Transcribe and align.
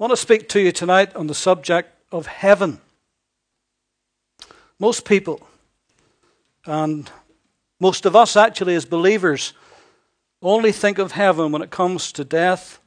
want 0.00 0.12
to 0.12 0.16
speak 0.16 0.48
to 0.48 0.58
you 0.58 0.72
tonight 0.72 1.14
on 1.14 1.26
the 1.26 1.34
subject 1.34 1.90
of 2.10 2.26
heaven. 2.26 2.80
Most 4.78 5.04
people, 5.04 5.46
and 6.64 7.10
most 7.78 8.06
of 8.06 8.16
us 8.16 8.34
actually 8.34 8.74
as 8.74 8.86
believers, 8.86 9.52
only 10.40 10.72
think 10.72 10.96
of 10.96 11.12
heaven 11.12 11.52
when 11.52 11.60
it 11.60 11.68
comes 11.68 12.12
to 12.12 12.24
death 12.24 12.80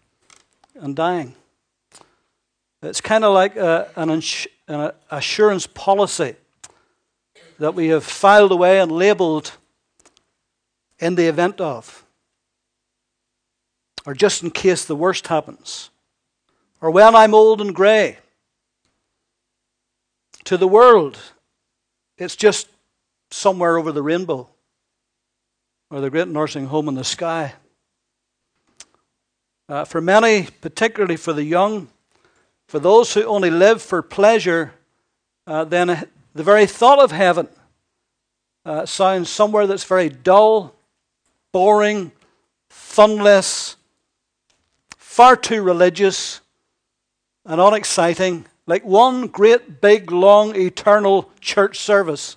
and 0.74 0.96
dying. 0.96 1.36
It's 2.82 3.00
kind 3.00 3.24
of 3.24 3.32
like 3.36 3.58
a, 3.58 3.92
an, 3.96 4.10
ins- 4.10 4.48
an 4.68 4.92
assurance 5.12 5.68
policy 5.68 6.36
that 7.60 7.76
we 7.76 7.90
have 7.90 8.04
filed 8.04 8.52
away 8.52 8.80
and 8.80 8.92
labeled 8.92 9.52
in 10.98 11.14
the 11.14 11.28
event 11.28 11.62
of, 11.62 12.04
or 14.04 14.16
just 14.16 14.42
in 14.42 14.50
case 14.50 14.84
the 14.86 14.96
worst 14.96 15.28
happens, 15.28 15.92
or 16.84 16.92
when 16.92 17.16
I'm 17.16 17.34
old 17.34 17.62
and 17.62 17.74
grey. 17.74 18.18
To 20.44 20.58
the 20.58 20.68
world, 20.68 21.18
it's 22.18 22.36
just 22.36 22.68
somewhere 23.32 23.78
over 23.78 23.94
the 23.94 24.04
rainbow 24.04 24.50
or 25.90 26.02
the 26.02 26.10
great 26.10 26.28
nursing 26.28 26.66
home 26.66 26.90
in 26.90 26.96
the 26.96 27.06
sky. 27.06 27.54
Uh, 29.70 29.86
for 29.86 30.02
many, 30.02 30.50
particularly 30.60 31.16
for 31.16 31.32
the 31.32 31.46
young, 31.46 31.88
for 32.68 32.80
those 32.80 33.14
who 33.14 33.24
only 33.24 33.50
live 33.50 33.82
for 33.82 34.02
pleasure, 34.02 34.74
uh, 35.48 35.64
then 35.64 36.10
the 36.36 36.44
very 36.44 36.66
thought 36.66 37.00
of 37.00 37.14
heaven 37.14 37.48
uh, 38.66 38.86
sounds 38.86 39.30
somewhere 39.30 39.68
that's 39.68 39.86
very 39.86 40.10
dull, 40.10 40.76
boring, 41.54 42.12
funless, 42.70 43.78
far 44.98 45.38
too 45.38 45.62
religious, 45.62 46.42
and 47.46 47.60
unexciting, 47.60 48.46
like 48.66 48.86
one 48.86 49.28
great, 49.28 49.82
big, 49.82 50.12
long, 50.12 50.56
eternal 50.56 51.30
church 51.42 51.80
service. 51.80 52.36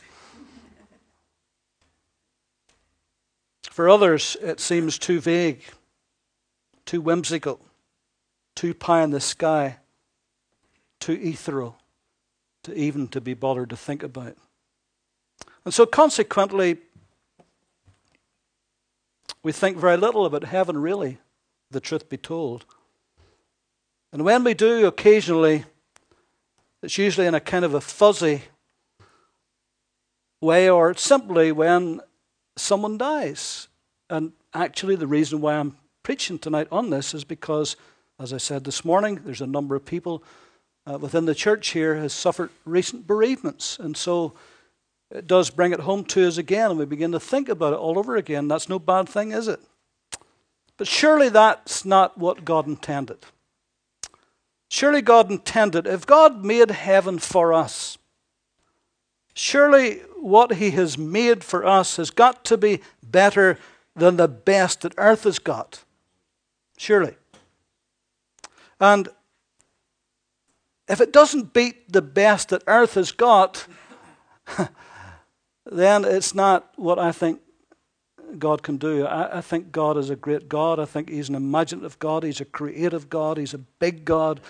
For 3.71 3.89
others, 3.89 4.37
it 4.41 4.59
seems 4.59 4.98
too 4.98 5.21
vague, 5.21 5.63
too 6.87 7.01
whimsical, 7.01 7.61
too 8.55 8.75
pie 8.75 9.03
in 9.03 9.11
the 9.11 9.21
sky, 9.21 9.77
too 10.98 11.13
ethereal 11.13 11.77
to 12.65 12.75
even 12.75 13.07
to 13.09 13.20
be 13.20 13.35
bothered 13.35 13.70
to 13.70 13.77
think 13.77 14.03
about. 14.03 14.37
And 15.65 15.75
so 15.75 15.87
consequently, 15.87 16.79
we 19.43 19.53
think 19.53 19.77
very 19.77 19.97
little 19.97 20.25
about 20.25 20.45
heaven, 20.45 20.79
really, 20.79 21.19
the 21.70 21.81
truth 21.81 22.09
be 22.09 22.17
told. 22.17 22.65
And 24.12 24.25
when 24.25 24.45
we 24.45 24.55
do 24.55 24.87
occasionally, 24.87 25.65
it's 26.83 26.99
usually 26.99 27.27
in 27.27 27.35
a 27.35 27.41
kind 27.41 27.65
of 27.65 27.75
a 27.75 27.81
fuzzy 27.81 28.43
way, 30.41 30.71
or 30.71 30.95
simply 30.95 31.53
when 31.53 32.01
someone 32.57 32.98
dies. 32.98 33.69
And 34.09 34.33
actually, 34.55 34.97
the 34.97 35.07
reason 35.07 35.41
why 35.41 35.57
I'm 35.57 35.77
preaching 36.03 36.39
tonight 36.39 36.69
on 36.71 36.91
this 36.91 37.15
is 37.15 37.25
because, 37.25 37.77
as 38.21 38.33
I 38.33 38.39
said 38.39 38.65
this 38.65 38.85
morning, 38.85 39.21
there's 39.25 39.41
a 39.41 39.47
number 39.47 39.75
of 39.75 39.85
people 39.85 40.23
uh, 40.87 40.98
within 40.98 41.27
the 41.27 41.35
church 41.35 41.70
here 41.70 41.97
has 41.97 42.13
suffered 42.13 42.51
recent 42.65 43.07
bereavements. 43.07 43.79
And 43.79 43.97
so 43.97 44.35
it 45.11 45.27
does 45.27 45.51
bring 45.51 45.73
it 45.73 45.81
home 45.81 46.05
to 46.05 46.27
us 46.27 46.39
again, 46.39 46.70
and 46.70 46.79
we 46.79 46.85
begin 46.85 47.13
to 47.13 47.20
think 47.20 47.48
about 47.48 47.73
it 47.73 47.79
all 47.79 47.98
over 47.98 48.17
again. 48.17 48.48
That's 48.48 48.69
no 48.69 48.79
bad 48.79 49.09
thing, 49.09 49.33
is 49.33 49.48
it? 49.48 49.61
But 50.77 50.87
surely 50.87 51.29
that's 51.29 51.85
not 51.85 52.17
what 52.19 52.45
God 52.45 52.67
intended. 52.67 53.19
Surely 54.69 55.00
God 55.00 55.31
intended, 55.31 55.86
if 55.86 56.06
God 56.06 56.45
made 56.45 56.70
heaven 56.70 57.19
for 57.19 57.53
us, 57.53 57.98
surely 59.34 59.98
what 60.20 60.55
He 60.55 60.70
has 60.73 60.98
made 60.98 61.45
for 61.45 61.64
us 61.64 61.96
has 61.96 62.11
got 62.11 62.45
to 62.46 62.57
be 62.57 62.80
better 63.02 63.58
than 63.95 64.17
the 64.17 64.29
best 64.29 64.83
that 64.83 64.95
earth 64.98 65.24
has 65.24 65.39
got. 65.39 65.85
Surely. 66.77 67.17
And 68.80 69.08
if 70.89 71.01
it 71.01 71.12
doesn't 71.12 71.52
beat 71.52 71.92
the 71.92 72.02
best 72.02 72.51
that 72.51 72.62
earth 72.67 72.95
has 72.95 73.12
got, 73.12 73.67
then 75.67 76.05
it's 76.05 76.35
not 76.35 76.73
what 76.77 76.98
I 76.98 77.12
think 77.12 77.41
God 78.39 78.63
can 78.63 78.77
do. 78.77 79.07
I, 79.07 79.39
I, 79.39 79.41
think 79.41 79.73
God 79.73 79.97
is 79.97 80.11
a 80.11 80.17
great 80.17 80.48
God. 80.48 80.79
I 80.79 80.85
think 80.85 81.09
He's 81.09 81.29
an 81.29 81.35
imaginative 81.35 81.98
God. 81.98 82.23
He's 82.23 82.41
a 82.41 82.45
creative 82.45 83.09
God. 83.09 83.39
He's 83.39 83.55
a 83.55 83.59
big 83.59 84.05
God. 84.05 84.41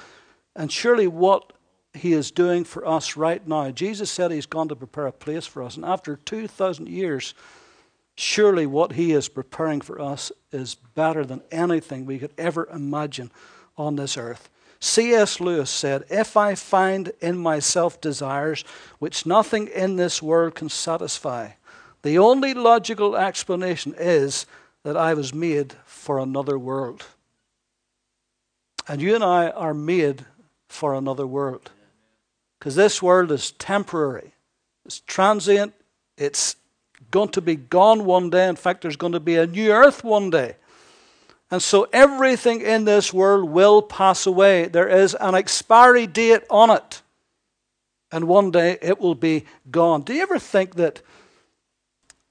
And 0.55 0.71
surely 0.73 1.07
what 1.07 1.53
He 1.95 2.13
is 2.13 2.31
doing 2.31 2.65
for 2.65 2.87
us 2.87 3.17
right 3.17 3.47
now, 3.47 3.71
Jesus 3.71 4.11
said 4.11 4.31
He's 4.31 4.47
gone 4.47 4.69
to 4.69 4.77
prepare 4.77 5.07
a 5.07 5.13
place 5.13 5.47
for 5.47 5.63
us. 5.63 5.77
And 5.77 5.85
after 5.85 6.17
2,000 6.17 6.89
years, 6.89 7.35
surely 8.17 8.67
what 8.67 8.93
He 8.93 9.13
is 9.13 9.29
preparing 9.29 9.81
for 9.81 10.01
us 10.01 10.33
is 10.53 10.75
better 10.95 11.25
than 11.25 11.43
anything 11.51 12.07
we 12.07 12.19
could 12.19 12.33
ever 12.39 12.67
imagine 12.73 13.31
on 13.77 13.97
this 13.97 14.17
earth. 14.17 14.51
C.S. 14.81 15.41
Lewis 15.41 15.71
said, 15.71 16.05
If 16.11 16.37
I 16.37 16.55
find 16.55 17.13
in 17.21 17.39
myself 17.39 18.01
desires 18.01 18.65
which 18.99 19.27
nothing 19.27 19.69
in 19.69 19.97
this 19.97 20.23
world 20.23 20.55
can 20.55 20.69
satisfy, 20.69 21.51
the 22.03 22.19
only 22.19 22.55
logical 22.55 23.17
explanation 23.17 23.95
is 23.99 24.47
that 24.85 24.97
I 24.97 25.15
was 25.15 25.35
made 25.35 25.75
for 25.85 26.19
another 26.19 26.59
world. 26.59 27.07
And 28.89 29.03
you 29.03 29.15
and 29.15 29.25
I 29.25 29.51
are 29.51 29.75
made 29.75 30.25
for 30.69 30.95
another 30.95 31.27
world. 31.27 31.71
Because 32.59 32.77
this 32.77 33.03
world 33.03 33.33
is 33.33 33.51
temporary, 33.53 34.33
it's 34.85 35.01
transient, 35.01 35.75
it's 36.17 36.57
going 37.11 37.29
to 37.31 37.41
be 37.41 37.57
gone 37.57 38.05
one 38.05 38.31
day. 38.31 38.49
In 38.49 38.57
fact, 38.57 38.83
there's 38.83 38.97
going 38.97 39.13
to 39.13 39.21
be 39.21 39.37
a 39.37 39.47
new 39.47 39.73
earth 39.73 40.05
one 40.05 40.31
day. 40.31 40.57
And 41.51 41.63
so 41.63 41.87
everything 41.93 42.61
in 42.61 42.85
this 42.85 43.13
world 43.13 43.51
will 43.51 43.83
pass 43.83 44.27
away. 44.27 44.67
There 44.67 44.89
is 44.89 45.15
an 45.15 45.35
expiry 45.35 46.07
date 46.07 46.43
on 46.51 46.71
it. 46.71 47.03
And 48.11 48.27
one 48.27 48.51
day 48.51 48.79
it 48.83 49.01
will 49.01 49.15
be 49.15 49.45
gone. 49.71 50.03
Do 50.03 50.15
you 50.15 50.23
ever 50.23 50.39
think 50.39 50.77
that 50.77 51.03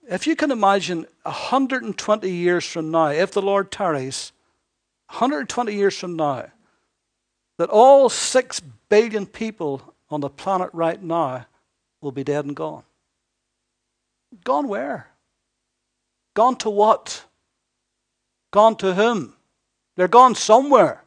if 0.09 0.27
you 0.27 0.35
can 0.35 0.51
imagine 0.51 1.07
120 1.23 2.29
years 2.29 2.65
from 2.65 2.91
now, 2.91 3.07
if 3.07 3.31
the 3.31 3.41
Lord 3.41 3.71
tarries, 3.71 4.31
120 5.07 5.73
years 5.73 5.97
from 5.97 6.15
now, 6.15 6.47
that 7.57 7.69
all 7.69 8.09
6 8.09 8.59
billion 8.89 9.25
people 9.25 9.93
on 10.09 10.21
the 10.21 10.29
planet 10.29 10.69
right 10.73 11.01
now 11.01 11.45
will 12.01 12.11
be 12.11 12.23
dead 12.23 12.45
and 12.45 12.55
gone? 12.55 12.83
Gone 14.43 14.67
where? 14.67 15.07
Gone 16.33 16.55
to 16.57 16.69
what? 16.69 17.25
Gone 18.51 18.75
to 18.77 18.93
whom? 18.93 19.33
They're 19.95 20.07
gone 20.07 20.35
somewhere. 20.35 21.03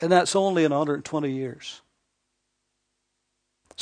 And 0.00 0.10
that's 0.10 0.34
only 0.34 0.64
in 0.64 0.72
120 0.72 1.30
years. 1.30 1.82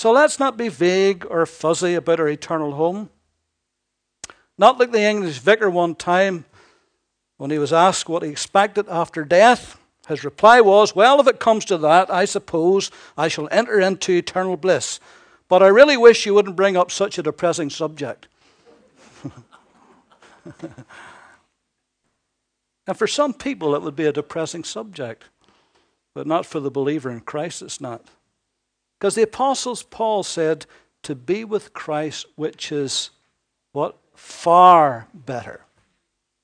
So 0.00 0.12
let's 0.12 0.38
not 0.38 0.56
be 0.56 0.70
vague 0.70 1.26
or 1.28 1.44
fuzzy 1.44 1.92
about 1.94 2.20
our 2.20 2.28
eternal 2.28 2.72
home. 2.72 3.10
Not 4.56 4.78
like 4.78 4.92
the 4.92 5.02
English 5.02 5.40
vicar 5.40 5.68
one 5.68 5.94
time 5.94 6.46
when 7.36 7.50
he 7.50 7.58
was 7.58 7.70
asked 7.70 8.08
what 8.08 8.22
he 8.22 8.30
expected 8.30 8.88
after 8.88 9.26
death. 9.26 9.78
His 10.08 10.24
reply 10.24 10.62
was, 10.62 10.96
Well, 10.96 11.20
if 11.20 11.26
it 11.26 11.38
comes 11.38 11.66
to 11.66 11.76
that, 11.76 12.10
I 12.10 12.24
suppose 12.24 12.90
I 13.14 13.28
shall 13.28 13.46
enter 13.52 13.78
into 13.78 14.12
eternal 14.12 14.56
bliss. 14.56 15.00
But 15.50 15.62
I 15.62 15.66
really 15.66 15.98
wish 15.98 16.24
you 16.24 16.32
wouldn't 16.32 16.56
bring 16.56 16.78
up 16.78 16.90
such 16.90 17.18
a 17.18 17.22
depressing 17.22 17.68
subject. 17.68 18.26
And 22.86 22.96
for 22.96 23.06
some 23.06 23.34
people, 23.34 23.74
it 23.74 23.82
would 23.82 23.96
be 23.96 24.06
a 24.06 24.12
depressing 24.12 24.64
subject, 24.64 25.24
but 26.14 26.26
not 26.26 26.46
for 26.46 26.58
the 26.58 26.70
believer 26.70 27.10
in 27.10 27.20
Christ, 27.20 27.60
it's 27.60 27.82
not. 27.82 28.02
Because 29.00 29.16
the 29.16 29.22
Apostles 29.22 29.82
Paul 29.82 30.22
said, 30.22 30.66
to 31.02 31.16
be 31.16 31.44
with 31.44 31.72
Christ, 31.72 32.26
which 32.36 32.70
is 32.70 33.10
what? 33.72 33.96
Far 34.14 35.08
better. 35.12 35.62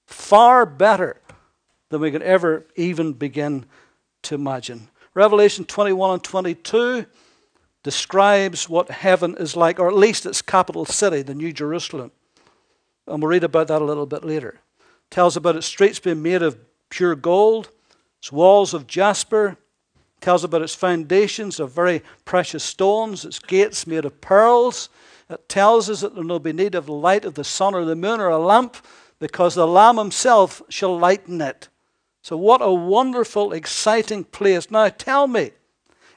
Far 0.06 0.66
better 0.66 1.20
than 1.90 2.00
we 2.00 2.10
could 2.10 2.22
ever 2.22 2.66
even 2.74 3.12
begin 3.12 3.66
to 4.22 4.34
imagine. 4.34 4.88
Revelation 5.14 5.64
21 5.64 6.14
and 6.14 6.24
22 6.24 7.06
describes 7.84 8.68
what 8.68 8.90
heaven 8.90 9.36
is 9.38 9.54
like, 9.54 9.78
or 9.78 9.88
at 9.88 9.94
least 9.94 10.26
its 10.26 10.42
capital 10.42 10.84
city, 10.84 11.22
the 11.22 11.34
New 11.34 11.52
Jerusalem. 11.52 12.10
And 13.06 13.22
we'll 13.22 13.30
read 13.30 13.44
about 13.44 13.68
that 13.68 13.82
a 13.82 13.84
little 13.84 14.06
bit 14.06 14.24
later 14.24 14.60
tells 15.10 15.36
about 15.36 15.56
its 15.56 15.66
streets 15.66 15.98
being 15.98 16.22
made 16.22 16.42
of 16.42 16.58
pure 16.88 17.14
gold, 17.14 17.70
its 18.18 18.32
walls 18.32 18.74
of 18.74 18.86
jasper, 18.86 19.56
tells 20.20 20.44
about 20.44 20.62
its 20.62 20.74
foundations 20.74 21.60
of 21.60 21.70
very 21.70 22.02
precious 22.24 22.64
stones, 22.64 23.24
its 23.24 23.38
gates 23.38 23.86
made 23.86 24.04
of 24.04 24.20
pearls. 24.20 24.88
It 25.28 25.48
tells 25.48 25.90
us 25.90 26.00
that 26.00 26.14
there 26.14 26.24
will 26.24 26.38
be 26.38 26.52
need 26.52 26.74
of 26.74 26.86
the 26.86 26.92
light 26.92 27.24
of 27.24 27.34
the 27.34 27.44
sun 27.44 27.74
or 27.74 27.84
the 27.84 27.96
moon 27.96 28.20
or 28.20 28.28
a 28.28 28.38
lamp, 28.38 28.76
because 29.18 29.54
the 29.54 29.66
Lamb 29.66 29.96
himself 29.96 30.62
shall 30.68 30.96
lighten 30.98 31.40
it. 31.40 31.68
So, 32.22 32.36
what 32.36 32.60
a 32.60 32.72
wonderful, 32.72 33.52
exciting 33.52 34.24
place. 34.24 34.70
Now, 34.70 34.88
tell 34.88 35.26
me, 35.26 35.52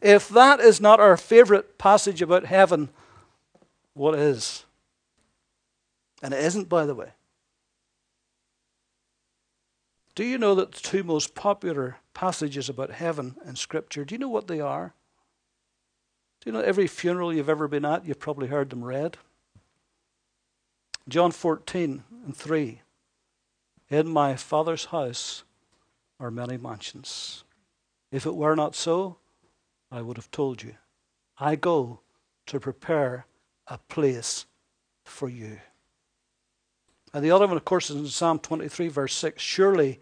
if 0.01 0.27
that 0.29 0.59
is 0.59 0.81
not 0.81 0.99
our 0.99 1.17
favorite 1.17 1.77
passage 1.77 2.21
about 2.21 2.45
heaven, 2.45 2.89
what 3.93 4.15
is? 4.15 4.65
And 6.21 6.33
it 6.33 6.43
isn't, 6.43 6.67
by 6.67 6.85
the 6.85 6.95
way. 6.95 7.11
Do 10.19 10.25
you 10.25 10.37
know 10.37 10.53
that 10.55 10.73
the 10.73 10.81
two 10.81 11.05
most 11.05 11.33
popular 11.33 11.95
passages 12.13 12.67
about 12.67 12.91
heaven 12.91 13.37
in 13.45 13.55
Scripture, 13.55 14.03
do 14.03 14.13
you 14.13 14.19
know 14.19 14.27
what 14.27 14.47
they 14.47 14.59
are? 14.59 14.93
Do 16.41 16.49
you 16.49 16.51
know 16.51 16.59
every 16.59 16.87
funeral 16.87 17.33
you've 17.33 17.47
ever 17.47 17.69
been 17.69 17.85
at, 17.85 18.05
you've 18.05 18.19
probably 18.19 18.49
heard 18.49 18.69
them 18.69 18.83
read? 18.83 19.15
John 21.07 21.31
14 21.31 22.03
and 22.25 22.35
3. 22.35 22.81
In 23.87 24.09
my 24.09 24.35
Father's 24.35 24.83
house 24.83 25.45
are 26.19 26.29
many 26.29 26.57
mansions. 26.57 27.45
If 28.11 28.25
it 28.25 28.35
were 28.35 28.57
not 28.57 28.75
so, 28.75 29.19
I 29.89 30.01
would 30.01 30.17
have 30.17 30.31
told 30.31 30.61
you. 30.61 30.75
I 31.37 31.55
go 31.55 32.01
to 32.47 32.59
prepare 32.59 33.25
a 33.67 33.77
place 33.87 34.47
for 35.05 35.29
you. 35.29 35.61
And 37.13 37.23
the 37.23 37.31
other 37.31 37.47
one, 37.47 37.57
of 37.57 37.65
course, 37.65 37.89
is 37.89 37.95
in 37.95 38.07
Psalm 38.07 38.39
23, 38.39 38.87
verse 38.87 39.13
6 39.15 39.41
Surely 39.41 39.99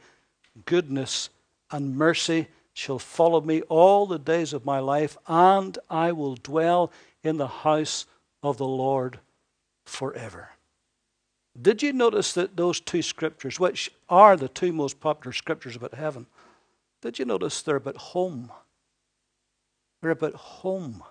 goodness 0.65 1.30
and 1.71 1.95
mercy 1.95 2.48
shall 2.74 3.00
follow 3.00 3.42
me 3.42 3.62
all 3.63 4.06
the 4.06 4.19
days 4.19 4.54
of 4.54 4.65
my 4.65 4.80
life, 4.80 5.18
and 5.27 5.77
I 5.89 6.12
will 6.12 6.36
dwell 6.36 6.92
in 7.24 7.38
the 7.38 7.48
house 7.48 8.06
of 8.44 8.57
the 8.57 8.68
Lord 8.68 9.19
forever. 9.86 10.50
Did 11.59 11.81
you 11.81 11.92
notice 11.92 12.33
that 12.33 12.56
those 12.56 12.80
two 12.80 13.01
scriptures, 13.01 13.60
which 13.60 13.92
are 14.10 14.38
the 14.38 14.48
two 14.48 14.71
most 14.71 15.00
popular 15.00 15.33
scriptures 15.33 15.75
about 15.75 15.95
heaven, 15.95 16.27
did 17.01 17.18
you 17.18 17.25
notice 17.25 17.62
they're 17.62 17.77
about 17.77 17.98
home? 17.98 18.51
They're 20.01 20.12
about 20.12 20.36
home, 20.36 21.03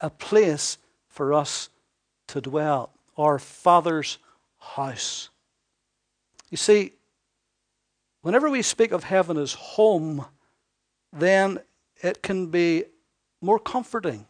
a 0.00 0.10
place 0.10 0.76
for 1.08 1.32
us 1.32 1.70
to 2.28 2.40
dwell, 2.40 2.90
our 3.16 3.38
Father's 3.38 4.18
house. 4.60 5.30
You 6.50 6.56
see, 6.56 6.92
whenever 8.22 8.48
we 8.48 8.62
speak 8.62 8.92
of 8.92 9.04
heaven 9.04 9.36
as 9.36 9.54
home, 9.54 10.26
then 11.12 11.60
it 12.02 12.22
can 12.22 12.46
be 12.46 12.84
more 13.40 13.58
comforting. 13.58 14.26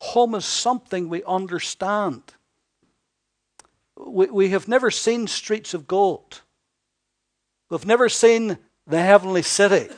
Home 0.00 0.34
is 0.34 0.44
something 0.44 1.08
we 1.08 1.22
understand. 1.24 2.22
We, 3.96 4.26
we 4.26 4.48
have 4.50 4.68
never 4.68 4.90
seen 4.90 5.26
streets 5.26 5.74
of 5.74 5.86
gold. 5.86 6.42
We've 7.68 7.86
never 7.86 8.08
seen 8.08 8.58
the 8.86 9.02
heavenly 9.02 9.42
city. 9.42 9.92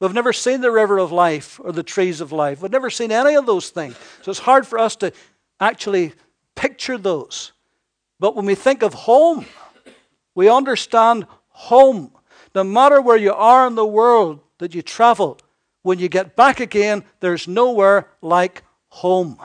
We've 0.00 0.14
never 0.14 0.32
seen 0.32 0.60
the 0.60 0.70
river 0.70 0.98
of 0.98 1.12
life 1.12 1.60
or 1.62 1.72
the 1.72 1.82
trees 1.82 2.20
of 2.20 2.32
life. 2.32 2.62
We've 2.62 2.70
never 2.70 2.90
seen 2.90 3.10
any 3.10 3.34
of 3.36 3.46
those 3.46 3.70
things. 3.70 3.96
So 4.22 4.30
it's 4.30 4.40
hard 4.40 4.66
for 4.66 4.78
us 4.78 4.96
to 4.96 5.12
actually 5.60 6.12
picture 6.54 6.98
those. 6.98 7.52
But 8.18 8.36
when 8.36 8.46
we 8.46 8.54
think 8.54 8.82
of 8.82 8.94
home, 8.94 9.46
we 10.34 10.48
understand 10.48 11.26
home. 11.48 12.12
No 12.54 12.64
matter 12.64 13.00
where 13.00 13.16
you 13.16 13.32
are 13.32 13.66
in 13.66 13.74
the 13.74 13.86
world 13.86 14.40
that 14.58 14.74
you 14.74 14.82
travel, 14.82 15.38
when 15.82 15.98
you 15.98 16.08
get 16.08 16.36
back 16.36 16.60
again, 16.60 17.04
there's 17.20 17.46
nowhere 17.46 18.08
like 18.22 18.62
home. 18.88 19.38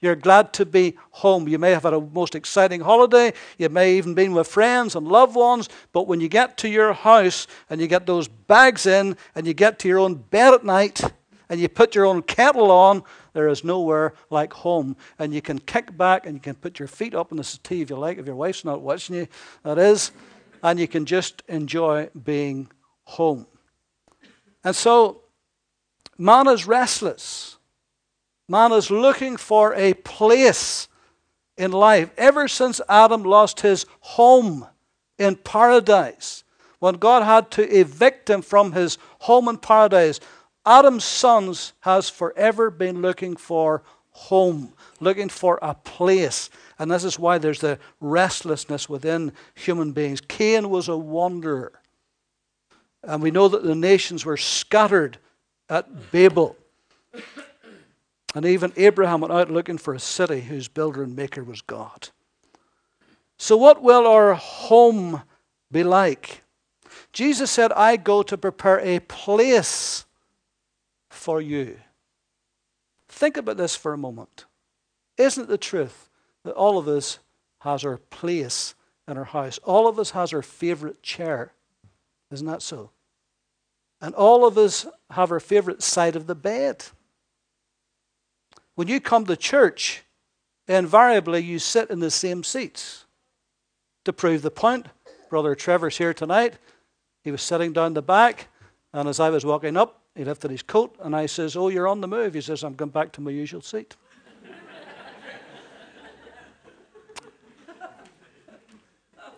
You're 0.00 0.16
glad 0.16 0.52
to 0.54 0.66
be 0.66 0.98
home. 1.10 1.48
You 1.48 1.58
may 1.58 1.70
have 1.70 1.84
had 1.84 1.94
a 1.94 2.00
most 2.00 2.34
exciting 2.34 2.82
holiday. 2.82 3.32
You 3.56 3.70
may 3.70 3.96
even 3.96 4.12
been 4.12 4.34
with 4.34 4.46
friends 4.46 4.94
and 4.94 5.08
loved 5.08 5.34
ones. 5.34 5.70
But 5.92 6.06
when 6.06 6.20
you 6.20 6.28
get 6.28 6.58
to 6.58 6.68
your 6.68 6.92
house 6.92 7.46
and 7.70 7.80
you 7.80 7.86
get 7.86 8.06
those 8.06 8.28
bags 8.28 8.84
in 8.84 9.16
and 9.34 9.46
you 9.46 9.54
get 9.54 9.78
to 9.78 9.88
your 9.88 10.00
own 10.00 10.16
bed 10.16 10.52
at 10.52 10.62
night 10.62 11.02
and 11.48 11.58
you 11.58 11.70
put 11.70 11.94
your 11.94 12.04
own 12.04 12.22
kettle 12.22 12.70
on, 12.70 13.02
there 13.34 13.48
is 13.48 13.62
nowhere 13.62 14.14
like 14.30 14.52
home. 14.52 14.96
And 15.18 15.34
you 15.34 15.42
can 15.42 15.58
kick 15.58 15.96
back 15.96 16.24
and 16.24 16.34
you 16.34 16.40
can 16.40 16.54
put 16.54 16.78
your 16.78 16.88
feet 16.88 17.14
up 17.14 17.30
on 17.30 17.36
the 17.36 17.44
settee 17.44 17.82
if 17.82 17.90
you 17.90 17.96
like, 17.96 18.16
if 18.16 18.26
your 18.26 18.36
wife's 18.36 18.64
not 18.64 18.80
watching 18.80 19.16
you, 19.16 19.28
that 19.62 19.76
is. 19.76 20.12
And 20.62 20.80
you 20.80 20.88
can 20.88 21.04
just 21.04 21.42
enjoy 21.48 22.08
being 22.24 22.70
home. 23.04 23.46
And 24.62 24.74
so, 24.74 25.20
man 26.16 26.48
is 26.48 26.66
restless. 26.66 27.58
Man 28.48 28.72
is 28.72 28.90
looking 28.90 29.36
for 29.36 29.74
a 29.74 29.94
place 29.94 30.88
in 31.56 31.72
life. 31.72 32.10
Ever 32.16 32.48
since 32.48 32.80
Adam 32.88 33.22
lost 33.22 33.60
his 33.60 33.84
home 34.00 34.66
in 35.18 35.36
paradise, 35.36 36.44
when 36.78 36.96
God 36.96 37.22
had 37.22 37.50
to 37.52 37.62
evict 37.62 38.28
him 38.28 38.42
from 38.42 38.72
his 38.72 38.98
home 39.20 39.48
in 39.48 39.56
paradise, 39.56 40.20
Adam's 40.66 41.04
sons 41.04 41.72
has 41.80 42.08
forever 42.08 42.70
been 42.70 43.02
looking 43.02 43.36
for 43.36 43.82
home, 44.10 44.72
looking 45.00 45.28
for 45.28 45.58
a 45.60 45.74
place. 45.74 46.48
And 46.78 46.90
this 46.90 47.04
is 47.04 47.18
why 47.18 47.38
there's 47.38 47.60
the 47.60 47.78
restlessness 48.00 48.88
within 48.88 49.32
human 49.54 49.92
beings. 49.92 50.20
Cain 50.20 50.70
was 50.70 50.88
a 50.88 50.96
wanderer. 50.96 51.72
And 53.02 53.22
we 53.22 53.30
know 53.30 53.48
that 53.48 53.64
the 53.64 53.74
nations 53.74 54.24
were 54.24 54.36
scattered 54.36 55.18
at 55.68 56.10
Babel. 56.10 56.56
And 58.34 58.46
even 58.46 58.72
Abraham 58.76 59.20
went 59.20 59.32
out 59.32 59.50
looking 59.50 59.78
for 59.78 59.94
a 59.94 60.00
city 60.00 60.40
whose 60.40 60.68
builder 60.68 61.02
and 61.02 61.14
maker 61.14 61.44
was 61.44 61.60
God. 61.60 62.08
So, 63.36 63.56
what 63.56 63.82
will 63.82 64.06
our 64.06 64.34
home 64.34 65.22
be 65.70 65.84
like? 65.84 66.42
Jesus 67.12 67.50
said, 67.50 67.72
I 67.72 67.96
go 67.96 68.22
to 68.22 68.38
prepare 68.38 68.80
a 68.80 69.00
place 69.00 70.04
for 71.24 71.40
you. 71.40 71.78
Think 73.08 73.38
about 73.38 73.56
this 73.56 73.74
for 73.74 73.94
a 73.94 73.98
moment. 73.98 74.44
Isn't 75.16 75.44
it 75.44 75.48
the 75.48 75.56
truth 75.56 76.10
that 76.44 76.52
all 76.52 76.76
of 76.76 76.86
us 76.86 77.18
has 77.60 77.82
our 77.82 77.96
place 77.96 78.74
in 79.08 79.16
our 79.16 79.24
house? 79.24 79.58
All 79.64 79.88
of 79.88 79.98
us 79.98 80.10
has 80.10 80.34
our 80.34 80.42
favorite 80.42 81.02
chair. 81.02 81.54
Isn't 82.30 82.46
that 82.46 82.60
so? 82.60 82.90
And 84.02 84.14
all 84.14 84.44
of 84.44 84.58
us 84.58 84.84
have 85.12 85.32
our 85.32 85.40
favorite 85.40 85.82
side 85.82 86.14
of 86.14 86.26
the 86.26 86.34
bed. 86.34 86.84
When 88.74 88.88
you 88.88 89.00
come 89.00 89.24
to 89.24 89.36
church, 89.36 90.02
invariably 90.68 91.40
you 91.40 91.58
sit 91.58 91.88
in 91.88 92.00
the 92.00 92.10
same 92.10 92.44
seats. 92.44 93.06
To 94.04 94.12
prove 94.12 94.42
the 94.42 94.50
point, 94.50 94.88
Brother 95.30 95.54
Trevor's 95.54 95.96
here 95.96 96.12
tonight. 96.12 96.58
He 97.22 97.30
was 97.30 97.40
sitting 97.40 97.72
down 97.72 97.94
the 97.94 98.02
back, 98.02 98.48
and 98.92 99.08
as 99.08 99.20
I 99.20 99.30
was 99.30 99.46
walking 99.46 99.78
up, 99.78 100.03
he 100.14 100.24
lifted 100.24 100.50
his 100.50 100.62
coat, 100.62 100.94
and 101.00 101.14
I 101.14 101.26
says, 101.26 101.56
"Oh, 101.56 101.68
you're 101.68 101.88
on 101.88 102.00
the 102.00 102.08
move." 102.08 102.34
He 102.34 102.40
says, 102.40 102.62
"I'm 102.62 102.74
going 102.74 102.90
back 102.90 103.12
to 103.12 103.20
my 103.20 103.30
usual 103.30 103.62
seat." 103.62 103.96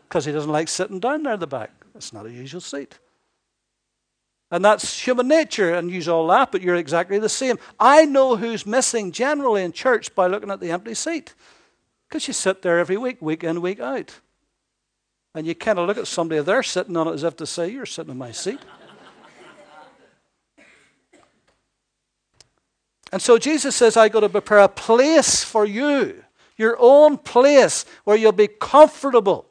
Because 0.09 0.25
he 0.25 0.33
doesn't 0.33 0.53
like 0.53 0.69
sitting 0.69 1.01
down 1.01 1.25
there 1.25 1.33
at 1.33 1.41
the 1.41 1.47
back. 1.47 1.73
It's 1.95 2.13
not 2.13 2.27
a 2.27 2.33
usual 2.33 2.61
seat. 2.61 2.99
And 4.51 4.65
that's 4.65 5.01
human 5.01 5.27
nature, 5.27 5.75
and 5.75 5.91
you 5.91 6.13
all 6.13 6.27
laugh, 6.27 6.53
but 6.53 6.63
you're 6.63 6.77
exactly 6.77 7.19
the 7.19 7.29
same. 7.29 7.59
I 7.81 8.05
know 8.05 8.37
who's 8.37 8.65
missing 8.65 9.11
generally 9.11 9.65
in 9.65 9.73
church 9.73 10.15
by 10.15 10.29
looking 10.29 10.51
at 10.51 10.61
the 10.61 10.71
empty 10.71 10.95
seat. 10.95 11.35
Because 12.09 12.29
you 12.29 12.35
sit 12.35 12.63
there 12.63 12.79
every 12.79 12.97
week, 12.97 13.21
week 13.21 13.43
in, 13.43 13.61
week 13.61 13.81
out. 13.81 14.21
And 15.35 15.47
you 15.47 15.55
kind 15.57 15.79
of 15.79 15.89
look 15.89 15.99
at 15.99 16.07
somebody, 16.07 16.41
they're 16.41 16.63
sitting 16.63 16.97
on 16.97 17.09
it 17.09 17.15
as 17.15 17.25
if 17.25 17.37
to 17.37 17.47
say, 17.47 17.69
You're 17.69 17.87
sitting 17.87 18.13
in 18.13 18.19
my 18.19 18.31
seat. 18.31 18.61
And 23.13 23.23
so 23.23 23.39
Jesus 23.39 23.77
says, 23.77 23.97
I 23.97 24.09
got 24.09 24.21
to 24.21 24.29
prepare 24.29 24.59
a 24.59 24.69
place 24.69 25.45
for 25.45 25.65
you, 25.65 26.25
your 26.57 26.77
own 26.79 27.19
place 27.19 27.85
where 28.05 28.17
you'll 28.17 28.33
be 28.33 28.49
comfortable, 28.49 29.47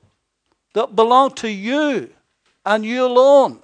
that 0.74 0.96
belong 0.96 1.32
to 1.36 1.50
you 1.50 2.10
and 2.66 2.86
you 2.86 3.06
alone 3.06 3.62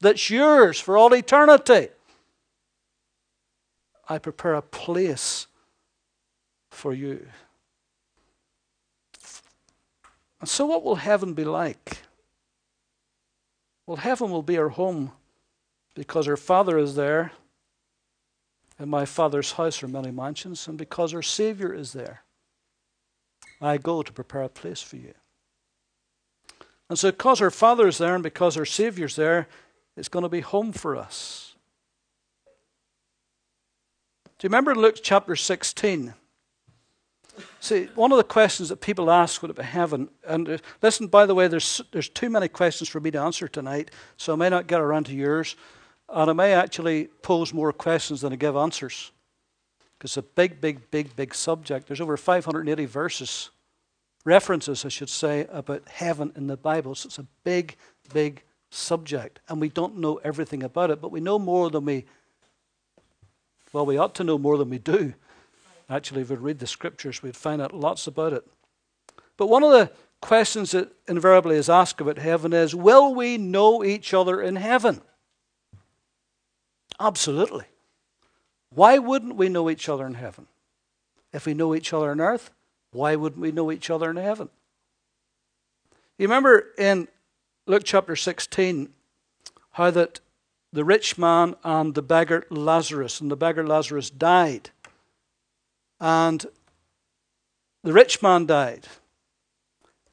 that's 0.00 0.30
yours 0.30 0.80
for 0.80 0.96
all 0.96 1.14
eternity. 1.14 1.88
I 4.08 4.18
prepare 4.18 4.54
a 4.54 4.62
place 4.62 5.46
for 6.70 6.92
you. 6.92 7.26
And 10.40 10.48
so, 10.48 10.66
what 10.66 10.82
will 10.82 10.96
heaven 10.96 11.34
be 11.34 11.44
like? 11.44 11.98
Well, 13.86 13.98
heaven 13.98 14.30
will 14.30 14.42
be 14.42 14.56
our 14.56 14.70
home 14.70 15.12
because 15.94 16.26
our 16.26 16.36
Father 16.36 16.78
is 16.78 16.94
there. 16.94 17.32
In 18.80 18.88
my 18.88 19.04
Father's 19.04 19.52
house 19.52 19.82
are 19.82 19.88
many 19.88 20.10
mansions, 20.10 20.66
and 20.66 20.78
because 20.78 21.12
our 21.12 21.22
Savior 21.22 21.74
is 21.74 21.92
there, 21.92 22.22
I 23.60 23.76
go 23.76 24.02
to 24.02 24.12
prepare 24.12 24.42
a 24.42 24.48
place 24.48 24.80
for 24.80 24.96
you. 24.96 25.12
And 26.88 26.98
so, 26.98 27.10
because 27.10 27.42
our 27.42 27.50
Father 27.50 27.86
is 27.86 27.98
there 27.98 28.14
and 28.14 28.22
because 28.22 28.56
our 28.56 28.64
Savior's 28.64 29.16
there, 29.16 29.48
it's 29.98 30.08
going 30.08 30.22
to 30.22 30.30
be 30.30 30.40
home 30.40 30.72
for 30.72 30.96
us. 30.96 31.54
Do 34.38 34.46
you 34.46 34.48
remember 34.48 34.74
Luke 34.74 34.96
chapter 35.02 35.36
16? 35.36 36.14
See, 37.60 37.88
one 37.94 38.12
of 38.12 38.18
the 38.18 38.24
questions 38.24 38.70
that 38.70 38.80
people 38.80 39.10
ask 39.10 39.42
would 39.42 39.50
about 39.50 39.66
heaven, 39.66 40.08
and 40.26 40.48
uh, 40.48 40.58
listen, 40.80 41.06
by 41.06 41.26
the 41.26 41.34
way, 41.34 41.48
there's, 41.48 41.82
there's 41.92 42.08
too 42.08 42.30
many 42.30 42.48
questions 42.48 42.88
for 42.88 43.00
me 43.00 43.10
to 43.10 43.20
answer 43.20 43.46
tonight, 43.46 43.90
so 44.16 44.32
I 44.32 44.36
may 44.36 44.48
not 44.48 44.66
get 44.66 44.80
around 44.80 45.04
to 45.06 45.14
yours, 45.14 45.54
and 46.12 46.30
I 46.30 46.32
may 46.32 46.52
actually 46.52 47.08
pose 47.22 47.54
more 47.54 47.72
questions 47.72 48.20
than 48.20 48.32
I 48.32 48.36
give 48.36 48.56
answers. 48.56 49.12
Because 49.98 50.12
it's 50.12 50.16
a 50.16 50.22
big, 50.22 50.60
big, 50.60 50.90
big, 50.90 51.14
big 51.14 51.34
subject. 51.34 51.86
There's 51.86 52.00
over 52.00 52.16
580 52.16 52.86
verses, 52.86 53.50
references, 54.24 54.84
I 54.84 54.88
should 54.88 55.10
say, 55.10 55.46
about 55.50 55.86
heaven 55.88 56.32
in 56.36 56.46
the 56.46 56.56
Bible. 56.56 56.94
So 56.94 57.08
it's 57.08 57.18
a 57.18 57.26
big, 57.44 57.76
big 58.12 58.42
subject, 58.70 59.40
and 59.48 59.60
we 59.60 59.68
don't 59.68 59.98
know 59.98 60.16
everything 60.22 60.62
about 60.62 60.90
it, 60.90 61.00
but 61.00 61.10
we 61.10 61.20
know 61.20 61.38
more 61.38 61.70
than 61.70 61.84
we, 61.84 62.06
well, 63.72 63.84
we 63.84 63.98
ought 63.98 64.14
to 64.16 64.24
know 64.24 64.38
more 64.38 64.56
than 64.56 64.70
we 64.70 64.78
do. 64.78 65.14
Actually, 65.88 66.22
if 66.22 66.30
we 66.30 66.36
read 66.36 66.60
the 66.60 66.66
scriptures, 66.66 67.22
we'd 67.22 67.36
find 67.36 67.60
out 67.60 67.74
lots 67.74 68.06
about 68.06 68.32
it. 68.32 68.46
But 69.36 69.48
one 69.48 69.64
of 69.64 69.72
the 69.72 69.90
questions 70.20 70.70
that 70.70 70.92
invariably 71.08 71.56
is 71.56 71.68
asked 71.68 72.00
about 72.00 72.18
heaven 72.18 72.52
is 72.52 72.74
Will 72.74 73.14
we 73.14 73.38
know 73.38 73.82
each 73.82 74.14
other 74.14 74.40
in 74.40 74.56
heaven? 74.56 75.02
Absolutely. 77.00 77.64
Why 78.74 78.98
wouldn't 78.98 79.36
we 79.36 79.48
know 79.48 79.70
each 79.70 79.88
other 79.88 80.06
in 80.06 80.14
heaven? 80.14 80.46
If 81.32 81.46
we 81.46 81.54
know 81.54 81.74
each 81.74 81.92
other 81.92 82.10
on 82.10 82.20
earth, 82.20 82.50
why 82.92 83.16
wouldn't 83.16 83.40
we 83.40 83.52
know 83.52 83.72
each 83.72 83.88
other 83.88 84.10
in 84.10 84.16
heaven? 84.16 84.50
You 86.18 86.26
remember 86.26 86.66
in 86.76 87.08
Luke 87.66 87.82
chapter 87.84 88.14
16 88.14 88.90
how 89.72 89.90
that 89.90 90.20
the 90.72 90.84
rich 90.84 91.16
man 91.16 91.54
and 91.64 91.94
the 91.94 92.02
beggar 92.02 92.46
Lazarus, 92.50 93.20
and 93.20 93.30
the 93.30 93.36
beggar 93.36 93.66
Lazarus 93.66 94.10
died. 94.10 94.70
And 95.98 96.44
the 97.82 97.92
rich 97.92 98.22
man 98.22 98.46
died. 98.46 98.86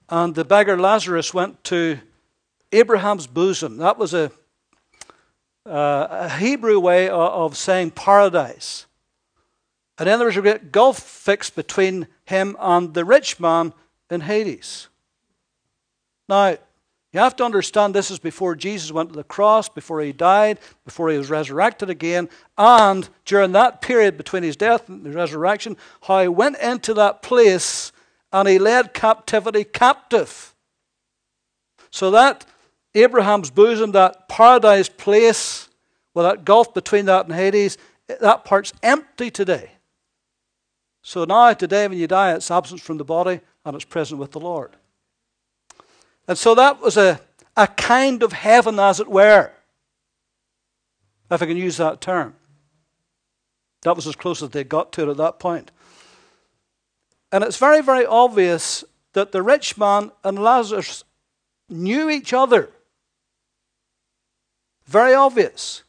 And 0.10 0.36
the 0.36 0.46
beggar 0.46 0.80
Lazarus 0.80 1.34
went 1.34 1.64
to 1.66 2.00
Abraham's 2.72 3.28
bosom. 3.28 3.78
That 3.78 3.98
was 3.98 4.14
a, 4.14 4.32
uh, 5.68 6.08
a 6.10 6.30
Hebrew 6.30 6.80
way 6.80 7.10
of, 7.10 7.20
of 7.20 7.58
saying 7.58 7.92
paradise. 7.92 8.86
And 9.98 10.08
then 10.08 10.20
there 10.20 10.28
was 10.28 10.38
a 10.38 10.42
great 10.42 10.72
gulf 10.72 11.00
fixed 11.00 11.56
between 11.56 12.08
him 12.26 12.56
and 12.60 12.94
the 12.94 13.06
rich 13.06 13.40
man 13.40 13.74
in 14.10 14.22
Hades. 14.22 14.88
Now, 16.30 16.58
you 17.14 17.20
have 17.20 17.36
to 17.38 17.46
understand 17.46 17.96
this 17.96 18.12
is 18.12 18.20
before 18.20 18.56
Jesus 18.56 18.92
went 18.92 19.10
to 19.10 19.16
the 19.16 19.24
cross, 19.24 19.70
before 19.70 20.02
he 20.02 20.12
died, 20.12 20.60
before 20.86 21.10
he 21.10 21.18
was 21.18 21.30
resurrected 21.30 21.90
again, 21.90 22.30
and 22.58 23.08
during 23.26 23.54
that 23.54 23.82
period 23.82 24.18
between 24.18 24.44
his 24.44 24.58
death 24.58 24.90
and 24.90 25.04
the 25.04 25.12
resurrection, 25.12 25.78
how 26.04 26.22
he 26.22 26.28
went 26.28 26.58
into 26.60 26.94
that 26.94 27.22
place 27.22 27.92
and 28.32 28.48
he 28.48 28.60
led 28.60 28.94
captivity 28.94 29.64
captive. 29.64 30.54
So 31.90 32.12
that 32.12 32.46
Abraham's 33.04 33.50
bosom, 33.50 33.92
that 33.92 34.28
paradise 34.28 34.90
place, 34.90 35.70
with 36.14 36.26
that 36.26 36.46
gulf 36.46 36.74
between 36.74 37.06
that 37.06 37.26
and 37.26 37.36
Hades, 37.36 37.78
that 38.08 38.46
part's 38.46 38.74
empty 38.82 39.30
today. 39.30 39.72
So 41.02 41.24
now, 41.24 41.54
today, 41.54 41.88
when 41.88 41.98
you 41.98 42.08
die, 42.08 42.34
it's 42.34 42.52
absent 42.52 42.82
from 42.82 42.98
the 42.98 43.06
body 43.06 43.40
and 43.64 43.76
it's 43.76 43.86
present 43.86 44.20
with 44.20 44.32
the 44.32 44.40
Lord. 44.40 44.76
And 46.28 46.38
so 46.38 46.56
that 46.56 46.82
was 46.82 46.98
a, 46.98 47.22
a 47.56 47.68
kind 47.68 48.24
of 48.24 48.34
heaven, 48.34 48.80
as 48.80 49.00
it 49.00 49.08
were, 49.08 49.52
if 51.32 51.42
I 51.42 51.46
can 51.46 51.58
use 51.58 51.78
that 51.78 52.02
term. 52.02 52.36
That 53.84 53.96
was 53.96 54.08
as 54.08 54.16
close 54.16 54.42
as 54.42 54.50
they 54.50 54.64
got 54.64 54.92
to 54.94 55.04
it 55.04 55.12
at 55.12 55.18
that 55.18 55.40
point. 55.40 55.72
And 57.32 57.44
it's 57.44 57.58
very, 57.58 57.82
very 57.82 58.06
obvious 58.06 58.84
that 59.14 59.32
the 59.32 59.42
rich 59.42 59.78
man 59.78 60.12
and 60.24 60.40
Lazarus 60.40 61.04
knew 61.70 62.10
each 62.10 62.34
other. 62.34 62.72
Very 64.88 65.14
obvious. 65.14 65.84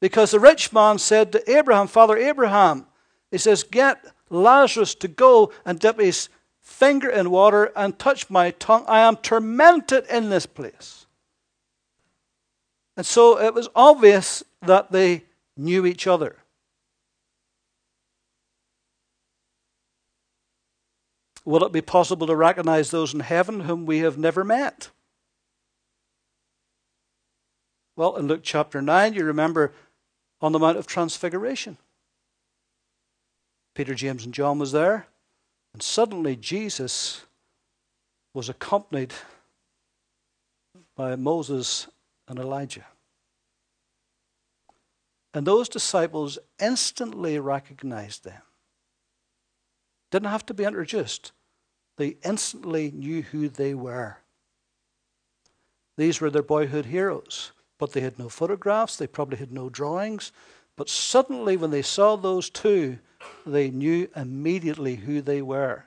Because 0.00 0.32
the 0.32 0.40
rich 0.40 0.72
man 0.72 0.98
said 0.98 1.30
to 1.32 1.50
Abraham, 1.56 1.86
Father 1.86 2.16
Abraham, 2.16 2.86
he 3.30 3.38
says, 3.38 3.62
Get 3.62 4.04
Lazarus 4.30 4.94
to 4.96 5.08
go 5.08 5.52
and 5.64 5.78
dip 5.78 6.00
his 6.00 6.28
finger 6.58 7.08
in 7.08 7.30
water 7.30 7.70
and 7.76 7.98
touch 7.98 8.28
my 8.30 8.50
tongue. 8.52 8.84
I 8.88 9.00
am 9.00 9.16
tormented 9.16 10.06
in 10.10 10.30
this 10.30 10.46
place. 10.46 11.06
And 12.96 13.06
so 13.06 13.38
it 13.38 13.54
was 13.54 13.68
obvious 13.74 14.42
that 14.62 14.90
they 14.90 15.24
knew 15.56 15.86
each 15.86 16.06
other. 16.06 16.36
Will 21.44 21.64
it 21.64 21.72
be 21.72 21.80
possible 21.80 22.26
to 22.26 22.36
recognize 22.36 22.90
those 22.90 23.12
in 23.12 23.20
heaven 23.20 23.60
whom 23.60 23.84
we 23.84 23.98
have 23.98 24.16
never 24.16 24.44
met? 24.44 24.90
Well, 27.96 28.16
in 28.16 28.26
Luke 28.26 28.40
chapter 28.42 28.80
9, 28.80 29.14
you 29.14 29.24
remember 29.24 29.72
on 30.40 30.52
the 30.52 30.58
Mount 30.58 30.78
of 30.78 30.86
Transfiguration. 30.86 31.76
Peter, 33.74 33.94
James, 33.94 34.24
and 34.24 34.34
John 34.34 34.58
was 34.58 34.72
there. 34.72 35.06
And 35.72 35.82
suddenly 35.82 36.36
Jesus 36.36 37.24
was 38.34 38.48
accompanied 38.48 39.12
by 40.96 41.16
Moses 41.16 41.86
and 42.28 42.38
Elijah. 42.38 42.86
And 45.34 45.46
those 45.46 45.68
disciples 45.68 46.38
instantly 46.60 47.38
recognized 47.38 48.24
them. 48.24 48.42
Didn't 50.10 50.30
have 50.30 50.44
to 50.46 50.54
be 50.54 50.64
introduced, 50.64 51.32
they 51.96 52.16
instantly 52.22 52.90
knew 52.90 53.22
who 53.22 53.48
they 53.48 53.74
were. 53.74 54.18
These 55.96 56.20
were 56.20 56.30
their 56.30 56.42
boyhood 56.42 56.86
heroes, 56.86 57.52
but 57.82 57.90
they 57.90 58.00
had 58.00 58.16
no 58.16 58.28
photographs, 58.28 58.94
they 58.94 59.08
probably 59.08 59.38
had 59.38 59.50
no 59.50 59.68
drawings. 59.68 60.30
But 60.76 60.88
suddenly, 60.88 61.56
when 61.56 61.72
they 61.72 61.82
saw 61.82 62.14
those 62.14 62.48
two, 62.48 63.00
they 63.44 63.72
knew 63.72 64.08
immediately 64.14 64.94
who 64.94 65.20
they 65.20 65.42
were. 65.42 65.86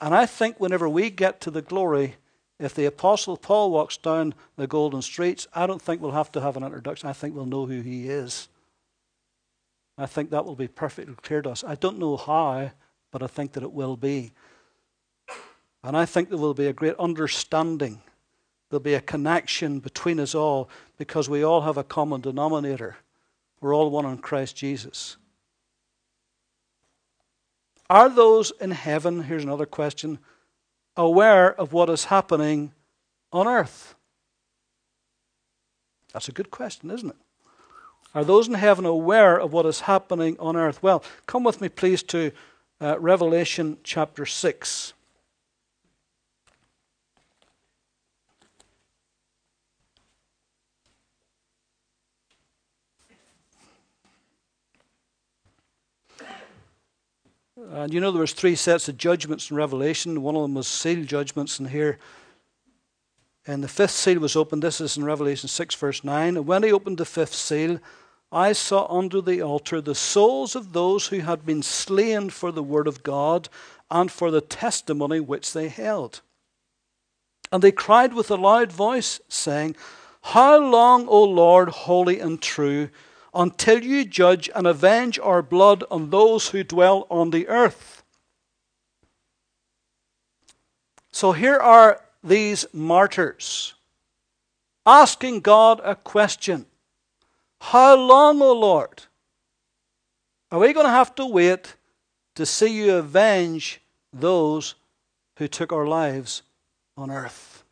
And 0.00 0.12
I 0.12 0.26
think 0.26 0.58
whenever 0.58 0.88
we 0.88 1.08
get 1.08 1.40
to 1.42 1.52
the 1.52 1.62
glory, 1.62 2.16
if 2.58 2.74
the 2.74 2.86
Apostle 2.86 3.36
Paul 3.36 3.70
walks 3.70 3.96
down 3.96 4.34
the 4.56 4.66
golden 4.66 5.02
streets, 5.02 5.46
I 5.54 5.68
don't 5.68 5.80
think 5.80 6.02
we'll 6.02 6.10
have 6.10 6.32
to 6.32 6.40
have 6.40 6.56
an 6.56 6.64
introduction. 6.64 7.08
I 7.08 7.12
think 7.12 7.36
we'll 7.36 7.46
know 7.46 7.66
who 7.66 7.80
he 7.80 8.08
is. 8.08 8.48
I 9.96 10.06
think 10.06 10.30
that 10.30 10.44
will 10.44 10.56
be 10.56 10.66
perfectly 10.66 11.14
clear 11.14 11.42
to 11.42 11.50
us. 11.50 11.62
I 11.62 11.76
don't 11.76 12.00
know 12.00 12.16
how, 12.16 12.72
but 13.12 13.22
I 13.22 13.28
think 13.28 13.52
that 13.52 13.62
it 13.62 13.72
will 13.72 13.96
be. 13.96 14.32
And 15.84 15.96
I 15.96 16.06
think 16.06 16.28
there 16.28 16.38
will 16.38 16.54
be 16.54 16.66
a 16.66 16.72
great 16.72 16.96
understanding. 16.96 18.02
There'll 18.72 18.80
be 18.80 18.94
a 18.94 19.02
connection 19.02 19.80
between 19.80 20.18
us 20.18 20.34
all 20.34 20.70
because 20.96 21.28
we 21.28 21.42
all 21.44 21.60
have 21.60 21.76
a 21.76 21.84
common 21.84 22.22
denominator. 22.22 22.96
We're 23.60 23.74
all 23.76 23.90
one 23.90 24.06
in 24.06 24.16
Christ 24.16 24.56
Jesus. 24.56 25.18
Are 27.90 28.08
those 28.08 28.50
in 28.62 28.70
heaven, 28.70 29.24
here's 29.24 29.44
another 29.44 29.66
question, 29.66 30.20
aware 30.96 31.54
of 31.60 31.74
what 31.74 31.90
is 31.90 32.06
happening 32.06 32.72
on 33.30 33.46
earth? 33.46 33.94
That's 36.14 36.30
a 36.30 36.32
good 36.32 36.50
question, 36.50 36.90
isn't 36.90 37.10
it? 37.10 37.16
Are 38.14 38.24
those 38.24 38.48
in 38.48 38.54
heaven 38.54 38.86
aware 38.86 39.38
of 39.38 39.52
what 39.52 39.66
is 39.66 39.80
happening 39.80 40.34
on 40.38 40.56
earth? 40.56 40.82
Well, 40.82 41.04
come 41.26 41.44
with 41.44 41.60
me, 41.60 41.68
please, 41.68 42.02
to 42.04 42.32
uh, 42.80 42.98
Revelation 42.98 43.76
chapter 43.84 44.24
6. 44.24 44.94
And 57.70 57.94
you 57.94 58.00
know 58.00 58.10
there 58.10 58.20
was 58.20 58.32
three 58.32 58.56
sets 58.56 58.88
of 58.88 58.96
judgments 58.96 59.50
in 59.50 59.56
Revelation. 59.56 60.22
One 60.22 60.36
of 60.36 60.42
them 60.42 60.54
was 60.54 60.66
seal 60.66 61.04
judgments, 61.04 61.58
and 61.58 61.68
here, 61.68 61.98
and 63.46 63.62
the 63.62 63.68
fifth 63.68 63.92
seal 63.92 64.20
was 64.20 64.36
opened. 64.36 64.62
This 64.62 64.80
is 64.80 64.96
in 64.96 65.04
Revelation 65.04 65.48
six, 65.48 65.74
verse 65.74 66.02
nine. 66.02 66.36
And 66.36 66.46
when 66.46 66.62
he 66.62 66.72
opened 66.72 66.98
the 66.98 67.04
fifth 67.04 67.34
seal, 67.34 67.80
I 68.30 68.52
saw 68.52 68.86
under 68.86 69.20
the 69.20 69.42
altar 69.42 69.80
the 69.80 69.94
souls 69.94 70.56
of 70.56 70.72
those 70.72 71.08
who 71.08 71.20
had 71.20 71.44
been 71.44 71.62
slain 71.62 72.30
for 72.30 72.50
the 72.50 72.62
word 72.62 72.88
of 72.88 73.02
God 73.02 73.48
and 73.90 74.10
for 74.10 74.30
the 74.30 74.40
testimony 74.40 75.20
which 75.20 75.52
they 75.52 75.68
held. 75.68 76.22
And 77.52 77.62
they 77.62 77.72
cried 77.72 78.14
with 78.14 78.30
a 78.30 78.36
loud 78.36 78.72
voice, 78.72 79.20
saying, 79.28 79.76
How 80.22 80.58
long, 80.58 81.06
O 81.08 81.22
Lord, 81.22 81.68
holy 81.68 82.18
and 82.18 82.40
true? 82.40 82.88
Until 83.34 83.82
you 83.82 84.04
judge 84.04 84.50
and 84.54 84.66
avenge 84.66 85.18
our 85.18 85.42
blood 85.42 85.84
on 85.90 86.10
those 86.10 86.48
who 86.48 86.62
dwell 86.62 87.06
on 87.10 87.30
the 87.30 87.48
earth. 87.48 88.02
So 91.10 91.32
here 91.32 91.56
are 91.56 92.00
these 92.22 92.66
martyrs 92.72 93.74
asking 94.84 95.40
God 95.40 95.80
a 95.84 95.94
question 95.94 96.66
How 97.60 97.96
long, 97.96 98.42
O 98.42 98.52
Lord? 98.52 99.04
Are 100.50 100.58
we 100.58 100.72
going 100.72 100.86
to 100.86 100.92
have 100.92 101.14
to 101.14 101.26
wait 101.26 101.76
to 102.34 102.44
see 102.44 102.68
you 102.68 102.94
avenge 102.94 103.80
those 104.12 104.74
who 105.36 105.48
took 105.48 105.72
our 105.72 105.86
lives 105.86 106.42
on 106.96 107.10
earth. 107.10 107.64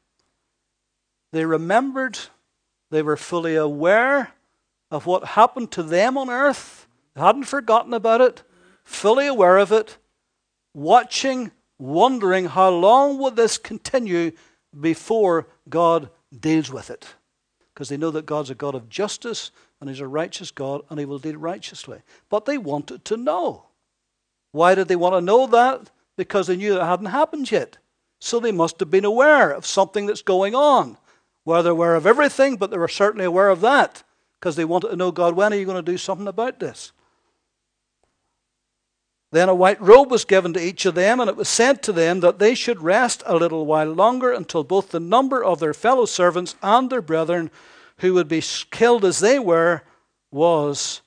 They 1.33 1.45
remembered, 1.45 2.19
they 2.91 3.03
were 3.03 3.17
fully 3.17 3.55
aware 3.55 4.33
of 4.91 5.07
what 5.07 5.25
happened 5.25 5.71
to 5.73 5.83
them 5.83 6.19
on 6.19 6.29
earth, 6.29 6.87
they 7.15 7.21
hadn't 7.21 7.45
forgotten 7.45 7.95
about 7.95 8.21
it, 8.21 8.43
fully 8.83 9.27
aware 9.27 9.59
of 9.59 9.73
it, 9.73 9.99
watching, 10.75 11.53
wondering 11.79 12.47
how 12.47 12.71
long 12.71 13.19
will 13.19 13.31
this 13.31 13.59
continue 13.59 14.33
before 14.79 15.47
God 15.69 16.11
deals 16.39 16.71
with 16.71 16.91
it. 16.91 17.15
Because 17.73 17.89
they 17.89 17.97
know 17.97 18.11
that 18.11 18.27
God's 18.27 18.51
a 18.51 18.55
God 18.55 18.75
of 18.75 18.89
justice 18.89 19.51
and 19.81 19.89
He's 19.89 20.01
a 20.01 20.07
righteous 20.07 20.51
God 20.51 20.83
and 20.91 20.99
He 20.99 21.07
will 21.07 21.19
deal 21.19 21.37
righteously. 21.37 22.03
But 22.29 22.45
they 22.45 22.59
wanted 22.59 23.05
to 23.07 23.17
know. 23.17 23.67
Why 24.53 24.75
did 24.75 24.89
they 24.89 24.97
want 24.97 25.15
to 25.15 25.21
know 25.21 25.47
that? 25.47 25.91
Because 26.17 26.49
they 26.49 26.57
knew 26.57 26.77
it 26.77 26.85
hadn't 26.85 27.07
happened 27.07 27.51
yet. 27.51 27.79
So 28.21 28.39
they 28.39 28.53
must 28.53 28.81
have 28.81 28.91
been 28.91 29.05
aware 29.05 29.51
of 29.51 29.65
something 29.65 30.07
that's 30.07 30.23
going 30.23 30.55
on. 30.55 30.99
Were 31.47 31.63
they're 31.63 31.73
aware 31.73 31.95
of 31.95 32.07
everything, 32.07 32.57
but 32.57 32.71
they 32.71 32.77
were 32.77 32.89
certainly 32.89 33.25
aware 33.25 33.49
of 33.49 33.63
that 33.63 34.03
because 34.41 34.57
they 34.57 34.65
wanted 34.65 34.89
to 34.89 34.97
know 34.97 35.13
God, 35.13 35.37
when 35.37 35.53
are 35.53 35.57
you 35.57 35.67
going 35.67 35.77
to 35.77 35.93
do 35.93 35.99
something 35.99 36.27
about 36.27 36.59
this? 36.61 36.93
Then 39.33 39.49
a 39.49 39.55
white 39.55 39.81
robe 39.81 40.11
was 40.11 40.25
given 40.25 40.55
to 40.55 40.65
each 40.65 40.87
of 40.87 40.95
them, 40.95 41.21
and 41.21 41.29
it 41.29 41.37
was 41.37 41.49
said 41.49 41.83
to 41.83 41.93
them 41.93 42.21
that 42.21 42.39
they 42.39 42.55
should 42.55 42.83
rest 42.83 43.23
a 43.27 43.37
little 43.37 43.67
while 43.67 43.93
longer 43.93 44.33
until 44.33 44.65
both 44.65 44.91
the 44.91 44.99
number 44.99 45.45
of 45.45 45.61
their 45.61 45.75
fellow 45.75 46.07
servants 46.07 46.57
and 46.63 46.91
their 46.91 47.03
brethren, 47.03 47.51
who 47.99 48.15
would 48.15 48.29
be 48.29 48.43
killed 48.71 49.05
as 49.05 49.21
they 49.21 49.39
were, 49.39 49.83
was 50.31 51.03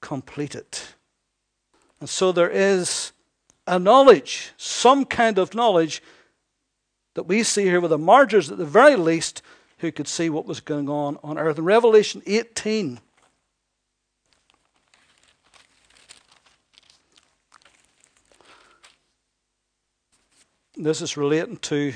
completed. 0.00 0.66
And 2.00 2.08
so 2.08 2.30
there 2.30 2.50
is 2.50 3.12
a 3.66 3.78
knowledge, 3.78 4.52
some 4.56 5.04
kind 5.04 5.38
of 5.38 5.54
knowledge, 5.54 6.02
that 7.14 7.24
we 7.24 7.42
see 7.42 7.64
here 7.64 7.80
with 7.80 7.90
the 7.90 7.98
martyrs 7.98 8.52
at 8.52 8.58
the 8.58 8.64
very 8.64 8.94
least, 8.94 9.42
who 9.78 9.92
could 9.92 10.08
see 10.08 10.28
what 10.30 10.46
was 10.46 10.60
going 10.60 10.88
on 10.88 11.18
on 11.22 11.38
earth. 11.38 11.58
In 11.58 11.64
Revelation 11.64 12.22
18, 12.26 13.00
This 20.80 21.02
is 21.02 21.16
relating 21.16 21.56
to 21.56 21.92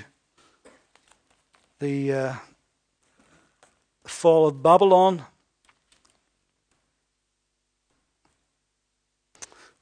the 1.79 2.13
uh, 2.13 2.35
fall 4.05 4.49
of 4.49 4.61
Babylon. 4.61 5.25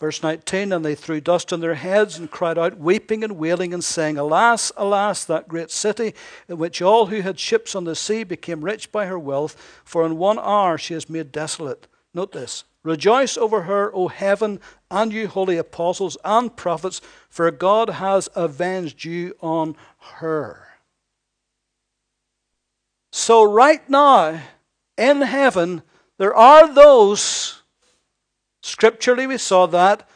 Verse 0.00 0.22
19 0.22 0.72
And 0.72 0.84
they 0.84 0.94
threw 0.96 1.20
dust 1.20 1.52
on 1.52 1.60
their 1.60 1.74
heads 1.74 2.18
and 2.18 2.30
cried 2.30 2.58
out, 2.58 2.78
weeping 2.78 3.22
and 3.22 3.36
wailing, 3.36 3.72
and 3.72 3.84
saying, 3.84 4.16
Alas, 4.16 4.72
alas, 4.76 5.24
that 5.26 5.46
great 5.46 5.70
city, 5.70 6.14
in 6.48 6.56
which 6.58 6.82
all 6.82 7.06
who 7.06 7.20
had 7.20 7.38
ships 7.38 7.74
on 7.76 7.84
the 7.84 7.94
sea 7.94 8.24
became 8.24 8.64
rich 8.64 8.90
by 8.90 9.06
her 9.06 9.18
wealth, 9.18 9.82
for 9.84 10.04
in 10.04 10.16
one 10.16 10.38
hour 10.38 10.78
she 10.78 10.94
is 10.94 11.10
made 11.10 11.30
desolate. 11.30 11.86
Note 12.14 12.32
this 12.32 12.64
Rejoice 12.82 13.36
over 13.36 13.62
her, 13.62 13.94
O 13.94 14.08
heaven, 14.08 14.58
and 14.90 15.12
you 15.12 15.28
holy 15.28 15.58
apostles 15.58 16.16
and 16.24 16.56
prophets, 16.56 17.02
for 17.28 17.50
God 17.50 17.90
has 17.90 18.28
avenged 18.34 19.04
you 19.04 19.36
on 19.42 19.76
her. 19.98 20.66
So, 23.12 23.42
right 23.42 23.86
now, 23.90 24.40
in 24.96 25.20
heaven, 25.20 25.82
there 26.16 26.34
are 26.34 26.72
those, 26.72 27.59
scripturally 28.62 29.26
we 29.26 29.38
saw 29.38 29.66
that, 29.66 30.08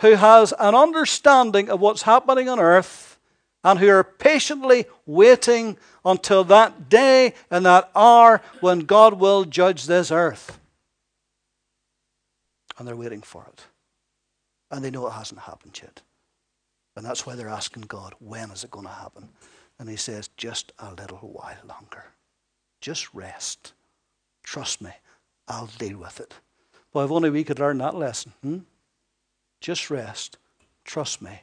who 0.00 0.14
has 0.14 0.52
an 0.58 0.74
understanding 0.74 1.68
of 1.68 1.80
what's 1.80 2.02
happening 2.02 2.48
on 2.48 2.60
earth 2.60 3.18
and 3.64 3.78
who 3.78 3.88
are 3.88 4.04
patiently 4.04 4.86
waiting 5.06 5.76
until 6.04 6.44
that 6.44 6.88
day 6.88 7.34
and 7.50 7.66
that 7.66 7.90
hour 7.96 8.40
when 8.60 8.80
God 8.80 9.14
will 9.14 9.44
judge 9.44 9.86
this 9.86 10.10
earth 10.10 10.58
and 12.78 12.86
they're 12.86 12.96
waiting 12.96 13.22
for 13.22 13.44
it. 13.52 13.64
And 14.70 14.84
they 14.84 14.90
know 14.90 15.06
it 15.06 15.12
hasn't 15.12 15.40
happened 15.40 15.78
yet. 15.82 16.02
And 16.96 17.04
that's 17.04 17.26
why 17.26 17.34
they're 17.34 17.48
asking 17.48 17.82
God, 17.82 18.14
when 18.18 18.50
is 18.50 18.64
it 18.64 18.70
going 18.70 18.86
to 18.86 18.92
happen? 18.92 19.28
And 19.78 19.88
He 19.88 19.96
says, 19.96 20.30
just 20.36 20.72
a 20.78 20.92
little 20.94 21.18
while 21.18 21.56
longer. 21.66 22.04
Just 22.80 23.12
rest. 23.14 23.72
Trust 24.42 24.80
me, 24.80 24.90
I'll 25.46 25.70
deal 25.78 25.98
with 25.98 26.20
it. 26.20 26.34
Well, 26.92 27.04
if 27.04 27.10
only 27.10 27.30
we 27.30 27.44
could 27.44 27.58
learn 27.58 27.78
that 27.78 27.94
lesson. 27.94 28.32
Hmm? 28.42 28.58
Just 29.60 29.90
rest. 29.90 30.38
Trust 30.84 31.20
me, 31.20 31.42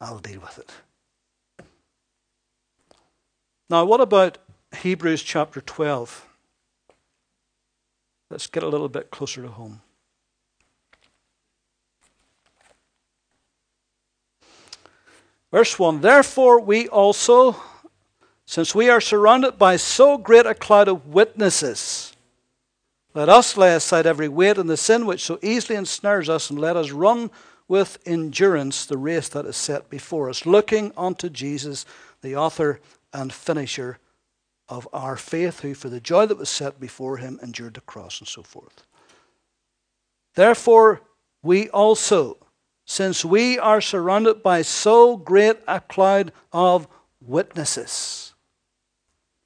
I'll 0.00 0.18
deal 0.18 0.40
with 0.40 0.58
it. 0.58 1.64
Now, 3.70 3.84
what 3.84 4.00
about 4.00 4.38
Hebrews 4.76 5.22
chapter 5.22 5.60
12? 5.60 6.28
Let's 8.28 8.46
get 8.46 8.62
a 8.62 8.68
little 8.68 8.88
bit 8.88 9.10
closer 9.10 9.42
to 9.42 9.48
home. 9.48 9.80
Verse 15.52 15.78
1 15.78 16.00
Therefore, 16.00 16.58
we 16.60 16.88
also, 16.88 17.56
since 18.46 18.74
we 18.74 18.88
are 18.88 19.02
surrounded 19.02 19.58
by 19.58 19.76
so 19.76 20.16
great 20.16 20.46
a 20.46 20.54
cloud 20.54 20.88
of 20.88 21.08
witnesses, 21.08 22.01
let 23.14 23.28
us 23.28 23.56
lay 23.56 23.74
aside 23.74 24.06
every 24.06 24.28
weight 24.28 24.58
and 24.58 24.68
the 24.68 24.76
sin 24.76 25.06
which 25.06 25.24
so 25.24 25.38
easily 25.42 25.76
ensnares 25.76 26.28
us, 26.28 26.50
and 26.50 26.58
let 26.58 26.76
us 26.76 26.90
run 26.90 27.30
with 27.68 27.98
endurance 28.04 28.86
the 28.86 28.98
race 28.98 29.28
that 29.30 29.46
is 29.46 29.56
set 29.56 29.88
before 29.88 30.28
us, 30.28 30.46
looking 30.46 30.92
unto 30.96 31.28
Jesus, 31.28 31.84
the 32.20 32.36
author 32.36 32.80
and 33.12 33.32
finisher 33.32 33.98
of 34.68 34.88
our 34.92 35.16
faith, 35.16 35.60
who 35.60 35.74
for 35.74 35.88
the 35.88 36.00
joy 36.00 36.26
that 36.26 36.38
was 36.38 36.48
set 36.48 36.80
before 36.80 37.18
him 37.18 37.38
endured 37.42 37.74
the 37.74 37.80
cross, 37.82 38.20
and 38.20 38.28
so 38.28 38.42
forth. 38.42 38.84
Therefore, 40.34 41.02
we 41.42 41.68
also, 41.70 42.38
since 42.86 43.24
we 43.24 43.58
are 43.58 43.80
surrounded 43.80 44.42
by 44.42 44.62
so 44.62 45.16
great 45.16 45.58
a 45.66 45.80
cloud 45.80 46.32
of 46.52 46.88
witnesses. 47.20 48.34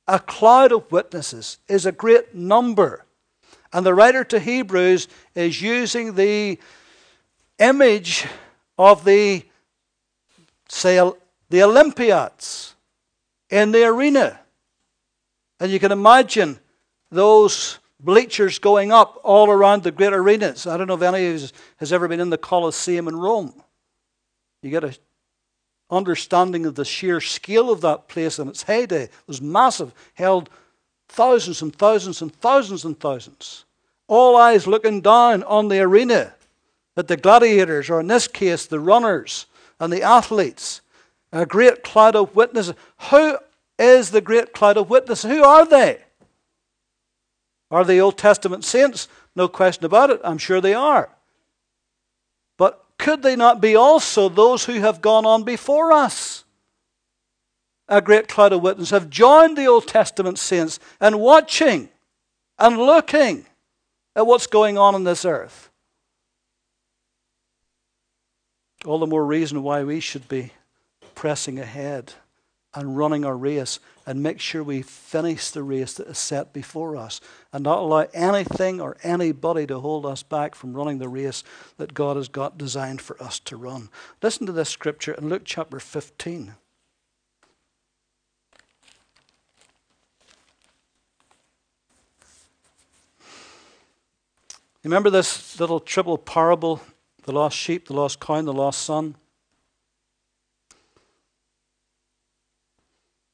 A 0.07 0.21
cloud 0.21 0.73
of 0.73 0.91
witnesses 0.93 1.59
is 1.69 1.87
a 1.87 1.93
great 1.93 2.35
number. 2.35 3.06
And 3.77 3.85
the 3.85 3.93
writer 3.93 4.25
to 4.25 4.41
Hebrews 4.41 5.07
is 5.35 5.61
using 5.61 6.15
the 6.15 6.59
image 7.59 8.27
of 8.79 9.05
the, 9.05 9.45
say, 10.67 10.97
the 11.51 11.63
Olympiads 11.63 12.75
in 13.51 13.73
the 13.73 13.85
arena. 13.85 14.41
And 15.61 15.71
you 15.71 15.79
can 15.79 15.93
imagine 15.93 16.59
those 17.11 17.79
bleachers 18.01 18.59
going 18.59 18.93
up 18.93 19.21
all 19.23 19.51
around 19.51 19.83
the 19.83 19.91
great 19.91 20.15
arenas. 20.15 20.67
I 20.67 20.79
don't 20.79 20.87
know 20.87 20.95
if 20.95 21.03
any 21.03 21.27
of 21.27 21.43
you 21.43 21.49
has 21.77 21.93
ever 21.93 22.09
been 22.09 22.21
in 22.21 22.31
the 22.31 22.39
Colosseum 22.39 23.09
in 23.09 23.17
Rome. 23.17 23.63
You 24.63 24.71
get 24.71 24.85
a 24.85 24.97
understanding 25.91 26.65
of 26.65 26.77
the 26.77 26.85
sheer 26.87 27.21
scale 27.21 27.71
of 27.71 27.83
that 27.83 28.09
place 28.09 28.39
in 28.39 28.49
its 28.49 28.63
heyday. 28.63 29.03
It 29.03 29.13
was 29.27 29.43
massive, 29.43 29.93
held 30.15 30.49
thousands 31.09 31.61
and 31.61 31.77
thousands 31.77 32.23
and 32.23 32.35
thousands 32.35 32.87
and 32.87 32.99
thousands. 32.99 33.65
All 34.09 34.37
eyes 34.37 34.67
looking 34.67 35.01
down 35.01 35.43
on 35.43 35.69
the 35.69 35.81
arena 35.81 36.35
at 36.97 37.09
the 37.09 37.17
gladiators, 37.17 37.91
or 37.91 38.01
in 38.01 38.07
this 38.07 38.29
case, 38.29 38.67
the 38.67 38.81
runners 38.81 39.47
and 39.79 39.93
the 39.93 40.03
athletes. 40.03 40.81
A 41.33 41.45
great 41.45 41.83
cloud 41.83 42.17
of 42.17 42.35
witnesses. 42.35 42.75
Who 43.11 43.39
is 43.79 44.11
the 44.11 44.21
great 44.21 44.55
cloud 44.55 44.77
of 44.77 44.89
witnesses? 44.89 45.31
Who 45.31 45.45
are 45.45 45.67
they? 45.67 46.03
Are 47.71 47.85
they 47.85 48.01
Old 48.01 48.17
Testament 48.17 48.65
saints? 48.65 49.09
No 49.35 49.49
question 49.49 49.85
about 49.85 50.11
it. 50.11 50.21
I'm 50.25 50.39
sure 50.39 50.61
they 50.61 50.75
are. 50.75 51.11
But 52.57 52.85
could 52.99 53.23
they 53.23 53.37
not 53.37 53.61
be 53.61 53.77
also 53.77 54.29
those 54.29 54.65
who 54.65 54.75
have 54.75 55.03
gone 55.03 55.27
on 55.27 55.43
before 55.43 55.93
us? 55.93 56.45
A 57.89 58.01
great 58.01 58.29
cloud 58.29 58.53
of 58.53 58.63
witnesses 58.63 58.91
have 58.91 59.11
joined 59.11 59.59
the 59.59 59.67
Old 59.67 59.87
Testament 59.87 60.39
saints 60.39 60.79
and 61.01 61.21
watching 61.21 61.89
and 62.59 62.79
looking 62.79 63.47
at 64.17 64.27
what's 64.27 64.47
going 64.47 64.79
on 64.79 64.95
in 64.95 65.05
this 65.05 65.25
earth. 65.25 65.71
All 68.87 68.99
the 68.99 69.07
more 69.07 69.25
reason 69.25 69.63
why 69.63 69.85
we 69.85 70.01
should 70.01 70.27
be 70.27 70.53
pressing 71.15 71.59
ahead 71.59 72.15
and 72.75 72.97
running 72.97 73.25
our 73.25 73.37
race 73.37 73.79
and 74.07 74.23
make 74.23 74.41
sure 74.41 74.63
we 74.63 74.83
finish 74.83 75.51
the 75.51 75.63
race 75.63 75.95
that 75.95 76.07
is 76.07 76.19
set 76.19 76.53
before 76.53 76.97
us 76.97 77.21
and 77.53 77.65
not 77.65 77.79
allow 77.79 78.07
anything 78.13 78.81
or 78.81 78.97
anybody 79.03 79.67
to 79.67 79.81
hold 79.81 80.07
us 80.07 80.23
back 80.23 80.55
from 80.55 80.75
running 80.75 80.99
the 80.99 81.09
race 81.09 81.43
that 81.79 81.95
God 81.95 82.17
has 82.17 82.29
got 82.29 82.59
designed 82.59 83.01
for 83.01 83.21
us 83.23 83.39
to 83.41 83.57
run. 83.57 83.89
Listen 84.23 84.47
to 84.47 84.53
this 84.53 84.69
scripture 84.69 85.13
in 85.15 85.29
Luke 85.29 85.43
chapter 85.45 85.81
15. 85.81 86.55
Remember 94.87 95.11
this 95.11 95.59
little 95.59 95.81
triple 95.81 96.17
parable 96.17 96.81
the 97.25 97.33
lost 97.33 97.57
sheep, 97.57 97.89
the 97.89 97.93
lost 97.93 98.21
coin, 98.21 98.45
the 98.45 98.53
lost 98.53 98.83
son. 98.83 99.17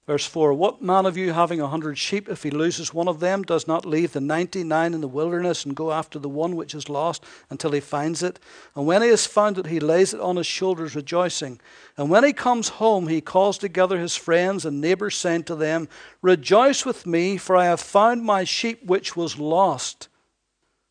Verse 0.07 0.25
4 0.25 0.55
What 0.55 0.81
man 0.81 1.05
of 1.05 1.19
you 1.19 1.35
having 1.35 1.61
a 1.61 1.67
hundred 1.67 1.99
sheep, 1.99 2.27
if 2.31 2.43
he 2.43 2.51
loses 2.51 2.95
one 2.95 3.07
of 3.07 3.21
them, 3.21 3.43
does 3.43 3.69
not 3.69 3.85
leave 3.85 4.15
the 4.15 4.21
ninety 4.23 4.65
nine 4.65 4.95
in 4.95 5.03
the 5.03 5.07
wilderness 5.09 5.67
and 5.67 5.77
go 5.77 5.93
after 5.93 6.19
the 6.19 6.27
one 6.27 6.57
which 6.57 6.75
is 6.75 6.88
lost 6.88 7.23
until 7.51 7.73
he 7.73 7.81
finds 7.81 8.23
it? 8.23 8.41
And 8.75 8.87
when 8.87 9.03
he 9.03 9.09
has 9.09 9.27
found 9.27 9.59
it, 9.59 9.67
he 9.67 9.79
lays 9.79 10.15
it 10.15 10.21
on 10.21 10.37
his 10.37 10.47
shoulders, 10.47 10.97
rejoicing. 10.97 11.61
And 11.99 12.09
when 12.09 12.25
he 12.25 12.33
comes 12.33 12.71
home, 12.71 13.09
he 13.09 13.21
calls 13.21 13.59
together 13.59 13.99
his 13.99 14.17
friends 14.17 14.65
and 14.65 14.81
neighbors, 14.81 15.17
saying 15.17 15.43
to 15.45 15.55
them, 15.55 15.91
Rejoice 16.23 16.87
with 16.87 17.05
me, 17.05 17.37
for 17.37 17.59
I 17.59 17.67
have 17.67 17.81
found 17.81 18.23
my 18.25 18.45
sheep 18.45 18.87
which 18.87 19.15
was 19.15 19.38
lost. 19.38 20.09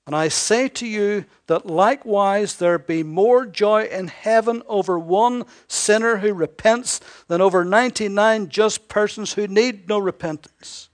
And 0.07 0.15
I 0.15 0.29
say 0.29 0.67
to 0.67 0.87
you 0.87 1.25
that 1.47 1.65
likewise 1.65 2.55
there 2.55 2.79
be 2.79 3.03
more 3.03 3.45
joy 3.45 3.83
in 3.83 4.07
heaven 4.07 4.63
over 4.67 4.97
one 4.97 5.45
sinner 5.67 6.17
who 6.17 6.33
repents 6.33 6.99
than 7.27 7.39
over 7.41 7.63
99 7.63 8.49
just 8.49 8.87
persons 8.87 9.33
who 9.33 9.47
need 9.47 9.87
no 9.87 9.99
repentance. 9.99 10.89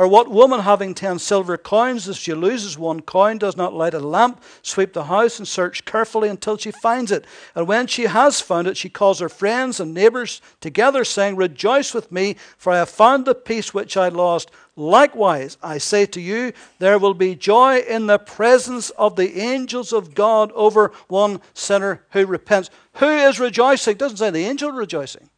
Or 0.00 0.08
what 0.08 0.30
woman 0.30 0.60
having 0.60 0.94
ten 0.94 1.18
silver 1.18 1.58
coins, 1.58 2.08
if 2.08 2.16
she 2.16 2.32
loses 2.32 2.78
one 2.78 3.00
coin, 3.00 3.36
does 3.36 3.54
not 3.54 3.74
light 3.74 3.92
a 3.92 3.98
lamp, 3.98 4.42
sweep 4.62 4.94
the 4.94 5.04
house, 5.04 5.38
and 5.38 5.46
search 5.46 5.84
carefully 5.84 6.30
until 6.30 6.56
she 6.56 6.70
finds 6.70 7.12
it? 7.12 7.26
And 7.54 7.68
when 7.68 7.86
she 7.86 8.04
has 8.04 8.40
found 8.40 8.66
it, 8.66 8.78
she 8.78 8.88
calls 8.88 9.18
her 9.18 9.28
friends 9.28 9.78
and 9.78 9.92
neighbors 9.92 10.40
together, 10.62 11.04
saying, 11.04 11.36
Rejoice 11.36 11.92
with 11.92 12.10
me, 12.10 12.36
for 12.56 12.72
I 12.72 12.78
have 12.78 12.88
found 12.88 13.26
the 13.26 13.34
piece 13.34 13.74
which 13.74 13.94
I 13.94 14.08
lost. 14.08 14.50
Likewise, 14.74 15.58
I 15.62 15.76
say 15.76 16.06
to 16.06 16.20
you, 16.22 16.54
there 16.78 16.98
will 16.98 17.12
be 17.12 17.34
joy 17.34 17.80
in 17.80 18.06
the 18.06 18.18
presence 18.18 18.88
of 18.88 19.16
the 19.16 19.38
angels 19.38 19.92
of 19.92 20.14
God 20.14 20.50
over 20.52 20.92
one 21.08 21.42
sinner 21.52 22.06
who 22.12 22.24
repents. 22.24 22.70
Who 22.94 23.06
is 23.06 23.38
rejoicing? 23.38 23.92
It 23.92 23.98
doesn't 23.98 24.16
say 24.16 24.30
the 24.30 24.46
angel 24.46 24.72
rejoicing. 24.72 25.28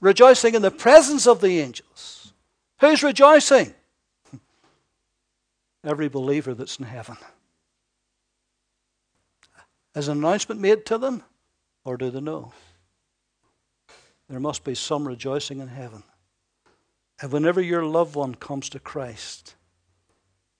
Rejoicing 0.00 0.54
in 0.54 0.62
the 0.62 0.70
presence 0.70 1.26
of 1.26 1.42
the 1.42 1.60
angels. 1.60 2.15
Who's 2.80 3.02
rejoicing? 3.02 3.74
Every 5.84 6.08
believer 6.08 6.54
that's 6.54 6.78
in 6.78 6.84
heaven. 6.84 7.16
Is 9.94 10.08
an 10.08 10.18
announcement 10.18 10.60
made 10.60 10.84
to 10.86 10.98
them, 10.98 11.22
or 11.84 11.96
do 11.96 12.10
they 12.10 12.20
know? 12.20 12.52
There 14.28 14.40
must 14.40 14.64
be 14.64 14.74
some 14.74 15.06
rejoicing 15.06 15.60
in 15.60 15.68
heaven. 15.68 16.02
And 17.20 17.32
whenever 17.32 17.62
your 17.62 17.84
loved 17.84 18.14
one 18.14 18.34
comes 18.34 18.68
to 18.70 18.78
Christ, 18.78 19.54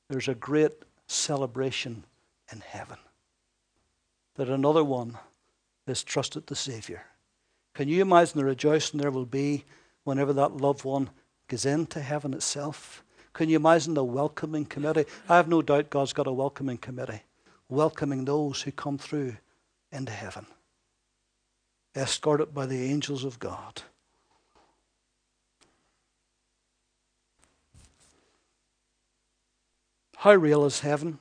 there's 0.09 0.29
a 0.29 0.35
great 0.35 0.73
celebration 1.07 2.05
in 2.51 2.61
heaven 2.61 2.97
that 4.37 4.49
another 4.49 4.85
one 4.85 5.19
has 5.87 6.03
trusted 6.03 6.47
the 6.47 6.57
Savior. 6.57 7.05
Can 7.75 7.89
you 7.89 8.01
imagine 8.01 8.39
the 8.39 8.45
rejoicing 8.45 9.01
there 9.01 9.11
will 9.11 9.27
be 9.27 9.65
whenever 10.05 10.33
that 10.33 10.57
loved 10.57 10.85
one 10.85 11.11
goes 11.49 11.67
into 11.67 12.01
heaven 12.01 12.35
itself. 12.35 13.03
Can 13.33 13.49
you 13.49 13.57
imagine 13.57 13.95
the 13.95 14.05
welcoming 14.05 14.65
committee? 14.65 15.05
I 15.29 15.37
have 15.37 15.49
no 15.49 15.63
doubt 15.63 15.91
God's 15.91 16.13
got 16.13 16.27
a 16.27 16.33
welcoming 16.33 16.79
committee, 16.79 17.23
welcoming 17.69 18.25
those 18.25 18.63
who 18.63 18.73
come 18.73 18.99
through 18.99 19.37
into 19.93 20.13
heaven, 20.13 20.47
escorted 21.95 22.55
by 22.55 22.67
the 22.67 22.83
angels 22.85 23.25
of 23.25 23.39
God. 23.39 23.83
How 30.17 30.35
real 30.35 30.65
is 30.65 30.81
heaven? 30.81 31.19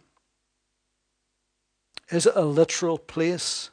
Is 2.09 2.25
it 2.25 2.33
a 2.35 2.45
literal 2.45 2.97
place? 2.97 3.69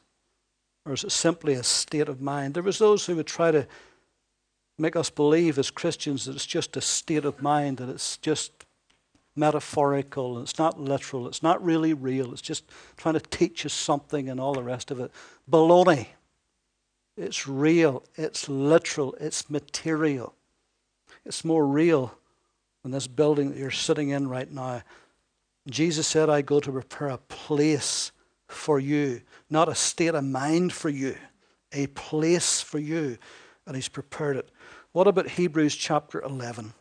Or 0.85 0.93
is 0.95 1.05
it 1.05 1.12
simply 1.12 1.55
a 1.55 1.62
state 1.62 2.09
of 2.09 2.21
mind? 2.21 2.55
There 2.55 2.62
was 2.62 2.79
those 2.79 3.07
who 3.07 3.17
would 3.17 3.27
try 3.27 3.51
to 3.53 3.67
make 4.83 4.97
us 4.97 5.11
believe 5.11 5.59
as 5.59 5.71
Christians 5.71 6.25
that 6.25 6.35
it's 6.35 6.45
just 6.45 6.77
a 6.77 6.81
state 6.81 7.25
of 7.25 7.40
mind, 7.40 7.77
that 7.77 7.88
it's 7.88 8.16
just 8.16 8.51
metaphorical, 9.37 10.37
and 10.37 10.47
it's 10.47 10.59
not 10.59 10.79
literal, 10.79 11.27
it's 11.27 11.42
not 11.42 11.64
really 11.64 11.95
real, 11.95 12.33
it's 12.33 12.42
just 12.42 12.64
trying 12.97 13.14
to 13.14 13.21
teach 13.21 13.64
us 13.64 13.73
something 13.73 14.29
and 14.29 14.40
all 14.40 14.53
the 14.53 14.62
rest 14.62 14.90
of 14.90 15.01
it. 15.01 15.11
Baloney. 15.51 16.09
It's 17.16 17.47
real, 17.47 18.03
it's 18.16 18.49
literal, 18.49 19.14
it's 19.21 19.49
material. 19.49 20.35
It's 21.25 21.45
more 21.45 21.66
real 21.66 22.14
than 22.83 22.90
this 22.90 23.07
building 23.07 23.51
that 23.51 23.59
you're 23.59 23.71
sitting 23.71 24.09
in 24.09 24.29
right 24.29 24.51
now. 24.51 24.83
Jesus 25.71 26.07
said, 26.09 26.29
I 26.29 26.42
go 26.42 26.59
to 26.59 26.73
prepare 26.73 27.09
a 27.09 27.18
place 27.18 28.11
for 28.49 28.81
you, 28.81 29.23
not 29.49 29.68
a 29.68 29.75
state 29.75 30.14
of 30.14 30.25
mind 30.25 30.73
for 30.73 30.88
you, 30.88 31.14
a 31.73 31.87
place 31.88 32.61
for 32.61 32.79
you. 32.79 33.18
And 33.66 33.77
He's 33.77 33.88
prepared 33.88 34.37
it. 34.37 34.51
What 34.92 35.07
about 35.07 35.26
Hebrews 35.26 35.74
chapter 35.74 36.20
11? 36.20 36.74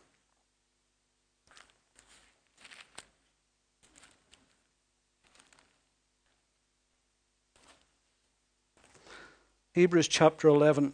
Hebrews 9.72 10.08
chapter 10.08 10.48
11. 10.48 10.92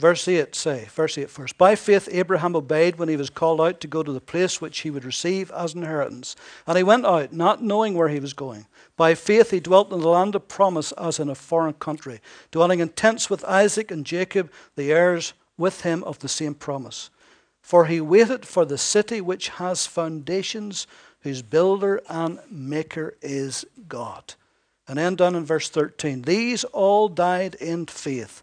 Verse 0.00 0.26
8 0.26 0.54
say, 0.54 0.88
verse 0.94 1.18
8 1.18 1.28
first. 1.28 1.58
By 1.58 1.74
faith 1.74 2.08
Abraham 2.10 2.56
obeyed 2.56 2.96
when 2.96 3.10
he 3.10 3.18
was 3.18 3.28
called 3.28 3.60
out 3.60 3.80
to 3.80 3.86
go 3.86 4.02
to 4.02 4.12
the 4.12 4.20
place 4.20 4.58
which 4.58 4.78
he 4.78 4.90
would 4.90 5.04
receive 5.04 5.50
as 5.50 5.74
inheritance. 5.74 6.36
And 6.66 6.78
he 6.78 6.82
went 6.82 7.04
out, 7.04 7.34
not 7.34 7.62
knowing 7.62 7.92
where 7.92 8.08
he 8.08 8.18
was 8.18 8.32
going. 8.32 8.66
By 8.96 9.14
faith 9.14 9.50
he 9.50 9.60
dwelt 9.60 9.92
in 9.92 10.00
the 10.00 10.08
land 10.08 10.34
of 10.34 10.48
promise 10.48 10.92
as 10.92 11.20
in 11.20 11.28
a 11.28 11.34
foreign 11.34 11.74
country, 11.74 12.22
dwelling 12.50 12.80
in 12.80 12.88
tents 12.88 13.28
with 13.28 13.44
Isaac 13.44 13.90
and 13.90 14.06
Jacob, 14.06 14.50
the 14.74 14.90
heirs 14.90 15.34
with 15.58 15.82
him 15.82 16.02
of 16.04 16.20
the 16.20 16.28
same 16.28 16.54
promise. 16.54 17.10
For 17.60 17.84
he 17.84 18.00
waited 18.00 18.46
for 18.46 18.64
the 18.64 18.78
city 18.78 19.20
which 19.20 19.50
has 19.50 19.86
foundations, 19.86 20.86
whose 21.20 21.42
builder 21.42 22.00
and 22.08 22.38
maker 22.50 23.16
is 23.20 23.66
God. 23.86 24.32
And 24.88 24.96
then 24.96 25.16
down 25.16 25.34
in 25.34 25.44
verse 25.44 25.68
13, 25.68 26.22
these 26.22 26.64
all 26.64 27.10
died 27.10 27.54
in 27.56 27.84
faith 27.84 28.42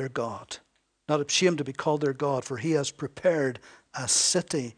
their 0.00 0.08
God. 0.08 0.56
Not 1.10 1.20
ashamed 1.20 1.58
to 1.58 1.64
be 1.64 1.74
called 1.74 2.00
their 2.00 2.14
God, 2.14 2.42
for 2.42 2.56
he 2.56 2.70
has 2.70 2.90
prepared 2.90 3.60
a 3.92 4.08
city 4.08 4.74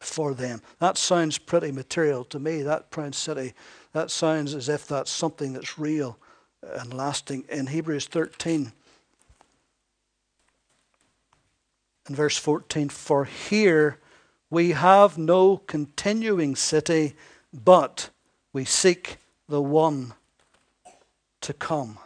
for 0.00 0.34
them. 0.34 0.62
That 0.80 0.98
sounds 0.98 1.38
pretty 1.38 1.70
material 1.70 2.24
to 2.24 2.40
me, 2.40 2.62
that 2.62 2.90
proud 2.90 3.14
city. 3.14 3.54
That 3.92 4.10
sounds 4.10 4.52
as 4.52 4.68
if 4.68 4.88
that's 4.88 5.12
something 5.12 5.52
that's 5.52 5.78
real 5.78 6.18
and 6.60 6.92
lasting. 6.92 7.44
In 7.48 7.68
Hebrews 7.68 8.06
13, 8.06 8.72
in 12.08 12.14
verse 12.16 12.36
14, 12.36 12.88
for 12.88 13.26
here 13.26 14.00
we 14.50 14.70
have 14.72 15.16
no 15.16 15.58
continuing 15.58 16.56
city, 16.56 17.14
but 17.52 18.10
we 18.52 18.64
seek 18.64 19.18
the 19.48 19.62
one 19.62 20.14
to 21.42 21.52
come. 21.52 21.98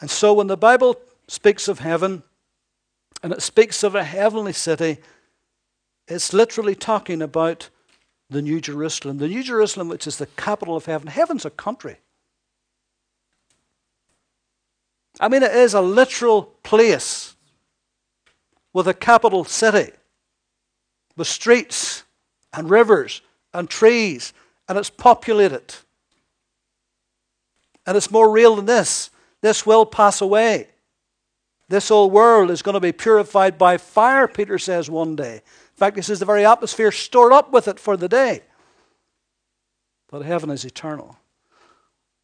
And 0.00 0.10
so 0.10 0.32
when 0.32 0.46
the 0.46 0.56
Bible 0.56 0.96
speaks 1.28 1.68
of 1.68 1.78
heaven 1.78 2.22
and 3.22 3.32
it 3.32 3.42
speaks 3.42 3.82
of 3.82 3.94
a 3.94 4.04
heavenly 4.04 4.52
city, 4.52 4.98
it's 6.08 6.32
literally 6.32 6.74
talking 6.74 7.22
about 7.22 7.68
the 8.30 8.42
New 8.42 8.60
Jerusalem. 8.60 9.18
The 9.18 9.28
New 9.28 9.42
Jerusalem, 9.42 9.88
which 9.88 10.06
is 10.06 10.16
the 10.16 10.26
capital 10.26 10.76
of 10.76 10.86
heaven. 10.86 11.08
Heaven's 11.08 11.44
a 11.44 11.50
country. 11.50 11.98
I 15.18 15.28
mean, 15.28 15.42
it 15.42 15.52
is 15.52 15.74
a 15.74 15.80
literal 15.80 16.44
place 16.62 17.36
with 18.72 18.86
a 18.86 18.94
capital 18.94 19.44
city, 19.44 19.92
with 21.16 21.26
streets 21.26 22.04
and 22.52 22.70
rivers 22.70 23.20
and 23.52 23.68
trees, 23.68 24.32
and 24.68 24.78
it's 24.78 24.90
populated. 24.90 25.74
And 27.86 27.96
it's 27.96 28.10
more 28.10 28.30
real 28.30 28.56
than 28.56 28.66
this. 28.66 29.10
This 29.40 29.64
will 29.64 29.86
pass 29.86 30.20
away. 30.20 30.68
This 31.68 31.90
old 31.90 32.12
world 32.12 32.50
is 32.50 32.62
going 32.62 32.74
to 32.74 32.80
be 32.80 32.92
purified 32.92 33.56
by 33.56 33.78
fire, 33.78 34.26
Peter 34.26 34.58
says 34.58 34.90
one 34.90 35.14
day. 35.14 35.34
In 35.34 35.76
fact, 35.76 35.96
he 35.96 36.02
says 36.02 36.18
the 36.18 36.24
very 36.24 36.44
atmosphere 36.44 36.90
stored 36.90 37.32
up 37.32 37.52
with 37.52 37.68
it 37.68 37.78
for 37.78 37.96
the 37.96 38.08
day. 38.08 38.42
But 40.10 40.22
heaven 40.22 40.50
is 40.50 40.64
eternal. 40.64 41.16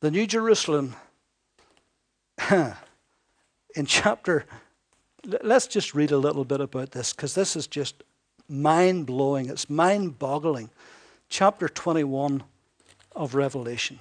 The 0.01 0.11
New 0.11 0.27
Jerusalem, 0.27 0.97
in 2.51 3.87
chapter, 3.87 4.47
let's 5.43 5.69
just 5.69 5.95
read 5.95 6.11
a 6.11 6.19
little 6.19 6.45
bit 6.45 6.61
about 6.61 6.91
this 6.91 7.13
because 7.13 7.35
this 7.35 7.57
is 7.57 7.67
just 7.67 8.03
mind 8.49 9.07
blowing. 9.07 9.49
It's 9.49 9.71
mind 9.71 10.19
boggling. 10.19 10.71
Chapter 11.29 11.69
21 11.69 12.43
of 13.15 13.35
Revelation. 13.35 14.01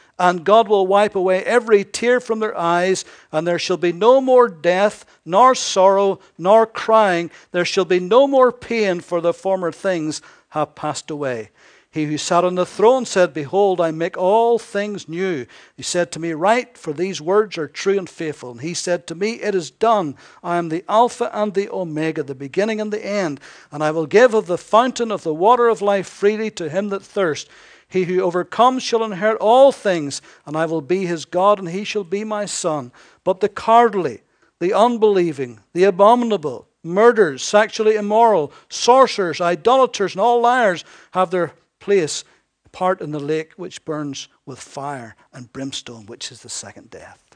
and 0.21 0.45
God 0.45 0.67
will 0.67 0.85
wipe 0.85 1.15
away 1.15 1.43
every 1.45 1.83
tear 1.83 2.19
from 2.19 2.39
their 2.39 2.55
eyes, 2.55 3.05
and 3.31 3.47
there 3.47 3.57
shall 3.57 3.77
be 3.77 3.91
no 3.91 4.21
more 4.21 4.47
death, 4.47 5.03
nor 5.25 5.55
sorrow, 5.55 6.19
nor 6.37 6.67
crying. 6.67 7.31
There 7.51 7.65
shall 7.65 7.85
be 7.85 7.99
no 7.99 8.27
more 8.27 8.51
pain, 8.51 8.99
for 8.99 9.19
the 9.19 9.33
former 9.33 9.71
things 9.71 10.21
have 10.49 10.75
passed 10.75 11.09
away. 11.09 11.49
He 11.89 12.05
who 12.05 12.19
sat 12.19 12.45
on 12.45 12.53
the 12.53 12.67
throne 12.67 13.05
said, 13.05 13.33
Behold, 13.33 13.81
I 13.81 13.89
make 13.89 14.15
all 14.15 14.59
things 14.59 15.09
new. 15.09 15.47
He 15.75 15.81
said 15.81 16.11
to 16.11 16.19
me, 16.19 16.33
Write, 16.33 16.77
for 16.77 16.93
these 16.93 17.19
words 17.19 17.57
are 17.57 17.67
true 17.67 17.97
and 17.97 18.07
faithful. 18.07 18.51
And 18.51 18.61
he 18.61 18.75
said 18.75 19.07
to 19.07 19.15
me, 19.15 19.33
It 19.41 19.55
is 19.55 19.71
done. 19.71 20.15
I 20.43 20.57
am 20.57 20.69
the 20.69 20.85
Alpha 20.87 21.31
and 21.33 21.53
the 21.53 21.67
Omega, 21.69 22.21
the 22.21 22.35
beginning 22.35 22.79
and 22.79 22.93
the 22.93 23.05
end. 23.05 23.41
And 23.71 23.83
I 23.83 23.89
will 23.89 24.05
give 24.05 24.35
of 24.35 24.45
the 24.45 24.57
fountain 24.57 25.11
of 25.11 25.23
the 25.23 25.33
water 25.33 25.67
of 25.67 25.81
life 25.81 26.07
freely 26.07 26.51
to 26.51 26.69
him 26.69 26.89
that 26.89 27.03
thirsts. 27.03 27.49
He 27.91 28.05
who 28.05 28.21
overcomes 28.21 28.83
shall 28.83 29.03
inherit 29.03 29.37
all 29.41 29.73
things, 29.73 30.21
and 30.45 30.55
I 30.55 30.65
will 30.65 30.81
be 30.81 31.05
his 31.05 31.25
God, 31.25 31.59
and 31.59 31.67
he 31.67 31.83
shall 31.83 32.05
be 32.05 32.23
my 32.23 32.45
son. 32.45 32.93
But 33.25 33.41
the 33.41 33.49
cowardly, 33.49 34.21
the 34.59 34.73
unbelieving, 34.73 35.59
the 35.73 35.83
abominable, 35.83 36.69
murderers, 36.83 37.43
sexually 37.43 37.95
immoral, 37.95 38.53
sorcerers, 38.69 39.41
idolaters, 39.41 40.13
and 40.13 40.21
all 40.21 40.39
liars 40.39 40.85
have 41.11 41.31
their 41.31 41.51
place 41.79 42.23
part 42.71 43.01
in 43.01 43.11
the 43.11 43.19
lake 43.19 43.51
which 43.57 43.83
burns 43.83 44.29
with 44.45 44.59
fire 44.59 45.17
and 45.33 45.51
brimstone, 45.51 46.05
which 46.05 46.31
is 46.31 46.43
the 46.43 46.49
second 46.49 46.89
death. 46.89 47.30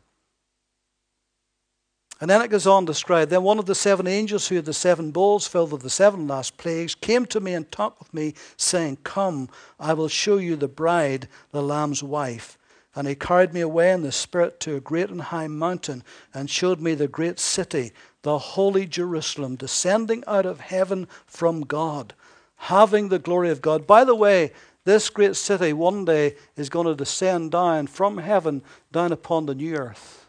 And 2.22 2.30
then 2.30 2.42
it 2.42 2.50
goes 2.50 2.66
on 2.66 2.86
to 2.86 2.92
describe 2.92 3.30
then 3.30 3.44
one 3.44 3.60
of 3.60 3.66
the 3.66 3.76
seven 3.76 4.08
angels 4.08 4.48
who 4.48 4.56
had 4.56 4.66
the 4.66 4.74
seven 4.74 5.12
bowls 5.12 5.48
filled 5.48 5.72
with 5.74 5.82
the 5.82 5.90
seven 5.90 6.28
last 6.28 6.58
plagues 6.58 6.96
came 6.96 7.26
to 7.28 7.42
me 7.42 7.54
and 7.54 7.70
talked 7.70 8.00
with 8.00 8.14
me, 8.14 8.36
saying, 8.56 9.00
Come, 9.04 9.50
I 9.80 9.94
will 9.94 10.08
show 10.08 10.38
you 10.38 10.56
the 10.56 10.70
bride, 10.70 11.28
the 11.52 11.62
Lamb's 11.62 12.02
wife. 12.02 12.58
And 12.96 13.06
he 13.10 13.16
carried 13.16 13.54
me 13.54 13.60
away 13.60 13.92
in 13.92 14.04
the 14.04 14.14
Spirit 14.14 14.62
to 14.62 14.78
a 14.78 14.80
great 14.80 15.10
and 15.10 15.24
high 15.24 15.48
mountain 15.48 16.04
and 16.34 16.50
showed 16.50 16.80
me 16.80 16.94
the 16.94 17.10
great 17.10 17.38
city, 17.38 17.92
the 18.22 18.38
holy 18.38 18.86
Jerusalem, 18.86 19.58
descending 19.58 20.24
out 20.26 20.46
of 20.46 20.62
heaven 20.62 21.10
from 21.26 21.62
God, 21.62 22.14
having 22.56 23.10
the 23.10 23.20
glory 23.20 23.50
of 23.50 23.62
God. 23.62 23.86
By 23.86 24.06
the 24.06 24.16
way, 24.16 24.54
this 24.86 25.10
great 25.10 25.36
city 25.36 25.74
one 25.74 26.06
day 26.06 26.36
is 26.56 26.70
going 26.70 26.88
to 26.88 26.96
descend 26.96 27.52
down 27.52 27.88
from 27.88 28.20
heaven 28.20 28.62
down 28.94 29.12
upon 29.12 29.46
the 29.46 29.56
new 29.56 29.76
earth. 29.76 30.25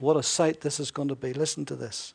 What 0.00 0.16
a 0.16 0.22
sight 0.22 0.62
this 0.62 0.80
is 0.80 0.90
going 0.90 1.08
to 1.08 1.14
be. 1.14 1.32
Listen 1.32 1.64
to 1.66 1.76
this. 1.76 2.14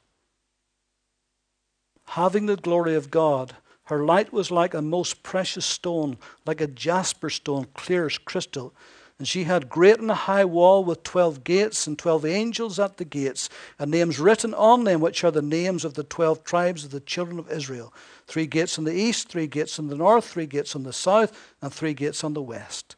Having 2.10 2.48
the 2.48 2.56
glory 2.56 2.95
of 2.95 3.12
God, 3.12 3.56
her 3.86 4.04
light 4.04 4.34
was 4.34 4.50
like 4.50 4.74
a 4.74 4.82
most 4.82 5.21
precious 5.21 5.65
stone, 5.65 6.17
like 6.45 6.62
a 6.62 6.67
jasper 6.67 7.30
stone, 7.30 7.67
clear 7.76 8.08
as 8.08 8.17
crystal. 8.17 8.74
And 9.19 9.28
she 9.28 9.43
had 9.43 9.69
great 9.69 10.00
and 10.00 10.10
a 10.10 10.15
high 10.15 10.45
wall 10.45 10.84
with 10.84 11.04
twelve 11.04 11.43
gates, 11.43 11.86
and 11.86 11.98
twelve 11.98 12.26
angels 12.26 12.80
at 12.80 12.98
the 12.98 13.06
gates, 13.06 13.50
and 13.80 13.91
names 13.91 14.19
written 14.19 14.54
on 14.56 14.84
them, 14.84 15.00
which 15.00 15.24
are 15.24 15.32
the 15.32 15.41
names 15.41 15.86
of 15.86 15.93
the 15.93 16.04
twelve 16.04 16.43
tribes 16.43 16.84
of 16.84 16.91
the 16.91 17.00
children 17.00 17.38
of 17.39 17.52
Israel. 17.52 17.93
Three 18.28 18.48
gates 18.48 18.78
on 18.80 18.84
the 18.84 18.93
east, 18.93 19.30
three 19.30 19.48
gates 19.48 19.80
on 19.80 19.88
the 19.88 19.95
north, 19.95 20.26
three 20.26 20.48
gates 20.48 20.76
on 20.76 20.84
the 20.84 20.91
south, 20.91 21.54
and 21.62 21.71
three 21.71 21.93
gates 21.93 22.24
on 22.24 22.34
the 22.34 22.41
west. 22.41 22.95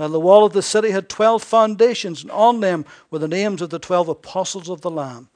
Now 0.00 0.08
the 0.08 0.18
wall 0.18 0.46
of 0.46 0.54
the 0.54 0.62
city 0.62 0.92
had 0.92 1.10
twelve 1.10 1.42
foundations, 1.42 2.22
and 2.22 2.30
on 2.30 2.60
them 2.60 2.86
were 3.10 3.18
the 3.18 3.28
names 3.28 3.60
of 3.60 3.68
the 3.68 3.78
twelve 3.78 4.08
apostles 4.08 4.70
of 4.70 4.80
the 4.80 4.90
Lamb. 4.90 5.28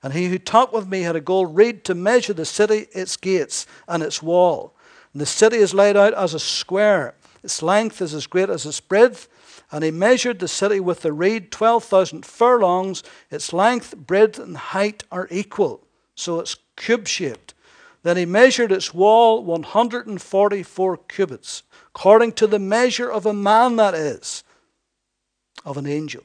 And 0.00 0.12
he 0.12 0.28
who 0.28 0.38
talked 0.38 0.72
with 0.72 0.86
me 0.86 1.02
had 1.02 1.16
a 1.16 1.20
gold 1.20 1.56
reed 1.56 1.82
to 1.86 1.96
measure 1.96 2.32
the 2.32 2.44
city, 2.44 2.86
its 2.92 3.16
gates, 3.16 3.66
and 3.88 4.00
its 4.00 4.22
wall. 4.22 4.76
And 5.12 5.20
the 5.20 5.26
city 5.26 5.56
is 5.56 5.74
laid 5.74 5.96
out 5.96 6.14
as 6.14 6.34
a 6.34 6.38
square. 6.38 7.16
Its 7.42 7.64
length 7.64 8.00
is 8.00 8.14
as 8.14 8.28
great 8.28 8.48
as 8.48 8.64
its 8.64 8.78
breadth. 8.78 9.26
And 9.72 9.82
he 9.82 9.90
measured 9.90 10.38
the 10.38 10.46
city 10.46 10.78
with 10.78 11.02
the 11.02 11.12
reed, 11.12 11.50
12,000 11.50 12.24
furlongs. 12.24 13.02
Its 13.28 13.52
length, 13.52 13.96
breadth, 13.96 14.38
and 14.38 14.56
height 14.56 15.02
are 15.10 15.26
equal. 15.32 15.84
So 16.14 16.38
it's 16.38 16.58
cube 16.76 17.08
shaped. 17.08 17.54
Then 18.04 18.16
he 18.16 18.24
measured 18.24 18.70
its 18.70 18.94
wall 18.94 19.42
144 19.42 20.96
cubits 21.08 21.64
according 21.94 22.32
to 22.32 22.46
the 22.46 22.58
measure 22.58 23.10
of 23.10 23.26
a 23.26 23.34
man 23.34 23.76
that 23.76 23.94
is, 23.94 24.44
of 25.64 25.76
an 25.76 25.86
angel. 25.86 26.24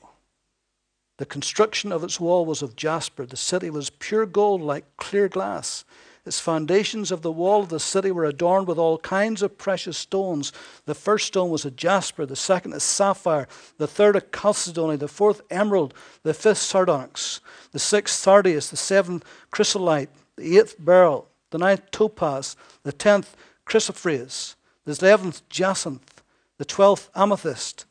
The 1.17 1.25
construction 1.25 1.91
of 1.91 2.03
its 2.03 2.19
wall 2.19 2.45
was 2.45 2.61
of 2.61 2.75
jasper. 2.75 3.25
The 3.25 3.37
city 3.37 3.69
was 3.69 3.89
pure 3.89 4.25
gold 4.25 4.61
like 4.61 4.85
clear 4.97 5.27
glass. 5.27 5.83
Its 6.25 6.39
foundations 6.39 7.11
of 7.11 7.21
the 7.21 7.31
wall 7.31 7.61
of 7.61 7.69
the 7.69 7.79
city 7.79 8.11
were 8.11 8.25
adorned 8.25 8.67
with 8.67 8.77
all 8.77 8.97
kinds 8.99 9.41
of 9.41 9.57
precious 9.57 9.97
stones. 9.97 10.51
The 10.85 10.93
first 10.93 11.27
stone 11.27 11.49
was 11.49 11.65
a 11.65 11.71
jasper, 11.71 12.25
the 12.25 12.35
second 12.35 12.73
a 12.73 12.79
sapphire, 12.79 13.47
the 13.77 13.87
third 13.87 14.15
a 14.15 14.21
chalcedony, 14.21 14.97
the 14.97 15.07
fourth 15.07 15.41
emerald, 15.49 15.93
the 16.23 16.33
fifth 16.33 16.57
sardonyx, 16.59 17.39
the 17.71 17.79
sixth 17.79 18.15
sardius, 18.15 18.69
the 18.69 18.77
seventh 18.77 19.23
chrysolite, 19.51 20.09
the 20.35 20.57
eighth 20.57 20.75
beryl, 20.77 21.29
the 21.51 21.57
ninth 21.57 21.89
topaz, 21.91 22.57
the 22.83 22.91
tenth 22.91 23.35
chrysoprase, 23.65 24.56
the 24.87 25.05
eleventh 25.05 25.47
jacinth, 25.49 26.21
the 26.57 26.65
twelfth 26.65 27.09
amethyst. 27.13 27.85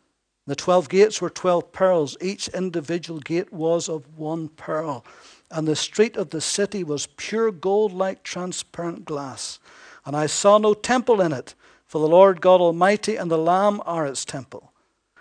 The 0.46 0.56
twelve 0.56 0.88
gates 0.88 1.20
were 1.20 1.28
twelve 1.28 1.72
pearls. 1.72 2.16
Each 2.20 2.48
individual 2.48 3.20
gate 3.20 3.52
was 3.52 3.88
of 3.88 4.16
one 4.16 4.48
pearl. 4.48 5.04
And 5.50 5.68
the 5.68 5.76
street 5.76 6.16
of 6.16 6.30
the 6.30 6.40
city 6.40 6.82
was 6.82 7.08
pure 7.16 7.52
gold 7.52 7.92
like 7.92 8.22
transparent 8.22 9.04
glass. 9.04 9.58
And 10.04 10.16
I 10.16 10.26
saw 10.26 10.58
no 10.58 10.72
temple 10.72 11.20
in 11.20 11.32
it, 11.32 11.54
for 11.84 12.00
the 12.00 12.08
Lord 12.08 12.40
God 12.40 12.60
Almighty 12.60 13.16
and 13.16 13.30
the 13.30 13.38
Lamb 13.38 13.82
are 13.84 14.06
its 14.06 14.24
temple. 14.24 14.72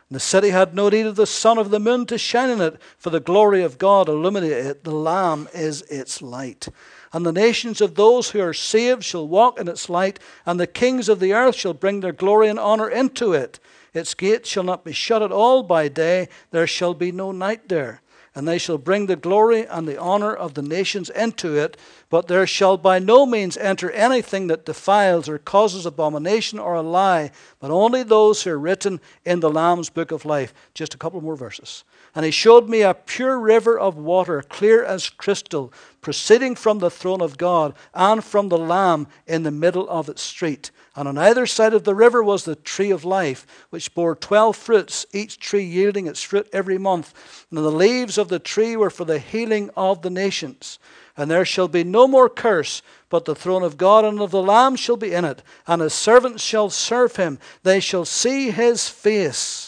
And 0.09 0.15
the 0.15 0.19
city 0.19 0.49
had 0.49 0.75
no 0.75 0.89
need 0.89 1.07
of 1.07 1.15
the 1.15 1.25
sun 1.25 1.57
of 1.57 1.71
the 1.71 1.79
moon 1.79 2.05
to 2.05 2.17
shine 2.17 2.51
in 2.51 2.61
it, 2.61 2.79
for 2.97 3.09
the 3.09 3.19
glory 3.19 3.63
of 3.63 3.79
God 3.79 4.07
illuminated 4.07 4.65
it. 4.65 4.83
The 4.83 4.91
Lamb 4.91 5.49
is 5.53 5.81
its 5.83 6.21
light. 6.21 6.67
And 7.15 7.25
the 7.25 7.31
nations 7.31 7.79
of 7.79 7.95
those 7.95 8.31
who 8.31 8.41
are 8.41 8.53
saved 8.53 9.01
shall 9.01 9.25
walk 9.25 9.57
in 9.57 9.69
its 9.69 9.89
light, 9.89 10.19
and 10.45 10.59
the 10.59 10.67
kings 10.67 11.07
of 11.07 11.21
the 11.21 11.31
earth 11.31 11.55
shall 11.55 11.73
bring 11.73 12.01
their 12.01 12.11
glory 12.11 12.49
and 12.49 12.59
honor 12.59 12.89
into 12.89 13.31
it. 13.31 13.57
Its 13.93 14.13
gates 14.13 14.49
shall 14.49 14.63
not 14.63 14.83
be 14.83 14.91
shut 14.91 15.23
at 15.23 15.31
all 15.31 15.63
by 15.63 15.87
day, 15.87 16.27
there 16.51 16.67
shall 16.67 16.93
be 16.93 17.13
no 17.13 17.31
night 17.31 17.69
there. 17.69 18.01
And 18.35 18.45
they 18.45 18.57
shall 18.57 18.77
bring 18.77 19.05
the 19.05 19.15
glory 19.15 19.65
and 19.65 19.87
the 19.87 19.97
honor 19.97 20.33
of 20.33 20.55
the 20.55 20.61
nations 20.61 21.09
into 21.09 21.55
it, 21.57 21.77
but 22.09 22.27
there 22.27 22.45
shall 22.45 22.75
by 22.75 22.99
no 22.99 23.25
means 23.25 23.55
enter 23.55 23.89
anything 23.91 24.47
that 24.47 24.65
defiles 24.65 25.29
or 25.29 25.37
causes 25.37 25.85
abomination 25.85 26.59
or 26.59 26.73
a 26.73 26.81
lie, 26.81 27.31
but 27.61 27.71
only 27.71 28.03
those 28.03 28.43
who 28.43 28.49
are 28.49 28.59
written 28.59 28.99
in 29.23 29.39
the 29.39 29.49
Lamb's 29.49 29.89
book 29.89 30.11
of 30.11 30.25
life. 30.25 30.53
Just 30.73 30.93
a 30.93 30.97
couple 30.97 31.21
more 31.21 31.37
verses. 31.37 31.85
And 32.15 32.23
he 32.23 32.31
showed 32.31 32.69
me 32.69 32.81
a 32.81 32.93
pure 32.93 33.37
river 33.37 33.77
of 33.77 33.97
water, 33.97 34.41
clear 34.41 34.81
as 34.81 35.09
crystal, 35.09 35.73
proceeding 35.99 36.55
from 36.55 36.79
the 36.79 36.89
throne 36.89 37.21
of 37.21 37.37
God 37.37 37.73
and 37.93 38.23
from 38.23 38.47
the 38.47 38.57
Lamb 38.57 39.07
in 39.27 39.43
the 39.43 39.51
middle 39.51 39.89
of 39.89 40.07
its 40.07 40.21
street. 40.21 40.71
And 40.95 41.09
on 41.09 41.17
either 41.17 41.45
side 41.45 41.73
of 41.73 41.83
the 41.83 41.93
river 41.93 42.23
was 42.23 42.45
the 42.45 42.55
tree 42.55 42.89
of 42.89 43.03
life, 43.03 43.45
which 43.69 43.93
bore 43.93 44.15
twelve 44.15 44.55
fruits, 44.55 45.05
each 45.11 45.39
tree 45.39 45.65
yielding 45.65 46.07
its 46.07 46.21
fruit 46.21 46.47
every 46.53 46.77
month. 46.77 47.13
And 47.49 47.57
the 47.57 47.69
leaves 47.69 48.17
of 48.17 48.29
the 48.29 48.39
tree 48.39 48.77
were 48.77 48.89
for 48.89 49.03
the 49.03 49.19
healing 49.19 49.69
of 49.75 50.01
the 50.01 50.09
nations. 50.09 50.79
And 51.17 51.29
there 51.29 51.43
shall 51.43 51.67
be 51.67 51.83
no 51.83 52.07
more 52.07 52.29
curse, 52.29 52.81
but 53.09 53.25
the 53.25 53.35
throne 53.35 53.63
of 53.63 53.75
God 53.75 54.05
and 54.05 54.21
of 54.21 54.31
the 54.31 54.41
Lamb 54.41 54.77
shall 54.77 54.95
be 54.95 55.11
in 55.11 55.25
it, 55.25 55.43
and 55.67 55.81
his 55.81 55.93
servants 55.93 56.41
shall 56.41 56.69
serve 56.69 57.17
him. 57.17 57.39
They 57.63 57.81
shall 57.81 58.05
see 58.05 58.51
his 58.51 58.87
face 58.87 59.64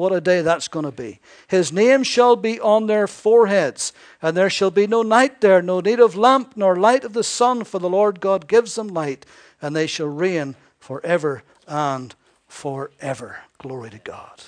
What 0.00 0.14
a 0.14 0.20
day 0.22 0.40
that's 0.40 0.66
going 0.66 0.86
to 0.86 0.90
be. 0.90 1.20
His 1.46 1.74
name 1.74 2.04
shall 2.04 2.34
be 2.34 2.58
on 2.58 2.86
their 2.86 3.06
foreheads, 3.06 3.92
and 4.22 4.34
there 4.34 4.48
shall 4.48 4.70
be 4.70 4.86
no 4.86 5.02
night 5.02 5.42
there, 5.42 5.60
no 5.60 5.80
need 5.80 6.00
of 6.00 6.16
lamp, 6.16 6.56
nor 6.56 6.74
light 6.74 7.04
of 7.04 7.12
the 7.12 7.22
sun, 7.22 7.64
for 7.64 7.78
the 7.78 7.90
Lord 7.90 8.18
God 8.18 8.48
gives 8.48 8.76
them 8.76 8.88
light, 8.88 9.26
and 9.60 9.76
they 9.76 9.86
shall 9.86 10.06
reign 10.06 10.56
forever 10.78 11.42
and 11.68 12.14
forever. 12.48 13.40
Glory 13.58 13.90
to 13.90 13.98
God. 13.98 14.44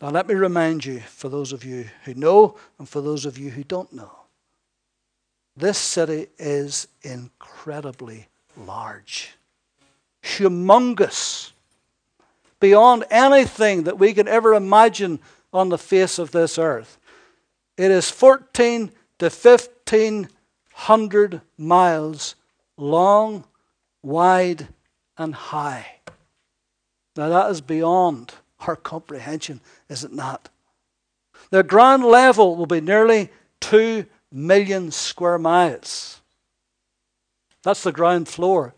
Now, 0.00 0.10
let 0.10 0.26
me 0.26 0.34
remind 0.34 0.84
you, 0.84 0.98
for 0.98 1.28
those 1.28 1.52
of 1.52 1.64
you 1.64 1.86
who 2.04 2.14
know 2.14 2.56
and 2.80 2.88
for 2.88 3.00
those 3.00 3.26
of 3.26 3.38
you 3.38 3.50
who 3.50 3.62
don't 3.62 3.92
know, 3.92 4.10
this 5.56 5.78
city 5.78 6.26
is 6.36 6.88
incredibly 7.02 8.26
large, 8.56 9.36
humongous, 10.20 11.52
beyond 12.60 13.04
anything 13.10 13.84
that 13.84 13.98
we 13.98 14.14
can 14.14 14.28
ever 14.28 14.54
imagine 14.54 15.18
on 15.52 15.68
the 15.68 15.78
face 15.78 16.18
of 16.18 16.32
this 16.32 16.58
earth. 16.58 16.98
It 17.76 17.90
is 17.90 18.10
14 18.10 18.90
to 19.18 19.26
1500 19.26 21.40
miles 21.58 22.34
long, 22.76 23.44
wide, 24.02 24.68
and 25.16 25.34
high. 25.34 25.86
Now, 27.16 27.28
that 27.30 27.50
is 27.50 27.60
beyond 27.60 28.34
our 28.66 28.76
comprehension, 28.76 29.60
is 29.88 30.04
it 30.04 30.12
not? 30.12 30.48
The 31.50 31.62
ground 31.62 32.04
level 32.04 32.56
will 32.56 32.66
be 32.66 32.80
nearly 32.80 33.30
2 33.60 34.06
million 34.32 34.90
square 34.90 35.38
miles. 35.38 36.20
That's 37.62 37.82
the 37.82 37.92
ground 37.92 38.28
floor. 38.28 38.74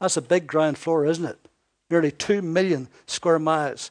That's 0.00 0.16
a 0.16 0.22
big 0.22 0.46
ground 0.46 0.78
floor, 0.78 1.06
isn't 1.06 1.24
it? 1.24 1.41
Nearly 1.92 2.10
2 2.10 2.40
million 2.40 2.88
square 3.04 3.38
miles. 3.38 3.90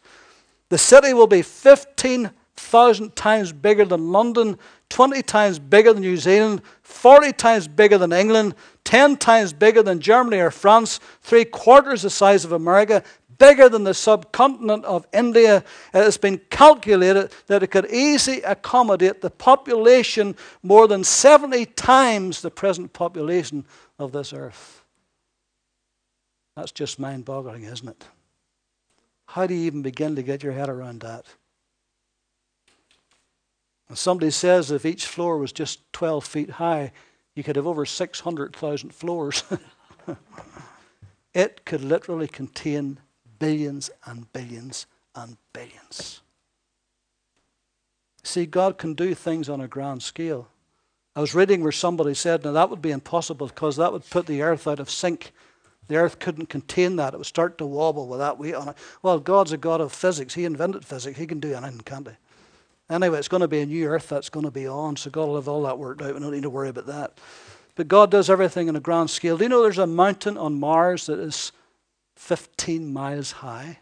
The 0.70 0.80
city 0.80 1.14
will 1.14 1.28
be 1.28 1.44
15,000 1.44 3.16
times 3.16 3.52
bigger 3.54 3.86
than 3.86 4.12
London, 4.12 4.58
20 4.90 5.22
times 5.22 5.60
bigger 5.60 5.94
than 5.94 6.02
New 6.02 6.18
Zealand, 6.18 6.64
40 6.82 7.32
times 7.34 7.68
bigger 7.68 8.00
than 8.00 8.12
England, 8.12 8.56
10 8.86 9.18
times 9.18 9.54
bigger 9.54 9.84
than 9.84 10.00
Germany 10.00 10.40
or 10.40 10.50
France, 10.50 11.00
three 11.22 11.46
quarters 11.46 12.02
the 12.02 12.10
size 12.10 12.44
of 12.44 12.54
America, 12.54 13.04
bigger 13.38 13.70
than 13.70 13.84
the 13.84 13.94
subcontinent 13.94 14.84
of 14.86 15.06
India. 15.14 15.58
It 15.58 15.64
has 15.94 16.18
been 16.18 16.40
calculated 16.50 17.32
that 17.46 17.62
it 17.62 17.68
could 17.68 17.86
easily 17.92 18.42
accommodate 18.42 19.22
the 19.22 19.30
population 19.30 20.36
more 20.64 20.88
than 20.88 21.04
70 21.04 21.68
times 21.68 22.42
the 22.42 22.50
present 22.50 22.94
population 22.94 23.64
of 24.00 24.12
this 24.12 24.34
earth. 24.34 24.81
That's 26.56 26.72
just 26.72 27.00
mind 27.00 27.26
boggling, 27.26 27.64
isn't 27.64 27.88
it? 27.88 28.06
How 29.28 29.48
do 29.48 29.54
you 29.54 29.66
even 29.66 29.82
begin 29.82 30.16
to 30.16 30.24
get 30.24 30.44
your 30.44 30.54
head 30.54 30.70
around 30.70 31.02
that? 31.02 31.26
And 33.88 33.98
somebody 33.98 34.32
says 34.32 34.72
if 34.72 34.86
each 34.86 35.06
floor 35.06 35.38
was 35.38 35.52
just 35.52 35.80
12 35.94 36.26
feet 36.26 36.50
high, 36.52 36.92
you 37.36 37.44
could 37.44 37.56
have 37.56 37.68
over 37.68 37.86
600,000 37.86 38.94
floors. 38.94 39.44
it 41.34 41.66
could 41.66 41.84
literally 41.84 42.28
contain 42.28 43.00
billions 43.40 43.90
and 44.06 44.32
billions 44.34 44.86
and 45.16 45.38
billions. 45.54 46.22
See, 48.24 48.46
God 48.46 48.78
can 48.78 48.94
do 48.94 49.16
things 49.16 49.50
on 49.50 49.62
a 49.62 49.68
grand 49.68 50.04
scale. 50.04 50.48
I 51.16 51.22
was 51.22 51.36
reading 51.36 51.64
where 51.64 51.72
somebody 51.72 52.14
said, 52.14 52.44
now 52.44 52.52
that 52.52 52.70
would 52.70 52.82
be 52.82 52.92
impossible 52.92 53.48
because 53.48 53.76
that 53.78 53.92
would 53.92 54.10
put 54.10 54.26
the 54.26 54.42
earth 54.42 54.68
out 54.68 54.80
of 54.80 54.90
sync. 54.90 55.34
The 55.88 55.96
earth 55.96 56.20
couldn't 56.20 56.48
contain 56.48 56.96
that. 56.98 57.14
It 57.14 57.18
would 57.18 57.26
start 57.26 57.58
to 57.58 57.66
wobble 57.66 58.08
with 58.08 58.20
that 58.20 58.38
weight 58.38 58.56
on 58.56 58.70
it. 58.70 58.78
Well, 59.02 59.20
God's 59.20 59.52
a 59.52 59.58
God 59.58 59.82
of 59.82 59.92
physics. 59.92 60.34
He 60.34 60.46
invented 60.46 60.86
physics. 60.86 61.18
He 61.18 61.28
can 61.28 61.40
do 61.40 61.54
anything, 61.54 61.82
can't 61.82 62.08
he? 62.08 62.14
Anyway, 62.90 63.20
it's 63.20 63.28
going 63.28 63.42
to 63.42 63.48
be 63.48 63.62
a 63.62 63.66
new 63.66 63.88
earth 63.88 64.10
that's 64.10 64.30
going 64.30 64.46
to 64.46 64.52
be 64.52 64.68
on, 64.68 64.96
so 64.96 65.10
God 65.10 65.28
will 65.28 65.36
have 65.36 65.48
all 65.48 65.64
that 65.64 65.80
worked 65.80 66.02
out. 66.02 66.14
We 66.14 66.20
don't 66.20 66.32
need 66.32 66.44
to 66.44 66.50
worry 66.50 66.70
about 66.70 66.88
that. 66.88 67.18
But 67.76 67.88
God 67.88 68.12
does 68.12 68.30
everything 68.30 68.70
on 68.70 68.76
a 68.76 68.82
grand 68.82 69.10
scale. 69.10 69.38
Do 69.38 69.44
you 69.44 69.50
know 69.50 69.62
there's 69.62 69.78
a 69.78 69.88
mountain 69.88 70.38
on 70.38 70.60
Mars 70.60 71.06
that 71.06 71.20
is 71.20 71.52
15 72.18 72.92
miles 72.92 73.32
high, 73.32 73.80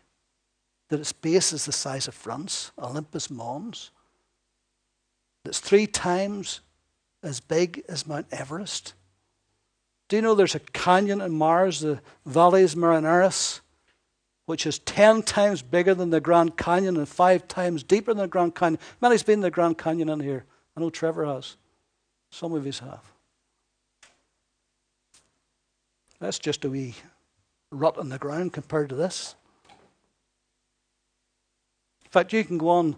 that 0.90 1.00
its 1.00 1.12
base 1.12 1.54
is 1.54 1.66
the 1.66 1.72
size 1.72 2.08
of 2.08 2.14
France, 2.14 2.72
Olympus 2.78 3.30
Mons, 3.30 3.92
that's 5.44 5.60
three 5.60 5.88
times 5.88 6.62
as 7.24 7.40
big 7.40 7.84
as 7.90 8.06
Mount 8.06 8.28
Everest. 8.32 8.94
Do 10.10 10.16
you 10.16 10.22
know 10.24 10.36
there's 10.36 10.56
a 10.56 10.60
canyon 10.60 11.22
in 11.22 11.32
Mars, 11.32 11.82
the 11.82 12.02
Valles 12.26 12.76
Marineris, 12.76 13.62
which 14.48 14.66
is 14.66 14.80
10 14.80 15.22
times 15.22 15.62
bigger 15.62 15.94
than 15.94 16.10
the 16.10 16.20
Grand 16.20 16.58
Canyon 16.58 16.98
and 16.98 17.08
five 17.08 17.48
times 17.48 17.84
deeper 17.84 18.12
than 18.14 18.24
the 18.24 18.28
Grand 18.28 18.56
Canyon? 18.56 18.80
Many's 19.00 19.22
been 19.22 19.36
in 19.36 19.42
the 19.42 19.52
Grand 19.52 19.78
Canyon 19.78 20.10
in 20.10 20.20
here. 20.20 20.46
I 20.76 20.82
know 20.82 20.90
Trevor 20.90 21.26
has. 21.26 21.58
Some 22.32 22.54
of 22.54 22.66
us 22.66 22.80
have. 22.80 23.04
That's 26.20 26.40
just 26.40 26.66
a 26.66 26.70
wee 26.70 26.96
rut 27.72 27.98
in 27.98 28.10
the 28.10 28.18
ground 28.18 28.52
compared 28.52 28.90
to 28.90 28.96
this. 28.96 29.36
In 32.04 32.10
fact, 32.10 32.34
you 32.34 32.44
can 32.44 32.58
go 32.58 32.70
on 32.70 32.96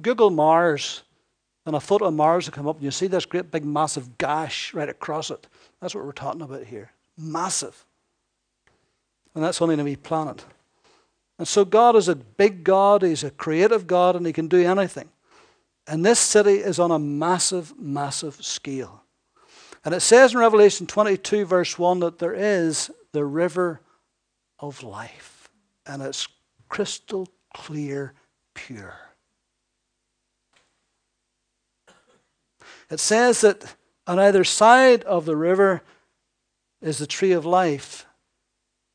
Google 0.00 0.30
Mars, 0.30 1.02
and 1.66 1.74
a 1.74 1.80
photo 1.80 2.06
of 2.06 2.14
Mars 2.14 2.46
will 2.46 2.52
come 2.52 2.68
up, 2.68 2.76
and 2.76 2.84
you 2.84 2.90
see 2.90 3.06
this 3.06 3.24
great 3.24 3.50
big 3.50 3.64
massive 3.64 4.18
gash 4.18 4.74
right 4.74 4.88
across 4.88 5.30
it. 5.30 5.46
That's 5.80 5.94
what 5.94 6.04
we're 6.04 6.12
talking 6.12 6.42
about 6.42 6.64
here. 6.64 6.90
Massive. 7.16 7.84
And 9.34 9.42
that's 9.42 9.62
only 9.62 9.78
a 9.78 9.84
wee 9.84 9.96
planet. 9.96 10.44
And 11.38 11.48
so 11.48 11.64
God 11.64 11.96
is 11.96 12.08
a 12.08 12.14
big 12.14 12.64
God, 12.64 13.02
He's 13.02 13.24
a 13.24 13.30
creative 13.30 13.86
God, 13.86 14.14
and 14.14 14.26
He 14.26 14.32
can 14.32 14.46
do 14.46 14.64
anything. 14.64 15.08
And 15.86 16.04
this 16.04 16.18
city 16.18 16.54
is 16.54 16.78
on 16.78 16.90
a 16.90 16.98
massive, 16.98 17.78
massive 17.78 18.36
scale. 18.44 19.02
And 19.84 19.94
it 19.94 20.00
says 20.00 20.32
in 20.32 20.40
Revelation 20.40 20.86
22, 20.86 21.44
verse 21.44 21.78
1, 21.78 22.00
that 22.00 22.18
there 22.18 22.34
is 22.34 22.90
the 23.12 23.24
river 23.24 23.80
of 24.58 24.82
life. 24.82 25.50
And 25.86 26.02
it's 26.02 26.26
crystal 26.68 27.28
clear, 27.52 28.14
pure. 28.54 28.96
It 32.90 33.00
says 33.00 33.40
that 33.40 33.76
on 34.06 34.18
either 34.18 34.44
side 34.44 35.02
of 35.04 35.24
the 35.24 35.36
river 35.36 35.82
is 36.80 36.98
the 36.98 37.06
tree 37.06 37.32
of 37.32 37.46
life. 37.46 38.06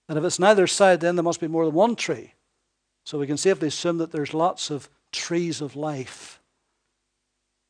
And 0.07 0.17
if 0.17 0.23
it's 0.23 0.39
neither 0.39 0.67
side, 0.67 1.01
then 1.01 1.15
there 1.15 1.23
must 1.23 1.39
be 1.39 1.47
more 1.47 1.65
than 1.65 1.73
one 1.73 1.95
tree. 1.95 2.33
So 3.03 3.17
we 3.17 3.27
can 3.27 3.37
safely 3.37 3.67
assume 3.67 3.97
that 3.97 4.11
there's 4.11 4.33
lots 4.33 4.69
of 4.69 4.89
trees 5.11 5.61
of 5.61 5.75
life. 5.75 6.39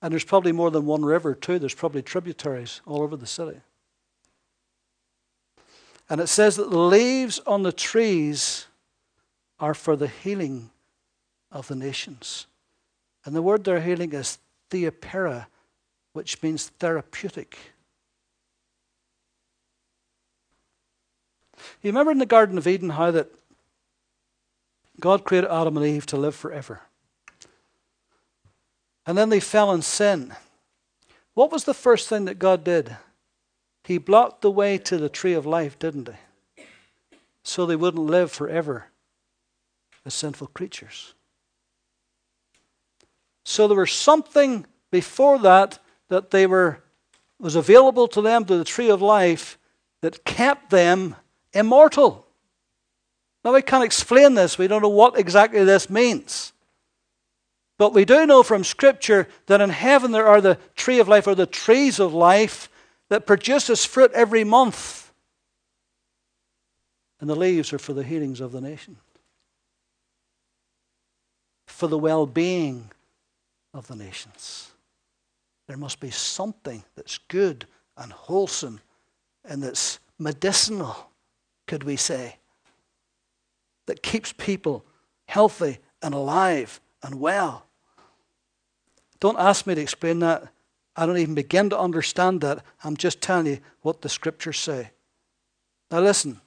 And 0.01 0.11
there's 0.11 0.25
probably 0.25 0.51
more 0.51 0.71
than 0.71 0.85
one 0.85 1.03
river, 1.03 1.35
too. 1.35 1.59
There's 1.59 1.73
probably 1.73 2.01
tributaries 2.01 2.81
all 2.85 3.01
over 3.01 3.15
the 3.15 3.27
city. 3.27 3.59
And 6.09 6.19
it 6.19 6.27
says 6.27 6.55
that 6.55 6.69
the 6.69 6.79
leaves 6.79 7.39
on 7.45 7.63
the 7.63 7.71
trees 7.71 8.67
are 9.59 9.73
for 9.73 9.95
the 9.95 10.07
healing 10.07 10.71
of 11.51 11.67
the 11.67 11.75
nations. 11.75 12.47
And 13.25 13.35
the 13.35 13.41
word 13.41 13.63
they're 13.63 13.81
healing 13.81 14.13
is 14.13 14.39
therapeia, 14.69 15.47
which 16.19 16.43
means 16.43 16.67
therapeutic. 16.67 17.57
You 21.81 21.91
remember 21.91 22.11
in 22.11 22.17
the 22.17 22.25
Garden 22.25 22.57
of 22.57 22.67
Eden 22.67 22.89
how 22.89 23.09
that 23.11 23.31
God 24.99 25.23
created 25.23 25.49
Adam 25.49 25.77
and 25.77 25.85
Eve 25.85 26.05
to 26.07 26.17
live 26.17 26.35
forever? 26.35 26.81
And 29.05 29.17
then 29.17 29.29
they 29.29 29.39
fell 29.39 29.71
in 29.71 29.81
sin. 29.81 30.35
What 31.35 31.53
was 31.53 31.63
the 31.63 31.73
first 31.73 32.09
thing 32.09 32.25
that 32.25 32.37
God 32.37 32.65
did? 32.65 32.97
He 33.85 33.97
blocked 33.97 34.41
the 34.41 34.51
way 34.51 34.77
to 34.77 34.97
the 34.97 35.07
tree 35.07 35.33
of 35.33 35.45
life, 35.45 35.79
didn't 35.79 36.09
he? 36.09 36.65
So 37.43 37.65
they 37.65 37.77
wouldn't 37.77 38.03
live 38.03 38.29
forever 38.29 38.87
as 40.05 40.13
sinful 40.13 40.47
creatures. 40.47 41.13
So 43.45 43.69
there 43.69 43.77
was 43.77 43.93
something 43.93 44.65
before 44.91 45.39
that 45.39 45.79
that 46.09 46.31
they 46.31 46.45
were 46.45 46.81
was 47.39 47.55
available 47.55 48.07
to 48.09 48.21
them 48.21 48.43
to 48.45 48.57
the 48.57 48.63
tree 48.65 48.89
of 48.89 49.01
life 49.01 49.57
that 50.01 50.25
kept 50.25 50.69
them 50.69 51.15
immortal. 51.53 52.25
Now 53.43 53.53
we 53.53 53.61
can't 53.61 53.83
explain 53.83 54.33
this. 54.33 54.57
We 54.57 54.67
don't 54.67 54.81
know 54.81 54.89
what 54.89 55.17
exactly 55.17 55.63
this 55.63 55.89
means. 55.89 56.51
But 57.77 57.93
we 57.93 58.03
do 58.03 58.25
know 58.25 58.43
from 58.43 58.65
Scripture 58.65 59.27
that 59.45 59.61
in 59.61 59.69
heaven 59.69 60.11
there 60.11 60.27
are 60.27 60.41
the 60.41 60.57
tree 60.75 60.99
of 60.99 61.07
life 61.07 61.27
or 61.27 61.35
the 61.35 61.45
trees 61.45 61.97
of 61.97 62.13
life 62.13 62.69
that 63.07 63.25
produces 63.25 63.85
fruit 63.85 64.11
every 64.13 64.43
month. 64.43 65.13
And 67.21 67.29
the 67.29 67.35
leaves 67.35 67.71
are 67.71 67.79
for 67.79 67.93
the 67.93 68.03
healings 68.03 68.41
of 68.41 68.51
the 68.51 68.61
nation, 68.61 68.97
for 71.67 71.87
the 71.87 71.97
well 71.97 72.25
being 72.25 72.91
of 73.73 73.87
the 73.87 73.95
nations. 73.95 74.68
There 75.69 75.77
must 75.77 75.99
be 75.99 76.09
something 76.09 76.83
that's 76.95 77.19
good 77.27 77.67
and 77.95 78.11
wholesome 78.11 78.81
and 79.45 79.61
that's 79.61 79.99
medicinal, 80.17 81.11
could 81.67 81.83
we 81.83 81.95
say, 81.95 82.37
that 83.85 84.01
keeps 84.01 84.33
people 84.33 84.83
healthy 85.27 85.77
and 86.01 86.15
alive 86.15 86.81
and 87.03 87.19
well. 87.19 87.67
Don't 89.19 89.37
ask 89.37 89.67
me 89.67 89.75
to 89.75 89.81
explain 89.81 90.17
that. 90.19 90.47
I 90.95 91.05
don't 91.05 91.19
even 91.19 91.35
begin 91.35 91.69
to 91.69 91.79
understand 91.79 92.41
that. 92.41 92.63
I'm 92.83 92.97
just 92.97 93.21
telling 93.21 93.45
you 93.45 93.59
what 93.83 94.01
the 94.01 94.09
scriptures 94.09 94.57
say. 94.57 94.89
Now, 95.91 96.01
listen. 96.01 96.41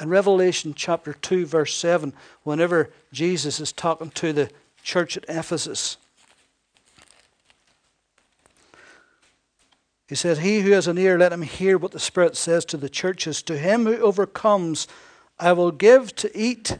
In 0.00 0.08
Revelation 0.08 0.72
chapter 0.72 1.12
2, 1.12 1.44
verse 1.44 1.74
7, 1.74 2.14
whenever 2.44 2.88
Jesus 3.12 3.60
is 3.60 3.72
talking 3.72 4.08
to 4.12 4.32
the 4.32 4.50
church 4.82 5.18
at 5.18 5.26
Ephesus, 5.28 5.98
he 10.10 10.16
says, 10.16 10.38
He 10.38 10.60
who 10.62 10.72
has 10.72 10.88
an 10.88 10.98
ear, 10.98 11.16
let 11.16 11.32
him 11.32 11.42
hear 11.42 11.78
what 11.78 11.92
the 11.92 12.00
Spirit 12.00 12.36
says 12.36 12.64
to 12.64 12.76
the 12.76 12.88
churches. 12.88 13.42
To 13.42 13.56
him 13.56 13.84
who 13.84 13.96
overcomes, 13.98 14.88
I 15.38 15.52
will 15.52 15.70
give 15.70 16.16
to 16.16 16.36
eat 16.36 16.78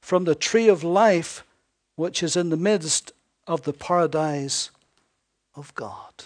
from 0.00 0.24
the 0.24 0.34
tree 0.34 0.66
of 0.66 0.82
life 0.82 1.44
which 1.94 2.22
is 2.22 2.34
in 2.34 2.48
the 2.48 2.56
midst 2.56 3.12
of 3.46 3.64
the 3.64 3.74
paradise 3.74 4.70
of 5.54 5.74
God. 5.74 6.24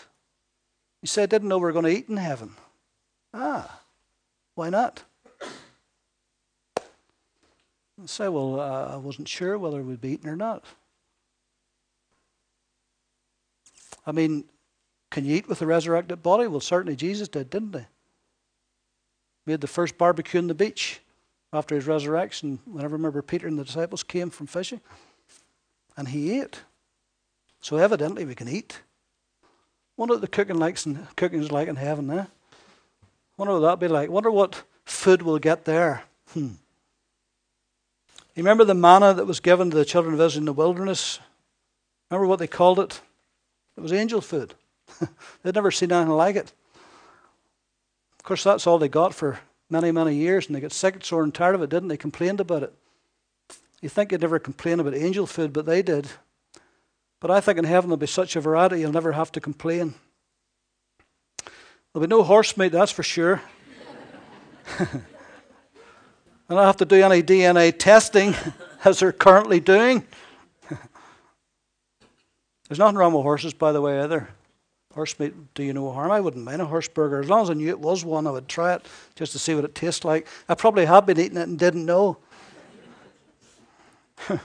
You 1.03 1.09
say, 1.09 1.25
I 1.25 1.27
didn't 1.27 1.49
know 1.49 1.59
we 1.59 1.63
were 1.63 1.73
going 1.73 1.87
to 1.87 1.91
eat 1.91 2.09
in 2.09 2.19
heaven. 2.19 2.53
Ah, 3.35 3.81
why 4.55 4.71
not? 4.71 5.03
I 6.77 6.85
say, 8.07 8.29
well, 8.29 8.61
uh, 8.61 8.93
I 8.95 8.97
wasn't 8.97 9.27
sure 9.27 9.59
whether 9.59 9.83
we'd 9.83 10.01
be 10.01 10.11
eaten 10.11 10.31
or 10.31 10.37
not. 10.37 10.65
I 14.07 14.13
mean, 14.13 14.45
can 15.17 15.25
you 15.25 15.35
eat 15.35 15.49
with 15.49 15.63
a 15.63 15.67
resurrected 15.67 16.23
body? 16.23 16.47
Well, 16.47 16.61
certainly 16.61 16.95
Jesus 16.95 17.27
did, 17.27 17.49
didn't 17.49 17.75
he? 17.75 17.87
Made 19.47 19.63
the 19.63 19.67
first 19.67 19.97
barbecue 19.97 20.39
on 20.39 20.47
the 20.47 20.53
beach 20.53 21.01
after 21.55 21.75
his 21.75 21.87
resurrection. 21.87 22.59
Whenever 22.67 22.97
I 22.97 22.99
remember 22.99 23.23
Peter 23.23 23.49
and 23.49 23.59
the 23.59 23.65
disciples 23.65 24.03
came 24.03 24.29
from 24.29 24.47
fishing, 24.47 24.83
and 25.97 26.09
he 26.09 26.39
ate. 26.39 26.61
So 27.63 27.79
evidently 27.79 28.27
we 28.27 28.35
can 28.35 28.47
eat. 28.47 28.83
Wonder 29.97 30.13
what 30.13 30.21
the 30.21 30.29
cooking 30.29 30.59
likes 30.59 30.85
and 30.85 31.07
cooking's 31.17 31.51
like 31.51 31.69
in 31.69 31.77
heaven, 31.77 32.11
eh? 32.11 32.27
Wonder 33.39 33.55
what 33.55 33.61
that'd 33.61 33.81
be 33.81 33.89
like. 33.89 34.11
Wonder 34.11 34.31
what 34.31 34.65
food 34.85 35.23
we'll 35.23 35.39
get 35.39 35.65
there. 35.65 36.03
Hmm. 36.35 36.57
You 38.35 38.43
remember 38.43 38.65
the 38.65 38.75
manna 38.75 39.15
that 39.15 39.25
was 39.25 39.41
given 39.41 39.71
to 39.71 39.79
the 39.79 39.87
children 39.87 40.13
of 40.13 40.21
Israel 40.21 40.43
in 40.43 40.45
the 40.45 40.53
wilderness? 40.53 41.21
Remember 42.11 42.27
what 42.27 42.39
they 42.39 42.47
called 42.47 42.79
it? 42.81 43.01
It 43.79 43.81
was 43.81 43.95
angel 43.95 44.21
food. 44.21 44.53
They'd 45.43 45.55
never 45.55 45.71
seen 45.71 45.93
anything 45.93 46.13
like 46.13 46.37
it. 46.37 46.53
Of 48.19 48.25
course, 48.25 48.45
that's 48.45 48.67
all 48.67 48.79
they 48.79 48.89
got 48.89 49.15
for 49.15 49.41
many, 49.71 49.91
many 49.93 50.15
years, 50.15 50.47
and 50.47 50.57
they 50.57 50.61
got 50.61 50.73
sick, 50.73 51.05
sore, 51.05 51.23
and 51.23 51.35
tired 51.35 51.55
of 51.55 51.63
it, 51.63 51.71
didn't 51.71 51.89
they? 51.89 51.97
Complained 51.97 52.41
about 52.41 52.63
it. 52.63 52.73
You 53.81 53.89
think 53.89 54.11
they'd 54.11 54.21
never 54.21 54.39
complain 54.39 54.81
about 54.81 54.95
angel 54.95 55.27
food, 55.27 55.53
but 55.53 55.67
they 55.67 55.83
did. 55.83 56.09
But 57.21 57.31
I 57.31 57.41
think 57.41 57.59
in 57.59 57.65
heaven 57.65 57.91
there'll 57.91 57.99
be 57.99 58.07
such 58.07 58.37
a 58.37 58.41
variety 58.41 58.81
you'll 58.81 58.93
never 58.93 59.13
have 59.13 59.33
to 59.33 59.41
complain. 59.41 59.95
There'll 61.93 62.07
be 62.07 62.11
no 62.11 62.23
horse 62.23 62.57
meat, 62.57 62.73
that's 62.73 62.93
for 62.93 63.03
sure. 63.03 63.41
I 64.79 66.55
don't 66.55 66.65
have 66.65 66.77
to 66.79 66.85
do 66.85 67.03
any 67.03 67.23
DNA 67.23 67.77
testing 67.77 68.35
as 68.85 69.01
they're 69.01 69.13
currently 69.13 69.61
doing. 69.61 70.07
There's 72.69 72.79
nothing 72.79 72.97
wrong 72.97 73.13
with 73.13 73.23
horses, 73.23 73.55
by 73.55 73.73
the 73.73 73.81
way, 73.81 74.01
either. 74.01 74.29
Horse 74.97 75.19
meat 75.21 75.35
do 75.55 75.63
you 75.63 75.75
no 75.75 75.93
harm. 75.93 76.11
I 76.11 76.21
wouldn't 76.21 76.43
mind 76.43 76.63
a 76.63 76.65
horse 76.65 76.89
burger. 76.89 77.21
As 77.21 77.29
long 77.29 77.43
as 77.43 77.51
I 77.51 77.53
knew 77.53 77.69
it 77.69 77.81
was 77.81 78.03
one, 78.03 78.27
I 78.27 78.31
would 78.31 78.49
try 78.49 78.73
it 78.73 78.87
just 79.15 79.33
to 79.33 79.39
see 79.39 79.55
what 79.55 79.67
it 79.67 79.75
tastes 79.75 80.07
like. 80.07 80.27
I 80.49 80.55
probably 80.55 80.87
have 80.87 81.05
been 81.05 81.21
eating 81.21 81.37
it 81.37 81.47
and 81.47 81.59
didn't 81.59 81.85
know. 81.85 82.17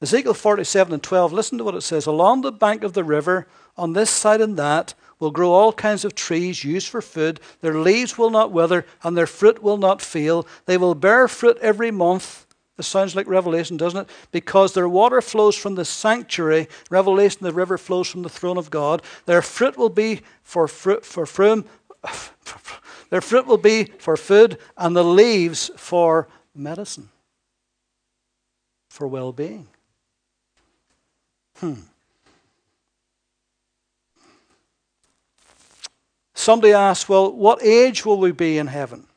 Ezekiel 0.00 0.32
47 0.32 0.94
and 0.94 1.02
12, 1.02 1.34
listen 1.34 1.58
to 1.58 1.64
what 1.64 1.74
it 1.74 1.82
says. 1.82 2.06
Along 2.06 2.40
the 2.40 2.50
bank 2.50 2.82
of 2.82 2.94
the 2.94 3.04
river, 3.04 3.46
on 3.76 3.92
this 3.92 4.08
side 4.08 4.40
and 4.40 4.56
that, 4.56 4.94
will 5.18 5.30
grow 5.30 5.50
all 5.50 5.74
kinds 5.74 6.02
of 6.02 6.14
trees 6.14 6.64
used 6.64 6.88
for 6.88 7.02
food. 7.02 7.40
Their 7.60 7.78
leaves 7.78 8.16
will 8.16 8.30
not 8.30 8.52
wither, 8.52 8.86
and 9.02 9.18
their 9.18 9.26
fruit 9.26 9.62
will 9.62 9.76
not 9.76 10.00
fail. 10.00 10.46
They 10.64 10.78
will 10.78 10.94
bear 10.94 11.28
fruit 11.28 11.58
every 11.60 11.90
month. 11.90 12.46
This 12.78 12.86
sounds 12.86 13.16
like 13.16 13.26
Revelation, 13.26 13.76
doesn't 13.76 14.02
it? 14.02 14.10
Because 14.30 14.72
their 14.72 14.88
water 14.88 15.20
flows 15.20 15.56
from 15.56 15.74
the 15.74 15.84
sanctuary. 15.84 16.68
Revelation, 16.90 17.40
the 17.42 17.52
river 17.52 17.76
flows 17.76 18.08
from 18.08 18.22
the 18.22 18.28
throne 18.28 18.56
of 18.56 18.70
God. 18.70 19.02
Their 19.26 19.42
fruit 19.42 19.76
will 19.76 19.88
be 19.88 20.20
for 20.44 20.68
fruit, 20.68 21.04
for 21.04 21.26
fruit. 21.26 21.66
Their 23.10 23.20
fruit 23.20 23.46
will 23.46 23.58
be 23.58 23.84
for 23.84 24.16
food, 24.16 24.58
and 24.76 24.94
the 24.94 25.02
leaves 25.02 25.72
for 25.76 26.28
medicine, 26.54 27.08
for 28.90 29.08
well 29.08 29.32
being. 29.32 29.66
Hmm. 31.56 31.80
Somebody 36.34 36.72
asked, 36.74 37.08
well, 37.08 37.32
what 37.32 37.60
age 37.64 38.06
will 38.06 38.20
we 38.20 38.30
be 38.30 38.58
in 38.58 38.68
heaven? 38.68 39.07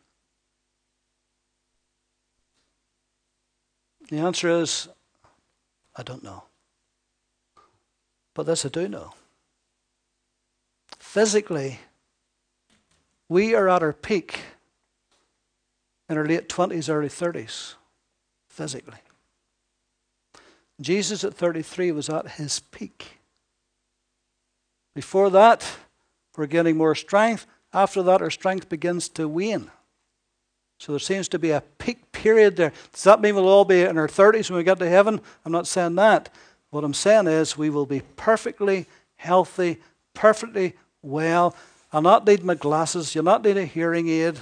The 4.11 4.19
answer 4.19 4.49
is, 4.49 4.89
I 5.95 6.03
don't 6.03 6.21
know. 6.21 6.43
But 8.33 8.45
this 8.45 8.65
I 8.65 8.69
do 8.69 8.89
know. 8.89 9.13
Physically, 10.99 11.79
we 13.29 13.55
are 13.55 13.69
at 13.69 13.81
our 13.81 13.93
peak 13.93 14.41
in 16.09 16.17
our 16.17 16.25
late 16.25 16.49
20s, 16.49 16.89
early 16.89 17.07
30s, 17.07 17.75
physically. 18.49 18.97
Jesus 20.81 21.23
at 21.23 21.33
33 21.33 21.93
was 21.93 22.09
at 22.09 22.31
his 22.31 22.59
peak. 22.59 23.19
Before 24.93 25.29
that, 25.29 25.65
we're 26.35 26.47
getting 26.47 26.75
more 26.75 26.95
strength. 26.95 27.47
After 27.71 28.03
that, 28.03 28.21
our 28.21 28.29
strength 28.29 28.67
begins 28.67 29.07
to 29.09 29.29
wane. 29.29 29.71
So 30.81 30.93
there 30.93 30.99
seems 30.99 31.27
to 31.27 31.37
be 31.37 31.51
a 31.51 31.61
peak 31.77 32.11
period 32.11 32.55
there. 32.55 32.73
Does 32.91 33.03
that 33.03 33.21
mean 33.21 33.35
we'll 33.35 33.47
all 33.47 33.65
be 33.65 33.83
in 33.83 33.99
our 33.99 34.07
30s 34.07 34.49
when 34.49 34.57
we 34.57 34.63
get 34.63 34.79
to 34.79 34.89
heaven? 34.89 35.21
I'm 35.45 35.51
not 35.51 35.67
saying 35.67 35.93
that. 35.93 36.33
What 36.71 36.83
I'm 36.83 36.95
saying 36.95 37.27
is 37.27 37.55
we 37.55 37.69
will 37.69 37.85
be 37.85 38.01
perfectly 38.15 38.87
healthy, 39.15 39.77
perfectly 40.15 40.73
well. 41.03 41.55
I'll 41.93 42.01
not 42.01 42.25
need 42.25 42.43
my 42.43 42.55
glasses. 42.55 43.13
You'll 43.13 43.25
not 43.25 43.43
need 43.43 43.57
a 43.57 43.65
hearing 43.65 44.09
aid. 44.09 44.39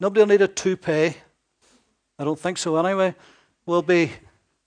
Nobody 0.00 0.20
will 0.20 0.28
need 0.28 0.40
a 0.40 0.48
toupee. 0.48 1.18
I 2.18 2.24
don't 2.24 2.40
think 2.40 2.56
so 2.56 2.76
anyway. 2.76 3.14
We'll 3.66 3.82
be 3.82 4.12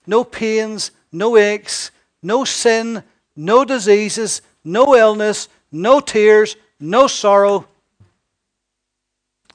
no 0.06 0.22
pains, 0.22 0.92
no 1.10 1.36
aches, 1.36 1.90
no 2.22 2.44
sin, 2.44 3.02
no 3.34 3.64
diseases, 3.64 4.40
no 4.62 4.94
illness, 4.94 5.48
no 5.72 5.98
tears, 5.98 6.54
no 6.78 7.08
sorrow. 7.08 7.66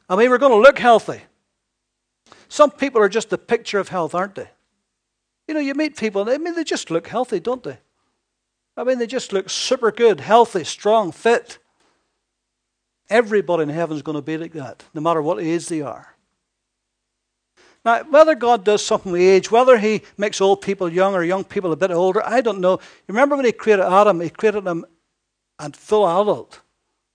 I 0.09 0.15
mean, 0.15 0.29
we're 0.29 0.37
going 0.37 0.51
to 0.51 0.57
look 0.57 0.79
healthy. 0.79 1.21
Some 2.47 2.71
people 2.71 3.01
are 3.01 3.09
just 3.09 3.29
the 3.29 3.37
picture 3.37 3.79
of 3.79 3.89
health, 3.89 4.13
aren't 4.13 4.35
they? 4.35 4.49
You 5.47 5.53
know, 5.53 5.59
you 5.59 5.73
meet 5.73 5.97
people, 5.97 6.29
I 6.29 6.37
mean, 6.37 6.55
they 6.55 6.63
just 6.63 6.89
look 6.91 7.07
healthy, 7.07 7.39
don't 7.39 7.63
they? 7.63 7.77
I 8.77 8.83
mean, 8.83 8.99
they 8.99 9.07
just 9.07 9.31
look 9.31 9.49
super 9.49 9.91
good, 9.91 10.19
healthy, 10.19 10.63
strong, 10.63 11.11
fit. 11.11 11.59
Everybody 13.09 13.63
in 13.63 13.69
heaven 13.69 13.95
is 13.95 14.01
going 14.03 14.15
to 14.17 14.21
be 14.21 14.37
like 14.37 14.53
that, 14.53 14.83
no 14.93 15.01
matter 15.01 15.21
what 15.21 15.39
age 15.39 15.67
they 15.67 15.81
are. 15.81 16.15
Now, 17.83 18.03
whether 18.03 18.33
God 18.33 18.65
does 18.65 18.83
something 18.83 19.11
with 19.11 19.21
age, 19.21 19.51
whether 19.51 19.77
He 19.77 20.01
makes 20.17 20.41
old 20.41 20.61
people 20.61 20.91
young 20.91 21.13
or 21.13 21.23
young 21.23 21.43
people 21.43 21.71
a 21.71 21.75
bit 21.75 21.91
older, 21.91 22.25
I 22.25 22.41
don't 22.41 22.59
know. 22.59 22.73
You 22.73 23.13
remember 23.13 23.35
when 23.35 23.45
He 23.45 23.51
created 23.51 23.85
Adam, 23.85 24.19
He 24.19 24.29
created 24.31 24.65
him 24.65 24.85
a 25.59 25.71
full 25.71 26.05
adult. 26.05 26.61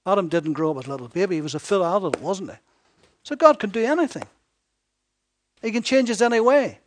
Adam 0.06 0.28
didn't 0.28 0.54
grow 0.54 0.70
up 0.70 0.78
as 0.78 0.86
a 0.86 0.90
little 0.90 1.08
baby, 1.08 1.36
he 1.36 1.40
was 1.42 1.54
a 1.54 1.58
full 1.58 1.84
adult, 1.84 2.20
wasn't 2.20 2.50
he? 2.50 2.56
So 3.22 3.36
God 3.36 3.58
can 3.58 3.70
do 3.70 3.84
anything. 3.84 4.26
He 5.62 5.70
can 5.70 5.82
change 5.82 6.10
us 6.10 6.20
any 6.20 6.40
way. 6.40 6.78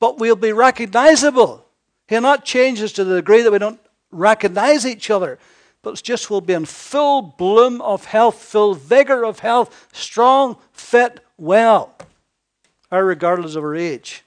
But 0.00 0.18
we'll 0.18 0.36
be 0.36 0.52
recognizable. 0.52 1.64
He'll 2.08 2.20
not 2.20 2.44
change 2.44 2.82
us 2.82 2.92
to 2.92 3.04
the 3.04 3.16
degree 3.16 3.42
that 3.42 3.52
we 3.52 3.58
don't 3.58 3.80
recognize 4.10 4.84
each 4.84 5.10
other. 5.10 5.38
But 5.82 5.90
it's 5.90 6.02
just 6.02 6.30
we'll 6.30 6.40
be 6.40 6.54
in 6.54 6.64
full 6.64 7.22
bloom 7.22 7.80
of 7.80 8.06
health, 8.06 8.36
full 8.36 8.74
vigor 8.74 9.24
of 9.24 9.38
health, 9.40 9.88
strong, 9.92 10.56
fit, 10.72 11.20
well 11.36 11.94
regardless 13.02 13.56
of 13.56 13.64
our 13.64 13.74
age. 13.74 14.22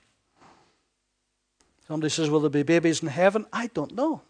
Somebody 1.88 2.10
says, 2.10 2.30
Will 2.30 2.42
there 2.42 2.50
be 2.50 2.64
babies 2.64 3.02
in 3.02 3.08
heaven? 3.08 3.46
I 3.54 3.68
don't 3.68 3.96
know. 3.96 4.22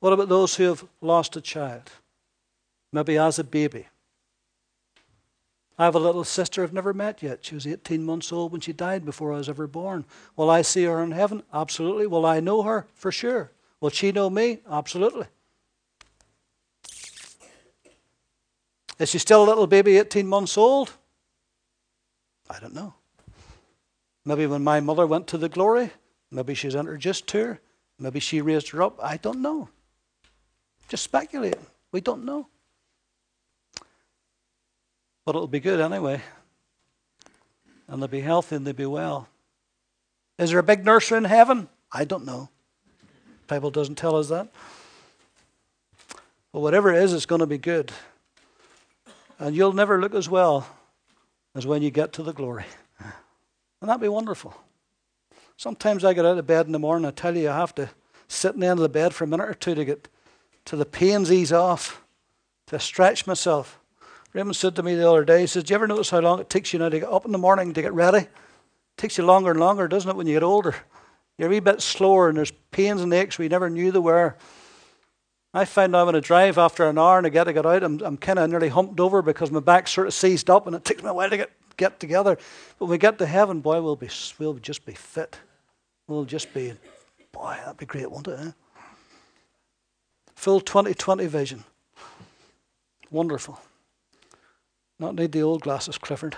What 0.00 0.12
about 0.12 0.28
those 0.28 0.56
who 0.56 0.64
have 0.64 0.84
lost 1.00 1.36
a 1.36 1.40
child? 1.40 1.90
Maybe 2.92 3.18
as 3.18 3.38
a 3.38 3.44
baby. 3.44 3.86
I 5.78 5.84
have 5.84 5.94
a 5.94 6.00
little 6.00 6.24
sister 6.24 6.62
I've 6.62 6.72
never 6.72 6.94
met 6.94 7.22
yet. 7.22 7.44
She 7.44 7.54
was 7.54 7.66
18 7.66 8.02
months 8.02 8.32
old 8.32 8.52
when 8.52 8.62
she 8.62 8.72
died 8.72 9.04
before 9.04 9.32
I 9.32 9.38
was 9.38 9.48
ever 9.48 9.66
born. 9.66 10.06
Will 10.34 10.48
I 10.48 10.62
see 10.62 10.84
her 10.84 11.02
in 11.02 11.10
heaven? 11.10 11.42
Absolutely. 11.52 12.06
Will 12.06 12.24
I 12.24 12.40
know 12.40 12.62
her? 12.62 12.86
For 12.94 13.12
sure. 13.12 13.50
Will 13.80 13.90
she 13.90 14.10
know 14.10 14.30
me? 14.30 14.60
Absolutely. 14.70 15.26
Is 18.98 19.10
she 19.10 19.18
still 19.18 19.44
a 19.44 19.48
little 19.48 19.66
baby, 19.66 19.98
18 19.98 20.26
months 20.26 20.56
old? 20.56 20.92
I 22.48 22.58
don't 22.58 22.74
know. 22.74 22.94
Maybe 24.24 24.46
when 24.46 24.64
my 24.64 24.80
mother 24.80 25.06
went 25.06 25.26
to 25.28 25.38
the 25.38 25.50
glory, 25.50 25.90
maybe 26.30 26.54
she's 26.54 26.74
introduced 26.74 27.26
to 27.28 27.38
her, 27.38 27.60
maybe 27.98 28.18
she 28.18 28.40
raised 28.40 28.70
her 28.70 28.82
up. 28.82 28.98
I 29.02 29.18
don't 29.18 29.42
know. 29.42 29.68
Just 30.88 31.04
speculating. 31.04 31.66
We 31.92 32.00
don't 32.00 32.24
know. 32.24 32.48
But 35.26 35.34
it'll 35.34 35.48
be 35.48 35.60
good 35.60 35.80
anyway. 35.80 36.22
And 37.88 38.00
they'll 38.00 38.08
be 38.08 38.20
healthy 38.20 38.56
and 38.56 38.66
they'll 38.66 38.72
be 38.72 38.86
well. 38.86 39.28
Is 40.38 40.50
there 40.50 40.58
a 40.60 40.62
big 40.62 40.84
nursery 40.84 41.18
in 41.18 41.24
heaven? 41.24 41.68
I 41.92 42.04
don't 42.04 42.24
know. 42.24 42.48
The 43.46 43.54
Bible 43.54 43.70
doesn't 43.70 43.96
tell 43.96 44.16
us 44.16 44.28
that. 44.28 44.48
But 46.52 46.60
whatever 46.60 46.92
it 46.92 47.02
is, 47.02 47.12
it's 47.12 47.26
going 47.26 47.40
to 47.40 47.46
be 47.46 47.58
good. 47.58 47.92
And 49.38 49.54
you'll 49.54 49.72
never 49.72 50.00
look 50.00 50.14
as 50.14 50.28
well 50.28 50.66
as 51.54 51.66
when 51.66 51.82
you 51.82 51.90
get 51.90 52.12
to 52.14 52.22
the 52.22 52.32
glory. 52.32 52.64
And 53.80 53.90
that'd 53.90 54.00
be 54.00 54.08
wonderful. 54.08 54.54
Sometimes 55.56 56.04
I 56.04 56.14
get 56.14 56.24
out 56.24 56.38
of 56.38 56.46
bed 56.46 56.66
in 56.66 56.72
the 56.72 56.78
morning, 56.78 57.06
I 57.06 57.10
tell 57.10 57.36
you, 57.36 57.50
I 57.50 57.56
have 57.56 57.74
to 57.76 57.90
sit 58.28 58.54
in 58.54 58.60
the 58.60 58.66
end 58.66 58.78
of 58.78 58.82
the 58.82 58.88
bed 58.88 59.14
for 59.14 59.24
a 59.24 59.26
minute 59.26 59.48
or 59.48 59.54
two 59.54 59.74
to 59.74 59.84
get 59.84 60.08
to 60.66 60.76
the 60.76 60.84
pains 60.84 61.32
ease 61.32 61.52
off, 61.52 62.02
to 62.68 62.78
stretch 62.78 63.26
myself. 63.26 63.80
Raymond 64.36 64.54
said 64.54 64.76
to 64.76 64.82
me 64.82 64.94
the 64.94 65.08
other 65.08 65.24
day, 65.24 65.40
he 65.40 65.46
says, 65.46 65.64
Do 65.64 65.72
you 65.72 65.76
ever 65.76 65.86
notice 65.86 66.10
how 66.10 66.20
long 66.20 66.40
it 66.40 66.50
takes 66.50 66.74
you 66.74 66.78
now 66.78 66.90
to 66.90 67.00
get 67.00 67.10
up 67.10 67.24
in 67.24 67.32
the 67.32 67.38
morning 67.38 67.72
to 67.72 67.80
get 67.80 67.94
ready? 67.94 68.18
It 68.18 68.30
takes 68.98 69.16
you 69.16 69.24
longer 69.24 69.52
and 69.52 69.58
longer, 69.58 69.88
doesn't 69.88 70.10
it, 70.10 70.14
when 70.14 70.26
you 70.26 70.34
get 70.34 70.42
older? 70.42 70.74
You're 71.38 71.48
a 71.48 71.50
wee 71.52 71.60
bit 71.60 71.80
slower 71.80 72.28
and 72.28 72.36
there's 72.36 72.50
pains 72.70 73.00
and 73.00 73.14
aches 73.14 73.38
we 73.38 73.48
never 73.48 73.70
knew 73.70 73.90
there 73.90 74.02
were. 74.02 74.36
I 75.54 75.64
find 75.64 75.92
now 75.92 76.04
when 76.04 76.16
I 76.16 76.20
drive 76.20 76.58
after 76.58 76.86
an 76.86 76.98
hour 76.98 77.16
and 77.16 77.26
I 77.26 77.30
get 77.30 77.44
to 77.44 77.54
get 77.54 77.64
out, 77.64 77.82
I'm, 77.82 77.98
I'm 78.02 78.18
kind 78.18 78.38
of 78.38 78.50
nearly 78.50 78.68
humped 78.68 79.00
over 79.00 79.22
because 79.22 79.50
my 79.50 79.60
back's 79.60 79.92
sort 79.92 80.06
of 80.06 80.12
seized 80.12 80.50
up 80.50 80.66
and 80.66 80.76
it 80.76 80.84
takes 80.84 81.02
me 81.02 81.08
a 81.08 81.14
while 81.14 81.30
to 81.30 81.38
get, 81.38 81.50
get 81.78 81.98
together. 81.98 82.36
But 82.78 82.84
when 82.84 82.90
we 82.90 82.98
get 82.98 83.16
to 83.20 83.26
heaven, 83.26 83.62
boy, 83.62 83.80
we'll, 83.80 83.96
be, 83.96 84.10
we'll 84.38 84.54
just 84.54 84.84
be 84.84 84.92
fit. 84.92 85.38
We'll 86.08 86.26
just 86.26 86.52
be, 86.52 86.74
boy, 87.32 87.56
that'd 87.64 87.78
be 87.78 87.86
great, 87.86 88.10
wouldn't 88.10 88.38
it? 88.38 88.48
Eh? 88.48 88.50
Full 90.34 90.60
2020 90.60 91.24
vision. 91.24 91.64
Wonderful. 93.10 93.58
Not 94.98 95.14
need 95.14 95.32
the 95.32 95.42
old 95.42 95.62
glasses, 95.62 95.98
Clifford. 95.98 96.36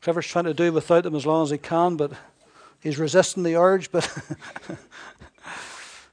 Clifford's 0.00 0.28
trying 0.28 0.44
to 0.44 0.54
do 0.54 0.72
without 0.72 1.02
them 1.02 1.16
as 1.16 1.26
long 1.26 1.42
as 1.42 1.50
he 1.50 1.58
can, 1.58 1.96
but 1.96 2.12
he's 2.80 2.98
resisting 2.98 3.42
the 3.42 3.56
urge. 3.56 3.90
But 3.90 4.04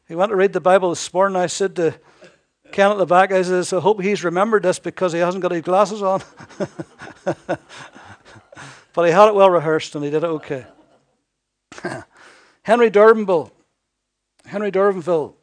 he 0.08 0.16
went 0.16 0.32
to 0.32 0.36
read 0.36 0.54
the 0.54 0.60
Bible 0.60 0.90
this 0.90 1.14
morning. 1.14 1.36
I 1.36 1.46
said 1.46 1.76
to 1.76 1.94
Ken 2.72 2.92
at 2.92 2.98
the 2.98 3.06
back, 3.06 3.32
I 3.32 3.44
said, 3.44 3.78
I 3.78 3.82
hope 3.82 4.02
he's 4.02 4.24
remembered 4.24 4.64
this 4.64 4.80
because 4.80 5.14
he 5.14 5.20
hasn't 5.20 5.44
got 5.44 5.52
his 5.52 5.62
glasses 5.62 6.02
on. 6.02 6.24
but 8.96 9.06
he 9.06 9.12
had 9.12 9.28
it 9.28 9.36
well 9.36 9.52
rehearsed 9.52 9.94
and 9.94 10.04
he 10.04 10.10
did 10.10 10.24
it 10.24 10.28
okay. 10.28 10.66
Henry 12.64 12.90
Durbanville, 12.90 13.52
Henry 14.46 14.72
Durbanville 14.72 15.36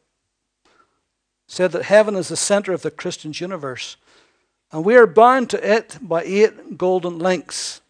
said 1.47 1.71
that 1.71 1.83
heaven 1.83 2.17
is 2.17 2.27
the 2.27 2.35
center 2.35 2.73
of 2.73 2.81
the 2.81 2.91
Christian's 2.91 3.39
universe. 3.39 3.95
And 4.71 4.85
we 4.85 4.95
are 4.95 5.07
bound 5.07 5.49
to 5.49 5.75
it 5.75 5.97
by 6.01 6.23
eight 6.23 6.77
golden 6.77 7.19
links. 7.19 7.81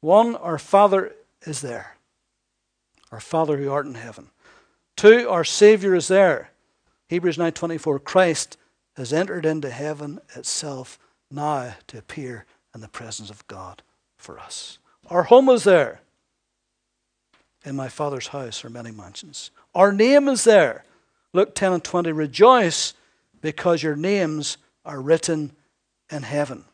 One, 0.00 0.36
our 0.36 0.58
Father 0.58 1.14
is 1.42 1.60
there. 1.60 1.96
Our 3.12 3.20
Father 3.20 3.58
who 3.58 3.70
art 3.70 3.86
in 3.86 3.94
heaven. 3.94 4.30
Two, 4.96 5.28
our 5.28 5.44
Savior 5.44 5.94
is 5.94 6.08
there. 6.08 6.50
Hebrews 7.08 7.36
9:24 7.36 7.98
Christ 7.98 8.56
has 8.96 9.12
entered 9.12 9.44
into 9.44 9.70
heaven 9.70 10.20
itself 10.34 10.98
now 11.30 11.74
to 11.88 11.98
appear 11.98 12.46
in 12.74 12.80
the 12.80 12.88
presence 12.88 13.30
of 13.30 13.46
God 13.46 13.82
for 14.16 14.38
us. 14.38 14.78
Our 15.08 15.24
home 15.24 15.48
is 15.48 15.64
there. 15.64 16.00
In 17.64 17.76
my 17.76 17.88
Father's 17.88 18.28
house 18.28 18.64
are 18.64 18.70
many 18.70 18.90
mansions. 18.90 19.50
Our 19.74 19.92
name 19.92 20.28
is 20.28 20.44
there. 20.44 20.84
Luke 21.32 21.54
10 21.54 21.72
and 21.72 21.84
20 21.84 22.12
Rejoice 22.12 22.94
because 23.40 23.82
your 23.82 23.96
names 23.96 24.56
are 24.84 25.00
written 25.00 25.52
in 26.10 26.22
heaven. 26.22 26.64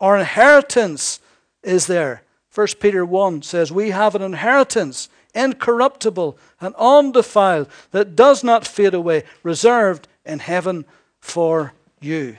Our 0.00 0.18
inheritance 0.18 1.20
is 1.62 1.86
there. 1.86 2.22
1 2.54 2.66
Peter 2.80 3.04
1 3.04 3.42
says, 3.42 3.72
We 3.72 3.90
have 3.90 4.14
an 4.14 4.22
inheritance, 4.22 5.08
incorruptible 5.34 6.38
and 6.60 6.74
undefiled, 6.76 7.68
that 7.90 8.14
does 8.14 8.44
not 8.44 8.66
fade 8.66 8.94
away, 8.94 9.24
reserved 9.42 10.06
in 10.24 10.38
heaven 10.38 10.84
for 11.20 11.72
you. 12.00 12.36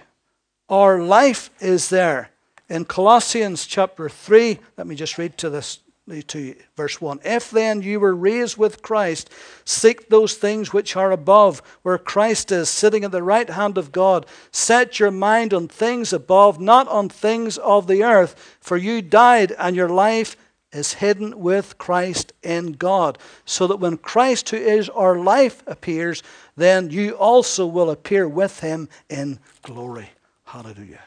Our 0.69 1.01
life 1.01 1.49
is 1.59 1.89
there. 1.89 2.31
In 2.69 2.85
Colossians 2.85 3.65
chapter 3.65 4.09
3, 4.09 4.59
let 4.77 4.87
me 4.87 4.95
just 4.95 5.17
read 5.17 5.37
to 5.37 5.49
this 5.49 5.79
to 6.27 6.55
verse 6.75 7.01
1. 7.01 7.19
If 7.23 7.49
then 7.49 7.81
you 7.81 7.99
were 7.99 8.15
raised 8.15 8.57
with 8.57 8.81
Christ, 8.81 9.29
seek 9.63 10.09
those 10.09 10.35
things 10.35 10.71
which 10.71 10.95
are 10.95 11.11
above, 11.11 11.61
where 11.81 11.97
Christ 11.97 12.51
is, 12.51 12.69
sitting 12.69 13.03
at 13.03 13.11
the 13.11 13.23
right 13.23 13.49
hand 13.49 13.77
of 13.77 13.91
God. 13.91 14.25
Set 14.51 14.99
your 14.99 15.11
mind 15.11 15.53
on 15.53 15.67
things 15.67 16.13
above, 16.13 16.59
not 16.59 16.87
on 16.87 17.09
things 17.09 17.57
of 17.57 17.87
the 17.87 18.03
earth, 18.03 18.57
for 18.59 18.77
you 18.77 19.01
died, 19.01 19.51
and 19.57 19.75
your 19.75 19.89
life 19.89 20.37
is 20.71 20.93
hidden 20.95 21.39
with 21.39 21.77
Christ 21.77 22.33
in 22.43 22.73
God. 22.73 23.17
So 23.45 23.65
that 23.67 23.77
when 23.77 23.97
Christ, 23.97 24.49
who 24.49 24.57
is 24.57 24.89
our 24.89 25.17
life, 25.17 25.63
appears, 25.65 26.21
then 26.55 26.91
you 26.91 27.13
also 27.13 27.65
will 27.65 27.89
appear 27.89 28.27
with 28.27 28.59
him 28.59 28.89
in 29.09 29.39
glory. 29.63 30.09
Hallelujah. 30.43 31.03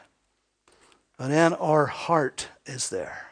And 1.17 1.31
then 1.31 1.53
our 1.53 1.85
heart 1.85 2.47
is 2.65 2.89
there. 2.89 3.28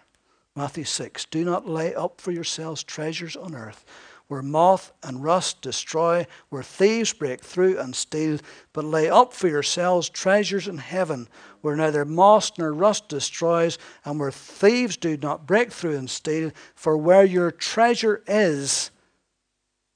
Matthew 0.58 0.86
6 0.86 1.26
Do 1.26 1.46
not 1.46 1.70
lay 1.70 1.94
up 1.94 2.20
for 2.20 2.32
yourselves 2.32 2.84
treasures 2.84 3.36
on 3.36 3.54
earth, 3.54 3.86
where 4.28 4.42
moth 4.42 4.92
and 5.04 5.24
rust 5.24 5.62
destroy, 5.62 6.26
where 6.50 6.64
thieves 6.64 7.14
break 7.14 7.42
through 7.42 7.78
and 7.78 7.96
steal, 7.96 8.40
but 8.74 8.84
lay 8.84 9.08
up 9.08 9.34
for 9.34 9.48
yourselves 9.48 10.10
treasures 10.10 10.68
in 10.68 10.80
heaven, 10.80 11.30
where 11.62 11.76
neither 11.76 12.04
moth 12.06 12.58
nor 12.58 12.74
rust 12.74 13.08
destroys, 13.08 13.78
and 14.04 14.20
where 14.20 14.32
thieves 14.32 14.98
do 14.98 15.16
not 15.16 15.46
break 15.46 15.72
through 15.72 15.96
and 15.96 16.10
steal. 16.10 16.52
For 16.74 16.98
where 16.98 17.24
your 17.24 17.52
treasure 17.52 18.24
is, 18.26 18.90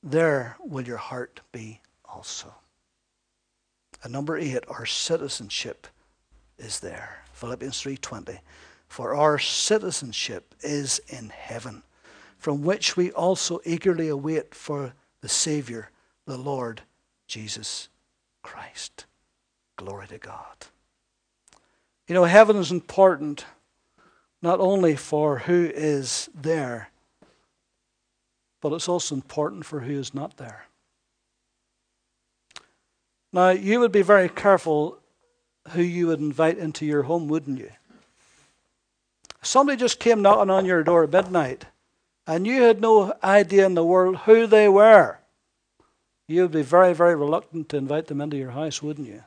there 0.04 0.58
will 0.60 0.86
your 0.86 0.98
heart 0.98 1.42
be 1.52 1.82
also. 2.06 2.54
And 4.04 4.14
number 4.14 4.38
eight, 4.38 4.64
our 4.68 4.86
citizenship 4.86 5.88
is 6.60 6.82
there. 6.82 7.24
Philippians 7.34 7.82
3:20 7.82 8.40
for 8.92 9.16
our 9.16 9.40
citizenship 9.40 10.54
is 10.60 11.00
in 11.08 11.30
heaven, 11.30 11.82
from 12.38 12.62
which 12.62 12.98
we 12.98 13.10
also 13.14 13.62
eagerly 13.64 14.10
await 14.10 14.54
for 14.54 14.94
the 15.22 15.30
Savior, 15.30 15.90
the 16.26 16.38
Lord 16.38 16.82
Jesus 17.26 17.88
Christ. 18.44 19.06
Glory 19.78 20.08
to 20.08 20.18
God. 20.18 20.68
You 22.06 22.16
know, 22.16 22.26
heaven 22.26 22.58
is 22.58 22.70
important 22.70 23.46
not 24.42 24.60
only 24.60 24.98
for 24.98 25.40
who 25.40 25.72
is 25.74 26.30
there, 26.36 26.90
but 28.60 28.74
it's 28.74 28.90
also 28.90 29.16
important 29.16 29.66
for 29.66 29.80
who 29.80 29.98
is 29.98 30.14
not 30.14 30.36
there. 30.36 30.66
Now, 33.32 33.52
you 33.52 33.80
would 33.80 33.94
be 33.94 34.02
very 34.02 34.28
careful 34.28 35.00
who 35.70 35.82
you 35.82 36.08
would 36.08 36.20
invite 36.20 36.58
into 36.58 36.86
your 36.86 37.04
home, 37.04 37.30
wouldn't 37.30 37.58
you? 37.58 37.72
Somebody 39.42 39.78
just 39.78 40.00
came 40.00 40.22
knocking 40.22 40.50
on 40.50 40.66
your 40.66 40.84
door 40.84 41.04
at 41.04 41.12
midnight 41.12 41.66
and 42.28 42.46
you 42.46 42.62
had 42.62 42.82
no 42.82 43.14
idea 43.24 43.66
in 43.66 43.74
the 43.74 43.84
world 43.84 44.18
who 44.18 44.48
they 44.48 44.70
were, 44.70 45.20
you 46.28 46.44
would 46.44 46.52
be 46.52 46.62
very, 46.62 46.94
very 46.94 47.16
reluctant 47.16 47.70
to 47.70 47.78
invite 47.78 48.08
them 48.08 48.22
into 48.22 48.38
your 48.38 48.52
house, 48.52 48.82
wouldn't 48.82 49.08
you? 49.08 49.24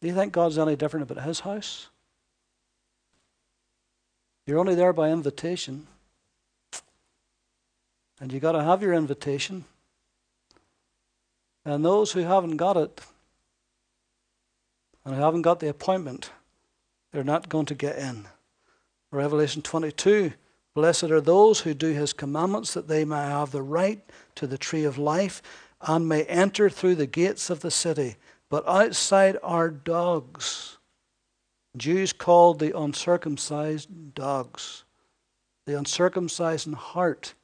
Do 0.00 0.08
you 0.08 0.14
think 0.14 0.32
God's 0.32 0.58
any 0.58 0.76
different 0.76 1.10
about 1.10 1.24
his 1.24 1.40
house? 1.40 1.88
You're 4.46 4.58
only 4.58 4.74
there 4.74 4.92
by 4.92 5.10
invitation. 5.10 5.86
And 8.20 8.32
you've 8.32 8.42
got 8.42 8.52
to 8.52 8.62
have 8.62 8.82
your 8.82 8.92
invitation. 8.92 9.64
And 11.64 11.84
those 11.84 12.12
who 12.12 12.20
haven't 12.20 12.56
got 12.56 12.76
it 12.76 13.00
and 15.04 15.14
who 15.14 15.20
haven't 15.20 15.42
got 15.42 15.60
the 15.60 15.68
appointment, 15.68 16.30
they're 17.14 17.22
not 17.22 17.48
going 17.48 17.66
to 17.66 17.76
get 17.76 17.96
in. 17.96 18.26
Revelation 19.12 19.62
22 19.62 20.32
Blessed 20.74 21.04
are 21.04 21.20
those 21.20 21.60
who 21.60 21.72
do 21.72 21.92
his 21.92 22.12
commandments, 22.12 22.74
that 22.74 22.88
they 22.88 23.04
may 23.04 23.22
have 23.22 23.52
the 23.52 23.62
right 23.62 24.02
to 24.34 24.48
the 24.48 24.58
tree 24.58 24.82
of 24.82 24.98
life 24.98 25.40
and 25.80 26.08
may 26.08 26.24
enter 26.24 26.68
through 26.68 26.96
the 26.96 27.06
gates 27.06 27.48
of 27.48 27.60
the 27.60 27.70
city. 27.70 28.16
But 28.50 28.66
outside 28.66 29.38
are 29.44 29.70
dogs. 29.70 30.78
Jews 31.76 32.12
called 32.12 32.58
the 32.58 32.76
uncircumcised 32.76 34.14
dogs, 34.14 34.82
the 35.66 35.78
uncircumcised 35.78 36.66
in 36.66 36.72
heart 36.72 37.34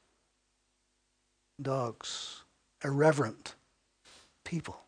dogs, 1.61 2.43
irreverent 2.83 3.55
people. 4.43 4.81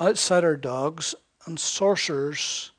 outsider 0.00 0.56
dogs, 0.56 1.14
and 1.48 1.58
sorcerers. 1.58 2.72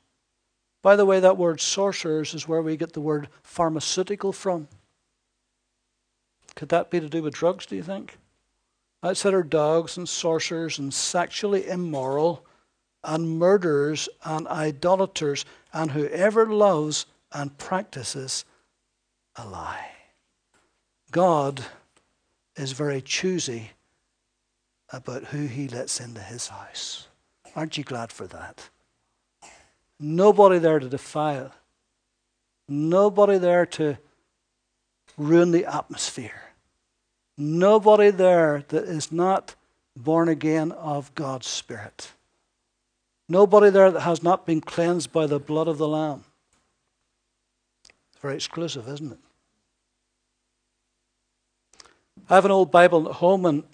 By 0.82 0.96
the 0.96 1.04
way, 1.04 1.20
that 1.20 1.36
word 1.36 1.60
sorcerers 1.60 2.34
is 2.34 2.48
where 2.48 2.62
we 2.62 2.76
get 2.76 2.94
the 2.94 3.00
word 3.00 3.28
pharmaceutical 3.42 4.32
from. 4.32 4.68
Could 6.54 6.70
that 6.70 6.90
be 6.90 7.00
to 7.00 7.08
do 7.08 7.22
with 7.22 7.34
drugs, 7.34 7.66
do 7.66 7.76
you 7.76 7.82
think? 7.82 8.18
Outsider 9.04 9.42
dogs 9.42 9.96
and 9.96 10.08
sorcerers 10.08 10.78
and 10.78 10.92
sexually 10.92 11.66
immoral 11.66 12.44
and 13.02 13.38
murderers 13.38 14.08
and 14.24 14.46
idolaters 14.48 15.44
and 15.72 15.92
whoever 15.92 16.46
loves 16.46 17.06
and 17.32 17.56
practices 17.56 18.44
a 19.36 19.46
lie. 19.46 19.90
God 21.10 21.64
is 22.56 22.72
very 22.72 23.00
choosy 23.00 23.70
about 24.92 25.24
who 25.24 25.46
he 25.46 25.68
lets 25.68 26.00
into 26.00 26.20
his 26.20 26.48
house. 26.48 27.08
Aren't 27.56 27.78
you 27.78 27.84
glad 27.84 28.12
for 28.12 28.26
that? 28.26 28.68
Nobody 30.00 30.58
there 30.58 30.78
to 30.78 30.88
defile. 30.88 31.52
Nobody 32.66 33.36
there 33.36 33.66
to 33.66 33.98
ruin 35.18 35.50
the 35.50 35.66
atmosphere. 35.66 36.54
Nobody 37.36 38.10
there 38.10 38.64
that 38.68 38.84
is 38.84 39.12
not 39.12 39.54
born 39.94 40.30
again 40.30 40.72
of 40.72 41.14
God's 41.14 41.46
Spirit. 41.46 42.12
Nobody 43.28 43.68
there 43.68 43.90
that 43.90 44.00
has 44.00 44.22
not 44.22 44.46
been 44.46 44.62
cleansed 44.62 45.12
by 45.12 45.26
the 45.26 45.38
blood 45.38 45.68
of 45.68 45.76
the 45.76 45.86
Lamb. 45.86 46.24
It's 47.84 48.20
very 48.22 48.34
exclusive, 48.34 48.88
isn't 48.88 49.12
it? 49.12 49.18
I 52.28 52.34
have 52.36 52.44
an 52.44 52.50
old 52.50 52.70
Bible 52.70 53.08
at 53.08 53.16
home, 53.16 53.44
and 53.44 53.64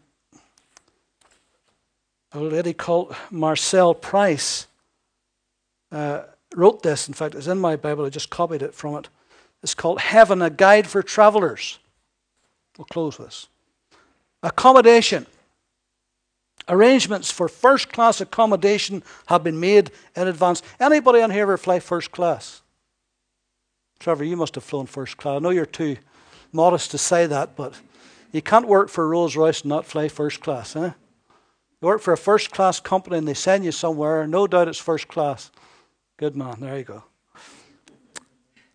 a 2.33 2.41
lady 2.41 2.73
called 2.73 3.15
Marcelle 3.31 3.95
Price 3.95 4.67
uh, 5.93 6.23
wrote 6.55 6.83
this. 6.83 7.09
In 7.09 7.15
fact, 7.15 7.35
it's 7.35 7.47
in 7.47 7.59
my 7.59 7.77
Bible. 7.77 8.05
I 8.05 8.11
just 8.11 8.31
copied 8.31 8.63
it 8.63 8.75
from 8.75 8.97
it. 8.97 9.09
It's 9.63 9.75
called 9.75 10.01
Heaven, 10.01 10.43
a 10.43 10.51
Guide 10.51 10.87
for 10.87 11.03
Travelers. 11.03 11.79
We'll 12.77 12.85
close 12.87 13.19
with 13.19 13.29
this. 13.29 13.49
Accommodation. 14.43 15.27
Arrangements 16.69 17.31
for 17.31 17.49
first 17.49 17.93
class 17.93 18.21
accommodation 18.21 19.03
have 19.27 19.45
been 19.45 19.59
made 19.61 19.93
in 20.17 20.27
advance. 20.27 20.63
Anybody 20.81 21.23
on 21.23 21.31
here 21.31 21.43
ever 21.43 21.57
fly 21.57 21.79
first 21.79 22.11
class? 22.11 22.63
Trevor, 23.99 24.25
you 24.25 24.37
must 24.37 24.57
have 24.57 24.65
flown 24.65 24.87
first 24.87 25.17
class. 25.17 25.37
I 25.37 25.39
know 25.39 25.51
you're 25.51 25.65
too 25.65 25.97
modest 26.53 26.91
to 26.91 26.99
say 26.99 27.27
that, 27.27 27.57
but 27.57 27.75
you 28.33 28.43
can't 28.43 28.67
work 28.67 28.89
for 28.89 29.09
Rolls 29.09 29.37
Royce 29.37 29.63
and 29.63 29.69
not 29.69 29.87
fly 29.87 30.09
first 30.09 30.41
class, 30.41 30.75
eh? 30.77 30.91
You 31.81 31.89
work 31.89 32.03
for 32.03 32.13
a 32.13 32.19
first 32.19 32.51
class 32.51 32.81
company 32.81 33.19
and 33.19 33.29
they 33.29 33.35
send 33.35 33.65
you 33.65 33.73
somewhere, 33.73 34.27
no 34.27 34.47
doubt 34.47 34.69
it's 34.69 34.79
first 34.79 35.09
class. 35.09 35.51
Good 36.17 36.35
man, 36.35 36.61
there 36.61 36.79
you 36.79 36.85
go. 36.85 37.05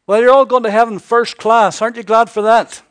Well, 0.05 0.21
you're 0.21 0.31
all 0.31 0.45
going 0.45 0.63
to 0.63 0.71
heaven 0.71 0.99
first 0.99 1.37
class. 1.37 1.81
Aren't 1.81 1.97
you 1.97 2.03
glad 2.03 2.29
for 2.29 2.41
that? 2.43 2.81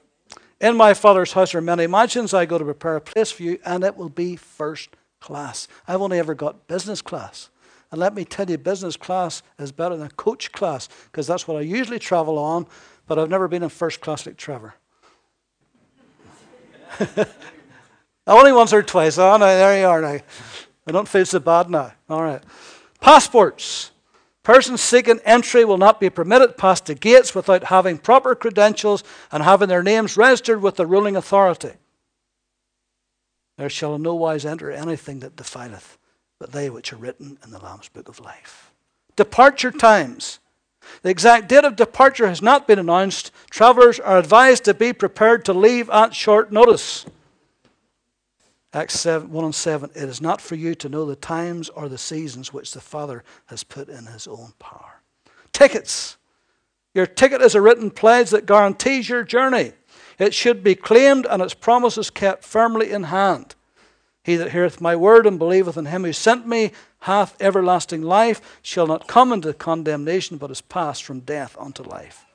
In 0.60 0.76
my 0.76 0.92
Father's 0.94 1.32
house 1.32 1.54
are 1.54 1.60
many 1.60 1.86
mansions. 1.86 2.34
I 2.34 2.46
go 2.46 2.58
to 2.58 2.64
prepare 2.64 2.96
a 2.96 3.00
place 3.00 3.30
for 3.30 3.44
you, 3.44 3.58
and 3.64 3.84
it 3.84 3.96
will 3.96 4.08
be 4.08 4.36
first 4.36 4.90
class. 5.20 5.68
I've 5.86 6.02
only 6.02 6.18
ever 6.18 6.34
got 6.34 6.66
business 6.66 7.00
class. 7.00 7.50
And 7.90 8.00
let 8.00 8.14
me 8.14 8.24
tell 8.24 8.48
you, 8.50 8.58
business 8.58 8.96
class 8.96 9.42
is 9.58 9.72
better 9.72 9.96
than 9.96 10.08
coach 10.10 10.52
class 10.52 10.88
because 11.06 11.26
that's 11.26 11.46
what 11.48 11.56
I 11.56 11.60
usually 11.60 11.98
travel 11.98 12.38
on, 12.38 12.66
but 13.06 13.18
I've 13.18 13.30
never 13.30 13.48
been 13.48 13.62
in 13.62 13.68
first 13.68 14.00
class 14.00 14.26
like 14.26 14.36
Trevor. 14.36 14.74
Only 18.26 18.52
once 18.52 18.72
or 18.72 18.82
twice. 18.82 19.18
Oh, 19.18 19.36
no, 19.36 19.46
there 19.46 19.80
you 19.80 19.86
are 19.86 20.00
now. 20.00 20.18
I 20.86 20.92
don't 20.92 21.08
feel 21.08 21.26
so 21.26 21.38
bad 21.38 21.70
now. 21.70 21.92
All 22.08 22.22
right. 22.22 22.42
Passports. 23.00 23.90
Persons 24.50 24.80
seeking 24.80 25.20
entry 25.24 25.64
will 25.64 25.78
not 25.78 26.00
be 26.00 26.10
permitted 26.10 26.56
past 26.56 26.86
the 26.86 26.96
gates 26.96 27.36
without 27.36 27.62
having 27.62 27.98
proper 27.98 28.34
credentials 28.34 29.04
and 29.30 29.44
having 29.44 29.68
their 29.68 29.84
names 29.84 30.16
registered 30.16 30.60
with 30.60 30.74
the 30.74 30.88
ruling 30.88 31.14
authority. 31.14 31.74
There 33.58 33.70
shall 33.70 33.94
in 33.94 34.02
no 34.02 34.16
wise 34.16 34.44
enter 34.44 34.68
anything 34.68 35.20
that 35.20 35.36
defileth, 35.36 35.98
but 36.40 36.50
they 36.50 36.68
which 36.68 36.92
are 36.92 36.96
written 36.96 37.38
in 37.44 37.52
the 37.52 37.60
Lamb's 37.60 37.90
book 37.90 38.08
of 38.08 38.18
life. 38.18 38.72
Departure 39.14 39.70
times. 39.70 40.40
The 41.02 41.10
exact 41.10 41.48
date 41.48 41.64
of 41.64 41.76
departure 41.76 42.26
has 42.26 42.42
not 42.42 42.66
been 42.66 42.80
announced. 42.80 43.30
Travellers 43.50 44.00
are 44.00 44.18
advised 44.18 44.64
to 44.64 44.74
be 44.74 44.92
prepared 44.92 45.44
to 45.44 45.52
leave 45.52 45.88
at 45.90 46.12
short 46.12 46.50
notice. 46.50 47.06
Acts 48.72 49.00
7, 49.00 49.30
1 49.30 49.44
and 49.44 49.54
7 49.54 49.90
It 49.94 50.08
is 50.08 50.20
not 50.20 50.40
for 50.40 50.54
you 50.54 50.74
to 50.76 50.88
know 50.88 51.04
the 51.04 51.16
times 51.16 51.68
or 51.70 51.88
the 51.88 51.98
seasons 51.98 52.52
which 52.52 52.72
the 52.72 52.80
Father 52.80 53.24
has 53.46 53.64
put 53.64 53.88
in 53.88 54.06
his 54.06 54.28
own 54.28 54.52
power. 54.58 55.00
Tickets. 55.52 56.16
Your 56.94 57.06
ticket 57.06 57.42
is 57.42 57.54
a 57.54 57.60
written 57.60 57.90
pledge 57.90 58.30
that 58.30 58.46
guarantees 58.46 59.08
your 59.08 59.22
journey. 59.24 59.72
It 60.18 60.34
should 60.34 60.62
be 60.62 60.74
claimed 60.74 61.26
and 61.26 61.42
its 61.42 61.54
promises 61.54 62.10
kept 62.10 62.44
firmly 62.44 62.90
in 62.90 63.04
hand. 63.04 63.54
He 64.22 64.36
that 64.36 64.52
heareth 64.52 64.80
my 64.80 64.94
word 64.94 65.26
and 65.26 65.38
believeth 65.38 65.76
in 65.76 65.86
him 65.86 66.04
who 66.04 66.12
sent 66.12 66.46
me 66.46 66.72
hath 67.00 67.40
everlasting 67.40 68.02
life, 68.02 68.60
shall 68.62 68.86
not 68.86 69.08
come 69.08 69.32
into 69.32 69.52
condemnation, 69.54 70.36
but 70.36 70.50
is 70.50 70.60
passed 70.60 71.02
from 71.02 71.20
death 71.20 71.56
unto 71.58 71.82
life. 71.82 72.26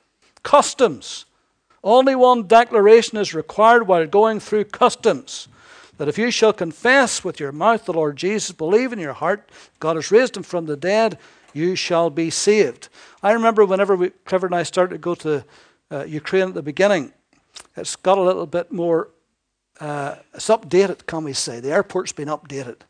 Customs. 0.42 1.26
Only 1.84 2.16
one 2.16 2.48
declaration 2.48 3.16
is 3.18 3.32
required 3.32 3.86
while 3.86 4.06
going 4.06 4.40
through 4.40 4.64
customs 4.64 5.46
that 5.98 6.08
if 6.08 6.18
you 6.18 6.30
shall 6.30 6.52
confess 6.52 7.24
with 7.24 7.40
your 7.40 7.52
mouth 7.52 7.84
the 7.84 7.92
Lord 7.92 8.16
Jesus, 8.16 8.52
believe 8.52 8.92
in 8.92 8.98
your 8.98 9.14
heart 9.14 9.50
God 9.80 9.96
has 9.96 10.10
raised 10.10 10.36
him 10.36 10.42
from 10.42 10.66
the 10.66 10.76
dead, 10.76 11.18
you 11.52 11.74
shall 11.74 12.10
be 12.10 12.30
saved. 12.30 12.88
I 13.22 13.32
remember 13.32 13.64
whenever 13.64 13.96
we, 13.96 14.10
Clifford 14.24 14.50
and 14.50 14.58
I 14.58 14.62
started 14.62 14.94
to 14.94 14.98
go 14.98 15.14
to 15.16 15.44
uh, 15.90 16.04
Ukraine 16.04 16.48
at 16.48 16.54
the 16.54 16.62
beginning, 16.62 17.12
it's 17.76 17.96
got 17.96 18.18
a 18.18 18.22
little 18.22 18.46
bit 18.46 18.70
more, 18.72 19.08
uh, 19.80 20.16
it's 20.34 20.48
updated, 20.48 21.06
can 21.06 21.24
we 21.24 21.32
say. 21.32 21.60
The 21.60 21.72
airport's 21.72 22.12
been 22.12 22.28
updated. 22.28 22.80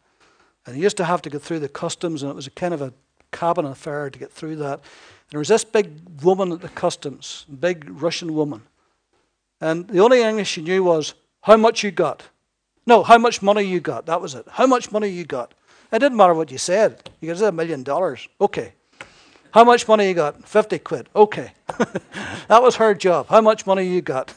And 0.65 0.77
you 0.77 0.83
used 0.83 0.97
to 0.97 1.05
have 1.05 1.23
to 1.23 1.31
go 1.31 1.39
through 1.39 1.61
the 1.61 1.69
customs, 1.69 2.23
and 2.23 2.31
it 2.31 2.35
was 2.35 2.49
a 2.49 2.51
kind 2.51 2.75
of 2.75 2.83
a 2.83 2.93
cabin 3.31 3.67
affair 3.67 4.11
to 4.11 4.19
get 4.19 4.33
through 4.33 4.57
that. 4.57 4.81
And 4.81 5.31
there 5.31 5.39
was 5.39 5.49
this 5.49 5.65
big 5.65 6.23
woman 6.23 6.53
at 6.53 6.61
the 6.61 6.69
customs, 6.69 7.47
big 7.61 7.89
Russian 7.89 8.35
woman. 8.35 8.63
And 9.61 9.87
the 9.89 10.01
only 10.01 10.23
English 10.23 10.49
she 10.49 10.63
knew 10.63 10.83
was, 10.83 11.15
How 11.43 11.57
much 11.57 11.85
you 11.85 11.91
got? 11.91 12.25
No, 12.87 13.03
how 13.03 13.19
much 13.19 13.43
money 13.43 13.63
you 13.63 13.81
got. 13.81 14.07
That 14.07 14.21
was 14.21 14.35
it. 14.35 14.47
How 14.49 14.67
much 14.67 14.93
money 14.93 15.09
you 15.09 15.25
got. 15.25 15.53
It 15.93 15.99
didn't 15.99 16.17
matter 16.17 16.35
what 16.35 16.51
you 16.51 16.59
said. 16.59 17.11
You 17.21 17.35
said 17.35 17.49
a 17.49 17.53
million 17.53 17.83
dollars. 17.83 18.29
Okay. 18.41 18.73
How 19.51 19.65
much 19.65 19.89
money 19.89 20.09
you 20.09 20.15
got? 20.15 20.47
50 20.49 20.79
quid. 20.81 21.09
Okay. 21.15 21.53
that 22.49 22.63
was 22.63 22.77
her 22.77 22.95
job. 22.95 23.29
How 23.29 23.41
much 23.41 23.67
money 23.67 23.85
you 23.85 24.03
got? 24.03 24.35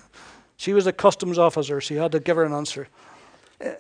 She 0.58 0.74
was 0.74 0.88
a 0.88 0.94
customs 0.94 1.38
officer, 1.38 1.80
She 1.80 1.96
had 1.96 2.12
to 2.12 2.20
give 2.20 2.38
her 2.38 2.44
an 2.44 2.54
answer. 2.54 2.88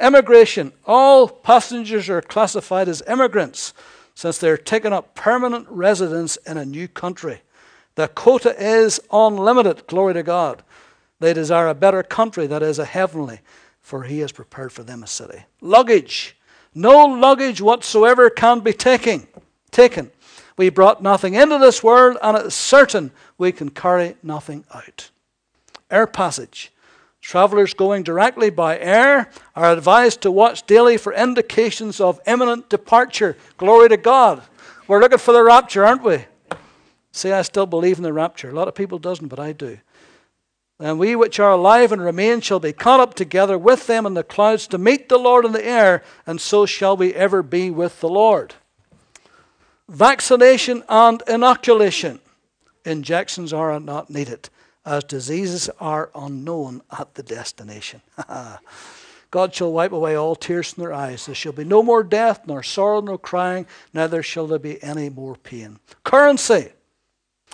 Immigration. 0.01 0.73
All 0.85 1.27
passengers 1.27 2.09
are 2.09 2.21
classified 2.21 2.87
as 2.89 3.01
immigrants 3.07 3.73
since 4.13 4.37
they're 4.37 4.57
taking 4.57 4.93
up 4.93 5.15
permanent 5.15 5.67
residence 5.69 6.35
in 6.45 6.57
a 6.57 6.65
new 6.65 6.87
country. 6.87 7.41
The 7.95 8.07
quota 8.07 8.55
is 8.61 8.99
unlimited. 9.11 9.87
Glory 9.87 10.13
to 10.15 10.23
God. 10.23 10.63
They 11.19 11.33
desire 11.33 11.67
a 11.67 11.73
better 11.73 12.03
country 12.03 12.47
that 12.47 12.61
is 12.61 12.79
a 12.79 12.85
heavenly 12.85 13.39
for 13.89 14.03
he 14.03 14.19
has 14.19 14.31
prepared 14.31 14.71
for 14.71 14.83
them 14.83 15.01
a 15.01 15.07
city. 15.07 15.45
Luggage. 15.61 16.37
No 16.75 17.05
luggage 17.05 17.59
whatsoever 17.59 18.29
can 18.29 18.59
be 18.59 18.71
taken. 18.71 19.27
Taken. 19.71 20.11
We 20.57 20.69
brought 20.69 21.01
nothing 21.01 21.33
into 21.33 21.57
this 21.57 21.83
world, 21.83 22.15
and 22.21 22.37
it 22.37 22.45
is 22.45 22.53
certain 22.53 23.11
we 23.39 23.51
can 23.51 23.69
carry 23.69 24.15
nothing 24.21 24.63
out. 24.75 25.09
Air 25.89 26.05
passage. 26.05 26.71
Travelers 27.19 27.73
going 27.73 28.03
directly 28.03 28.51
by 28.51 28.77
air 28.77 29.31
are 29.55 29.71
advised 29.71 30.21
to 30.21 30.29
watch 30.29 30.67
daily 30.67 30.97
for 30.97 31.11
indications 31.11 31.99
of 31.99 32.19
imminent 32.27 32.69
departure. 32.69 33.37
Glory 33.57 33.89
to 33.89 33.97
God. 33.97 34.43
We're 34.87 35.01
looking 35.01 35.17
for 35.17 35.31
the 35.31 35.41
rapture, 35.43 35.83
aren't 35.83 36.03
we? 36.03 36.25
See, 37.11 37.31
I 37.31 37.41
still 37.41 37.65
believe 37.65 37.97
in 37.97 38.03
the 38.03 38.13
rapture. 38.13 38.51
A 38.51 38.53
lot 38.53 38.67
of 38.67 38.75
people 38.75 38.99
doesn't, 38.99 39.29
but 39.29 39.39
I 39.39 39.51
do. 39.51 39.79
And 40.79 40.97
we 40.97 41.13
which 41.15 41.39
are 41.39 41.51
alive 41.51 41.91
and 41.91 42.01
remain 42.01 42.39
shall 42.39 42.61
be 42.61 42.71
caught 42.71 43.01
up 43.01 43.13
together 43.13 43.57
with 43.57 43.87
them 43.87 44.05
in 44.05 44.13
the 44.13 44.23
clouds 44.23 44.65
to 44.67 44.77
meet 44.77 45.09
the 45.09 45.17
Lord 45.17 45.43
in 45.43 45.51
the 45.51 45.65
air, 45.65 46.03
and 46.25 46.39
so 46.39 46.65
shall 46.65 46.95
we 46.95 47.13
ever 47.13 47.43
be 47.43 47.69
with 47.69 47.99
the 47.99 48.07
Lord. 48.07 48.55
Vaccination 49.89 50.83
and 50.87 51.21
inoculation. 51.27 52.19
Injections 52.85 53.51
are 53.51 53.77
not 53.79 54.09
needed, 54.09 54.49
as 54.85 55.03
diseases 55.03 55.69
are 55.81 56.11
unknown 56.15 56.81
at 56.97 57.15
the 57.15 57.23
destination. 57.23 58.01
God 59.31 59.53
shall 59.53 59.73
wipe 59.73 59.91
away 59.91 60.15
all 60.15 60.35
tears 60.35 60.73
from 60.73 60.83
their 60.83 60.93
eyes. 60.93 61.25
There 61.25 61.35
shall 61.35 61.51
be 61.51 61.65
no 61.65 61.83
more 61.83 62.03
death, 62.03 62.47
nor 62.47 62.63
sorrow, 62.63 63.01
nor 63.01 63.17
crying, 63.17 63.67
neither 63.93 64.23
shall 64.23 64.47
there 64.47 64.57
be 64.57 64.81
any 64.81 65.09
more 65.09 65.35
pain. 65.35 65.79
Currency. 66.03 66.69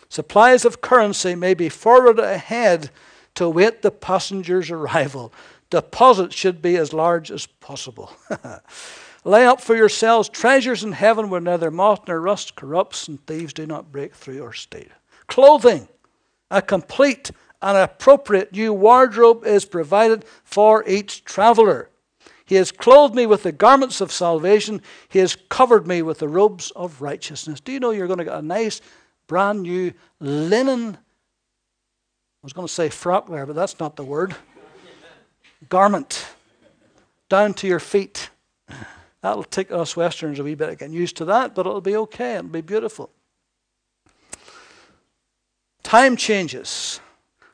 Supplies 0.07 0.63
of 0.63 0.79
currency 0.79 1.35
may 1.35 1.53
be 1.53 1.67
forwarded 1.67 2.23
ahead 2.23 2.91
to 3.35 3.45
await 3.45 3.81
the 3.81 3.91
passenger's 3.91 4.71
arrival. 4.71 5.33
Deposits 5.69 6.35
should 6.35 6.61
be 6.61 6.77
as 6.77 6.93
large 6.93 7.31
as 7.31 7.45
possible. 7.45 8.11
Lay 9.23 9.45
up 9.45 9.59
for 9.59 9.75
yourselves 9.75 10.29
treasures 10.29 10.83
in 10.83 10.91
heaven 10.91 11.29
where 11.29 11.41
neither 11.41 11.71
moth 11.71 12.07
nor 12.07 12.21
rust 12.21 12.55
corrupts 12.55 13.07
and 13.07 13.25
thieves 13.25 13.53
do 13.53 13.65
not 13.65 13.91
break 13.91 14.13
through 14.13 14.41
or 14.41 14.53
steal. 14.53 14.87
Clothing, 15.27 15.87
a 16.51 16.61
complete 16.61 17.31
and 17.61 17.77
appropriate 17.77 18.53
new 18.53 18.71
wardrobe 18.71 19.43
is 19.43 19.65
provided 19.65 20.23
for 20.43 20.87
each 20.87 21.25
traveler. 21.25 21.89
He 22.45 22.55
has 22.55 22.71
clothed 22.71 23.15
me 23.15 23.25
with 23.25 23.41
the 23.41 23.51
garments 23.51 24.01
of 24.01 24.11
salvation. 24.11 24.81
He 25.09 25.17
has 25.19 25.35
covered 25.49 25.87
me 25.87 26.03
with 26.03 26.19
the 26.19 26.27
robes 26.27 26.69
of 26.71 27.01
righteousness. 27.01 27.59
Do 27.59 27.71
you 27.71 27.79
know 27.79 27.89
you're 27.89 28.05
going 28.05 28.19
to 28.19 28.25
get 28.25 28.37
a 28.37 28.41
nice, 28.43 28.81
brand 29.25 29.63
new 29.63 29.93
linen? 30.19 30.99
I 32.45 32.47
was 32.47 32.53
going 32.53 32.67
to 32.67 32.71
say 32.71 32.89
frock 32.89 33.27
there, 33.27 33.47
but 33.47 33.55
that's 33.55 33.79
not 33.79 33.95
the 33.95 34.03
word. 34.03 34.35
Garment 35.67 36.27
down 37.27 37.55
to 37.55 37.65
your 37.65 37.79
feet. 37.79 38.29
That'll 39.23 39.43
take 39.43 39.71
us 39.71 39.97
Westerners 39.97 40.37
a 40.37 40.43
wee 40.43 40.53
bit 40.53 40.69
of 40.69 40.77
getting 40.77 40.93
used 40.93 41.17
to 41.17 41.25
that, 41.25 41.55
but 41.55 41.65
it'll 41.65 41.81
be 41.81 41.95
okay. 41.95 42.35
It'll 42.35 42.49
be 42.49 42.61
beautiful. 42.61 43.09
Time 45.81 46.15
changes. 46.15 46.99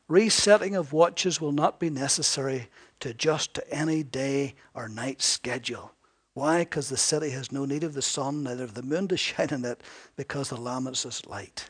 Resetting 0.10 0.76
of 0.76 0.92
watches 0.92 1.40
will 1.40 1.54
not 1.54 1.80
be 1.80 1.90
necessary 1.90 2.68
to 3.00 3.12
adjust 3.12 3.54
to 3.54 3.74
any 3.74 4.04
day 4.04 4.56
or 4.74 4.90
night 4.90 5.22
schedule. 5.22 5.94
Why? 6.34 6.66
Because 6.66 6.90
the 6.90 6.98
city 6.98 7.30
has 7.30 7.50
no 7.50 7.64
need 7.64 7.86
of 7.86 7.94
the 7.94 8.02
sun, 8.02 8.44
neither 8.44 8.66
of 8.66 8.74
the 8.74 8.84
moon 8.84 9.08
to 9.08 9.16
shine 9.28 9.52
in 9.52 9.64
it, 9.64 9.80
because 10.18 10.50
the 10.50 10.58
Lamb 10.58 10.88
is 10.88 11.06
its 11.06 11.26
light. 11.28 11.70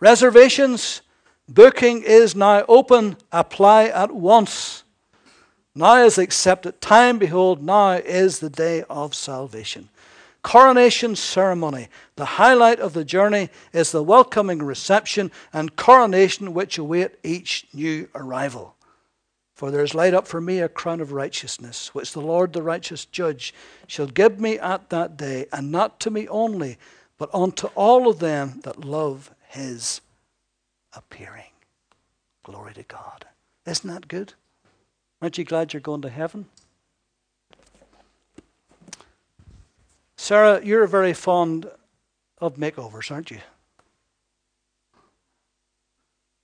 Reservations, 0.00 1.02
booking 1.48 2.02
is 2.02 2.36
now 2.36 2.64
open. 2.68 3.16
Apply 3.32 3.84
at 3.84 4.12
once. 4.12 4.84
Now 5.74 6.04
is 6.04 6.16
the 6.16 6.22
accepted 6.22 6.80
time. 6.80 7.18
Behold, 7.18 7.62
now 7.62 7.92
is 7.92 8.40
the 8.40 8.50
day 8.50 8.84
of 8.90 9.14
salvation. 9.14 9.88
Coronation 10.42 11.16
ceremony. 11.16 11.88
The 12.16 12.24
highlight 12.24 12.80
of 12.80 12.92
the 12.92 13.04
journey 13.04 13.50
is 13.72 13.92
the 13.92 14.02
welcoming 14.02 14.62
reception 14.62 15.30
and 15.52 15.76
coronation 15.76 16.54
which 16.54 16.78
await 16.78 17.18
each 17.22 17.66
new 17.72 18.08
arrival. 18.14 18.74
For 19.54 19.70
there 19.70 19.82
is 19.82 19.94
laid 19.94 20.14
up 20.14 20.28
for 20.28 20.40
me 20.40 20.60
a 20.60 20.68
crown 20.68 21.00
of 21.00 21.12
righteousness, 21.12 21.92
which 21.92 22.12
the 22.12 22.20
Lord, 22.20 22.52
the 22.52 22.62
righteous 22.62 23.04
judge, 23.04 23.52
shall 23.88 24.06
give 24.06 24.38
me 24.38 24.56
at 24.58 24.90
that 24.90 25.16
day, 25.16 25.46
and 25.52 25.72
not 25.72 25.98
to 26.00 26.10
me 26.10 26.28
only, 26.28 26.78
but 27.18 27.28
unto 27.34 27.66
all 27.74 28.08
of 28.08 28.20
them 28.20 28.60
that 28.62 28.84
love 28.84 29.32
his 29.48 30.00
appearing. 30.98 31.52
Glory 32.42 32.74
to 32.74 32.82
God. 32.82 33.24
Isn't 33.66 33.88
that 33.90 34.08
good? 34.08 34.34
Aren't 35.22 35.38
you 35.38 35.44
glad 35.44 35.72
you're 35.72 35.80
going 35.80 36.02
to 36.02 36.10
heaven? 36.10 36.46
Sarah, 40.16 40.60
you're 40.62 40.86
very 40.86 41.14
fond 41.14 41.70
of 42.38 42.56
makeovers, 42.56 43.10
aren't 43.10 43.30
you? 43.30 43.38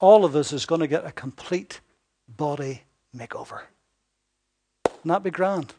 All 0.00 0.24
of 0.24 0.36
us 0.36 0.52
is 0.52 0.66
going 0.66 0.80
to 0.80 0.86
get 0.86 1.04
a 1.04 1.12
complete 1.12 1.80
body 2.28 2.82
makeover. 3.16 3.62
Not 5.04 5.22
be 5.22 5.30
grand. 5.30 5.74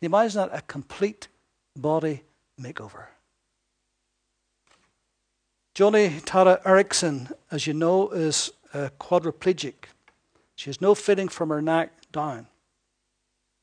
You 0.00 0.06
imagine 0.06 0.40
that 0.40 0.56
a 0.56 0.62
complete 0.62 1.28
body 1.76 2.22
makeover. 2.60 3.06
Joni 5.74 6.22
Tada 6.22 6.62
Eareckson, 6.62 7.32
as 7.50 7.66
you 7.66 7.74
know, 7.74 8.08
is 8.10 8.52
a 8.72 8.90
quadriplegic. 9.00 9.74
She 10.54 10.70
has 10.70 10.80
no 10.80 10.94
fitting 10.94 11.28
from 11.28 11.48
her 11.48 11.60
neck 11.60 11.92
down, 12.12 12.46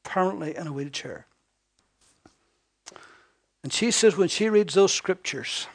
permanently 0.03 0.55
in 0.57 0.67
a 0.67 0.73
wheelchair. 0.73 1.25
And 3.63 3.71
she 3.71 3.91
says 3.91 4.17
when 4.17 4.27
she 4.27 4.49
reads 4.49 4.73
those 4.73 4.93
scriptures 4.93 5.67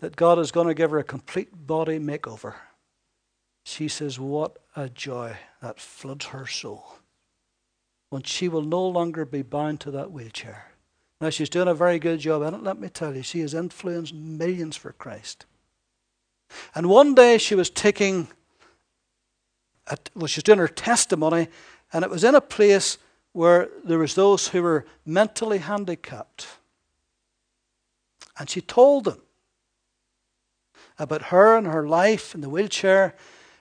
that 0.00 0.16
God 0.16 0.40
is 0.40 0.50
going 0.50 0.66
to 0.66 0.74
give 0.74 0.90
her 0.90 0.98
a 0.98 1.04
complete 1.04 1.66
body 1.66 2.00
makeover, 2.00 2.54
she 3.64 3.86
says, 3.86 4.18
What 4.18 4.58
a 4.74 4.88
joy 4.88 5.36
that 5.62 5.78
floods 5.78 6.26
her 6.26 6.48
soul 6.48 6.96
when 8.10 8.22
she 8.22 8.48
will 8.48 8.62
no 8.62 8.86
longer 8.86 9.24
be 9.24 9.42
bound 9.42 9.80
to 9.80 9.90
that 9.92 10.10
wheelchair. 10.10 10.73
Now, 11.24 11.30
she's 11.30 11.48
doing 11.48 11.68
a 11.68 11.74
very 11.74 11.98
good 11.98 12.20
job, 12.20 12.42
and 12.42 12.62
let 12.62 12.78
me 12.78 12.90
tell 12.90 13.16
you, 13.16 13.22
she 13.22 13.40
has 13.40 13.54
influenced 13.54 14.12
millions 14.12 14.76
for 14.76 14.92
Christ. 14.92 15.46
And 16.74 16.86
one 16.86 17.14
day 17.14 17.38
she 17.38 17.54
was 17.54 17.70
taking, 17.70 18.28
a, 19.86 19.96
well, 20.14 20.26
she 20.26 20.36
was 20.36 20.44
doing 20.44 20.58
her 20.58 20.68
testimony, 20.68 21.48
and 21.94 22.04
it 22.04 22.10
was 22.10 22.24
in 22.24 22.34
a 22.34 22.42
place 22.42 22.98
where 23.32 23.70
there 23.84 23.98
was 23.98 24.14
those 24.14 24.48
who 24.48 24.60
were 24.60 24.84
mentally 25.06 25.56
handicapped. 25.56 26.46
And 28.38 28.50
she 28.50 28.60
told 28.60 29.04
them 29.04 29.22
about 30.98 31.22
her 31.22 31.56
and 31.56 31.66
her 31.66 31.88
life 31.88 32.34
in 32.34 32.42
the 32.42 32.50
wheelchair. 32.50 33.14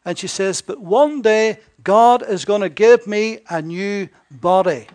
And 0.04 0.18
she 0.18 0.28
says, 0.28 0.62
But 0.62 0.82
one 0.82 1.22
day 1.22 1.60
God 1.82 2.30
is 2.30 2.44
going 2.44 2.60
to 2.60 2.68
give 2.68 3.08
me 3.08 3.40
a 3.50 3.62
new 3.62 4.10
body. 4.30 4.88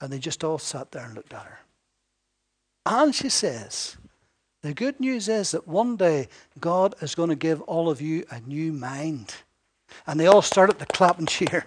And 0.00 0.12
they 0.12 0.18
just 0.18 0.44
all 0.44 0.58
sat 0.58 0.92
there 0.92 1.04
and 1.04 1.14
looked 1.14 1.34
at 1.34 1.44
her. 1.44 1.60
And 2.86 3.14
she 3.14 3.28
says, 3.28 3.96
The 4.62 4.72
good 4.72 4.98
news 4.98 5.28
is 5.28 5.50
that 5.50 5.68
one 5.68 5.96
day 5.96 6.28
God 6.58 6.94
is 7.00 7.14
going 7.14 7.28
to 7.28 7.36
give 7.36 7.60
all 7.62 7.90
of 7.90 8.00
you 8.00 8.24
a 8.30 8.40
new 8.40 8.72
mind. 8.72 9.34
And 10.06 10.18
they 10.18 10.26
all 10.26 10.42
started 10.42 10.78
to 10.78 10.86
clap 10.86 11.18
and 11.18 11.28
cheer 11.36 11.62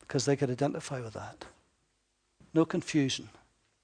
because 0.00 0.24
they 0.24 0.36
could 0.36 0.50
identify 0.50 1.00
with 1.00 1.14
that. 1.14 1.44
No 2.52 2.64
confusion, 2.64 3.28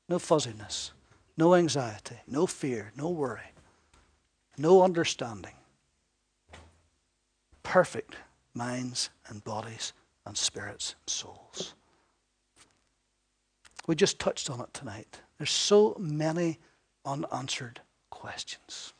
no 0.09 0.19
fuzziness, 0.19 0.93
no 1.37 1.55
anxiety, 1.55 2.17
no 2.27 2.47
fear, 2.47 2.93
no 2.97 3.11
worry, 3.11 3.53
no 4.59 4.83
understanding 4.83 5.53
perfect 7.67 8.15
minds 8.55 9.11
and 9.27 9.43
bodies 9.43 9.93
and 10.25 10.37
spirits 10.37 10.95
and 11.03 11.11
souls. 11.11 11.75
We 13.87 13.95
just 13.95 14.19
touched 14.19 14.51
on 14.51 14.61
it 14.61 14.73
tonight. 14.75 15.21
There's 15.39 15.51
so 15.51 15.97
many 15.99 16.59
unanswered 17.05 17.81
questions, 18.11 18.93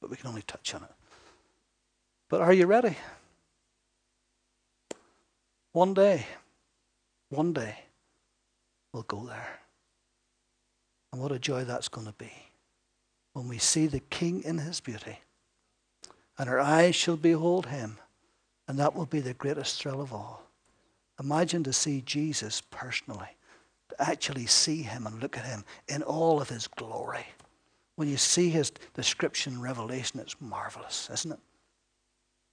but 0.00 0.10
we 0.10 0.16
can 0.16 0.28
only 0.28 0.42
touch 0.42 0.74
on 0.74 0.82
it. 0.82 0.90
But 2.28 2.40
are 2.40 2.52
you 2.52 2.66
ready? 2.66 2.96
One 5.72 5.94
day, 5.94 6.26
one 7.28 7.52
day, 7.52 7.76
we'll 8.92 9.02
go 9.04 9.24
there. 9.24 9.60
And 11.12 11.20
what 11.20 11.32
a 11.32 11.38
joy 11.38 11.64
that's 11.64 11.88
going 11.88 12.06
to 12.06 12.14
be 12.14 12.32
when 13.32 13.48
we 13.48 13.58
see 13.58 13.86
the 13.86 14.00
King 14.00 14.42
in 14.44 14.58
his 14.58 14.80
beauty 14.80 15.18
and 16.40 16.48
our 16.48 16.58
eyes 16.58 16.94
shall 16.94 17.18
behold 17.18 17.66
him. 17.66 17.98
And 18.66 18.78
that 18.78 18.96
will 18.96 19.04
be 19.04 19.20
the 19.20 19.34
greatest 19.34 19.82
thrill 19.82 20.00
of 20.00 20.14
all. 20.14 20.42
Imagine 21.22 21.62
to 21.64 21.72
see 21.74 22.00
Jesus 22.00 22.62
personally, 22.62 23.36
to 23.90 24.02
actually 24.02 24.46
see 24.46 24.82
him 24.82 25.06
and 25.06 25.20
look 25.20 25.36
at 25.36 25.44
him 25.44 25.64
in 25.88 26.02
all 26.02 26.40
of 26.40 26.48
his 26.48 26.66
glory. 26.66 27.26
When 27.96 28.08
you 28.08 28.16
see 28.16 28.48
his 28.48 28.72
description 28.94 29.60
Revelation, 29.60 30.20
it's 30.20 30.36
marvelous, 30.40 31.10
isn't 31.12 31.32
it? 31.32 31.38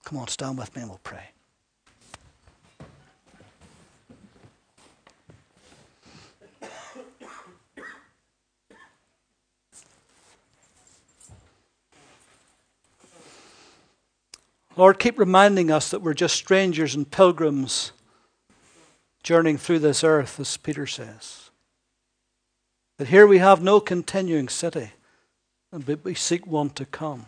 Come 0.03 0.17
on, 0.17 0.27
stand 0.27 0.57
with 0.57 0.75
me 0.75 0.81
and 0.81 0.89
we'll 0.89 0.99
pray. 1.03 1.29
Lord, 14.75 14.99
keep 14.99 15.17
reminding 15.17 15.71
us 15.71 15.89
that 15.89 16.03
we're 16.03 16.13
just 16.13 16.35
strangers 16.35 16.93
and 16.93 17.09
pilgrims 17.09 17.93
journeying 19.23 19.57
through 19.57 19.79
this 19.79 20.03
earth, 20.03 20.39
as 20.39 20.57
Peter 20.57 20.87
says. 20.87 21.49
That 22.97 23.09
here 23.09 23.27
we 23.27 23.37
have 23.37 23.61
no 23.61 23.79
continuing 23.79 24.49
city, 24.49 24.91
but 25.71 26.03
we 26.03 26.15
seek 26.15 26.47
one 26.47 26.69
to 26.71 26.85
come. 26.85 27.27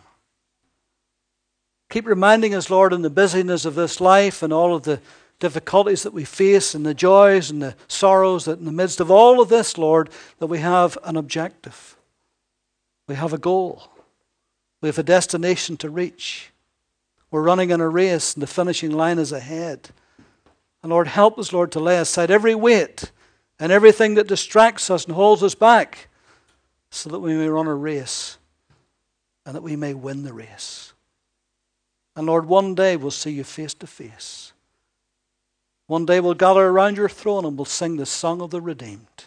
Keep 1.90 2.06
reminding 2.06 2.54
us, 2.54 2.70
Lord, 2.70 2.92
in 2.92 3.02
the 3.02 3.10
busyness 3.10 3.64
of 3.64 3.74
this 3.74 4.00
life 4.00 4.42
and 4.42 4.52
all 4.52 4.74
of 4.74 4.84
the 4.84 5.00
difficulties 5.40 6.04
that 6.04 6.12
we 6.12 6.24
face 6.24 6.74
and 6.74 6.86
the 6.86 6.94
joys 6.94 7.50
and 7.50 7.60
the 7.60 7.74
sorrows 7.88 8.44
that 8.44 8.58
in 8.58 8.64
the 8.64 8.72
midst 8.72 9.00
of 9.00 9.10
all 9.10 9.40
of 9.40 9.48
this, 9.48 9.76
Lord, 9.76 10.10
that 10.38 10.46
we 10.46 10.58
have 10.58 10.96
an 11.02 11.16
objective. 11.16 11.96
We 13.08 13.16
have 13.16 13.32
a 13.32 13.38
goal. 13.38 13.90
We 14.80 14.88
have 14.88 14.98
a 14.98 15.02
destination 15.02 15.76
to 15.78 15.90
reach. 15.90 16.50
We're 17.30 17.42
running 17.42 17.70
in 17.70 17.80
a 17.80 17.88
race, 17.88 18.34
and 18.34 18.42
the 18.42 18.46
finishing 18.46 18.92
line 18.92 19.18
is 19.18 19.32
ahead. 19.32 19.90
And 20.82 20.90
Lord, 20.90 21.08
help 21.08 21.38
us, 21.38 21.52
Lord, 21.52 21.72
to 21.72 21.80
lay 21.80 21.98
aside 21.98 22.30
every 22.30 22.54
weight 22.54 23.12
and 23.58 23.70
everything 23.70 24.14
that 24.14 24.28
distracts 24.28 24.90
us 24.90 25.04
and 25.04 25.14
holds 25.14 25.42
us 25.42 25.54
back 25.54 26.08
so 26.90 27.10
that 27.10 27.20
we 27.20 27.34
may 27.34 27.48
run 27.48 27.66
a 27.66 27.74
race 27.74 28.38
and 29.44 29.54
that 29.54 29.62
we 29.62 29.76
may 29.76 29.94
win 29.94 30.22
the 30.22 30.32
race. 30.32 30.92
And 32.16 32.26
Lord, 32.26 32.46
one 32.46 32.74
day 32.74 32.96
we'll 32.96 33.10
see 33.10 33.30
you 33.30 33.44
face 33.44 33.74
to 33.74 33.86
face. 33.86 34.52
One 35.86 36.06
day 36.06 36.20
we'll 36.20 36.34
gather 36.34 36.66
around 36.66 36.96
your 36.96 37.08
throne 37.08 37.44
and 37.44 37.56
we'll 37.56 37.64
sing 37.64 37.96
the 37.96 38.06
song 38.06 38.40
of 38.40 38.50
the 38.50 38.60
redeemed. 38.60 39.24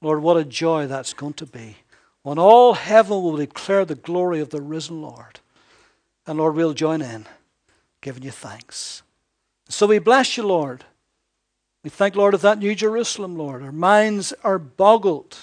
Lord, 0.00 0.22
what 0.22 0.36
a 0.36 0.44
joy 0.44 0.86
that's 0.86 1.12
going 1.12 1.34
to 1.34 1.46
be. 1.46 1.78
When 2.22 2.38
all 2.38 2.74
heaven 2.74 3.22
will 3.22 3.36
declare 3.36 3.84
the 3.84 3.94
glory 3.94 4.40
of 4.40 4.50
the 4.50 4.60
risen 4.60 5.02
Lord. 5.02 5.40
And 6.26 6.38
Lord, 6.38 6.54
we'll 6.54 6.74
join 6.74 7.02
in, 7.02 7.26
giving 8.00 8.22
you 8.22 8.30
thanks. 8.30 9.02
So 9.68 9.86
we 9.86 9.98
bless 9.98 10.36
you, 10.36 10.46
Lord. 10.46 10.84
We 11.84 11.90
thank, 11.90 12.16
Lord, 12.16 12.34
of 12.34 12.40
that 12.42 12.58
New 12.58 12.74
Jerusalem, 12.74 13.36
Lord. 13.36 13.62
Our 13.62 13.72
minds 13.72 14.32
are 14.42 14.58
boggled. 14.58 15.38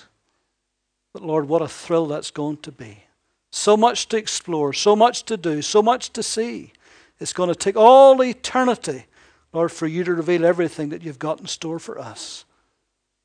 But 1.14 1.24
Lord, 1.24 1.48
what 1.48 1.62
a 1.62 1.68
thrill 1.68 2.08
that's 2.08 2.32
going 2.32 2.58
to 2.58 2.72
be. 2.72 3.04
So 3.52 3.78
much 3.78 4.10
to 4.10 4.18
explore, 4.18 4.74
so 4.74 4.96
much 4.96 5.24
to 5.24 5.38
do, 5.38 5.62
so 5.62 5.82
much 5.82 6.12
to 6.12 6.22
see. 6.22 6.74
It's 7.20 7.32
going 7.32 7.48
to 7.48 7.56
take 7.56 7.78
all 7.78 8.22
eternity, 8.22 9.06
Lord, 9.54 9.72
for 9.72 9.88
you 9.88 10.04
to 10.04 10.14
reveal 10.14 10.46
everything 10.46 10.90
that 10.90 11.04
you've 11.04 11.20
got 11.20 11.40
in 11.40 11.48
store 11.48 11.80
for 11.80 11.98
us. 11.98 12.44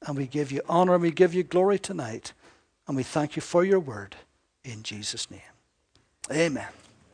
And 0.07 0.17
we 0.17 0.27
give 0.27 0.53
you 0.53 0.61
honor 0.69 0.95
and 0.95 1.03
we 1.03 1.11
give 1.11 1.35
you 1.35 1.43
glory 1.43 1.79
tonight. 1.79 2.33
And 2.87 2.97
we 2.97 3.03
thank 3.03 3.35
you 3.35 3.43
for 3.43 3.65
your 3.65 3.81
word 3.81 4.17
in 4.65 4.83
Jesus' 4.83 5.31
name. 5.31 5.41
Amen. 6.31 6.69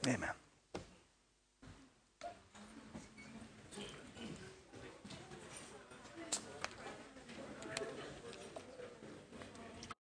Amen. 0.06 0.30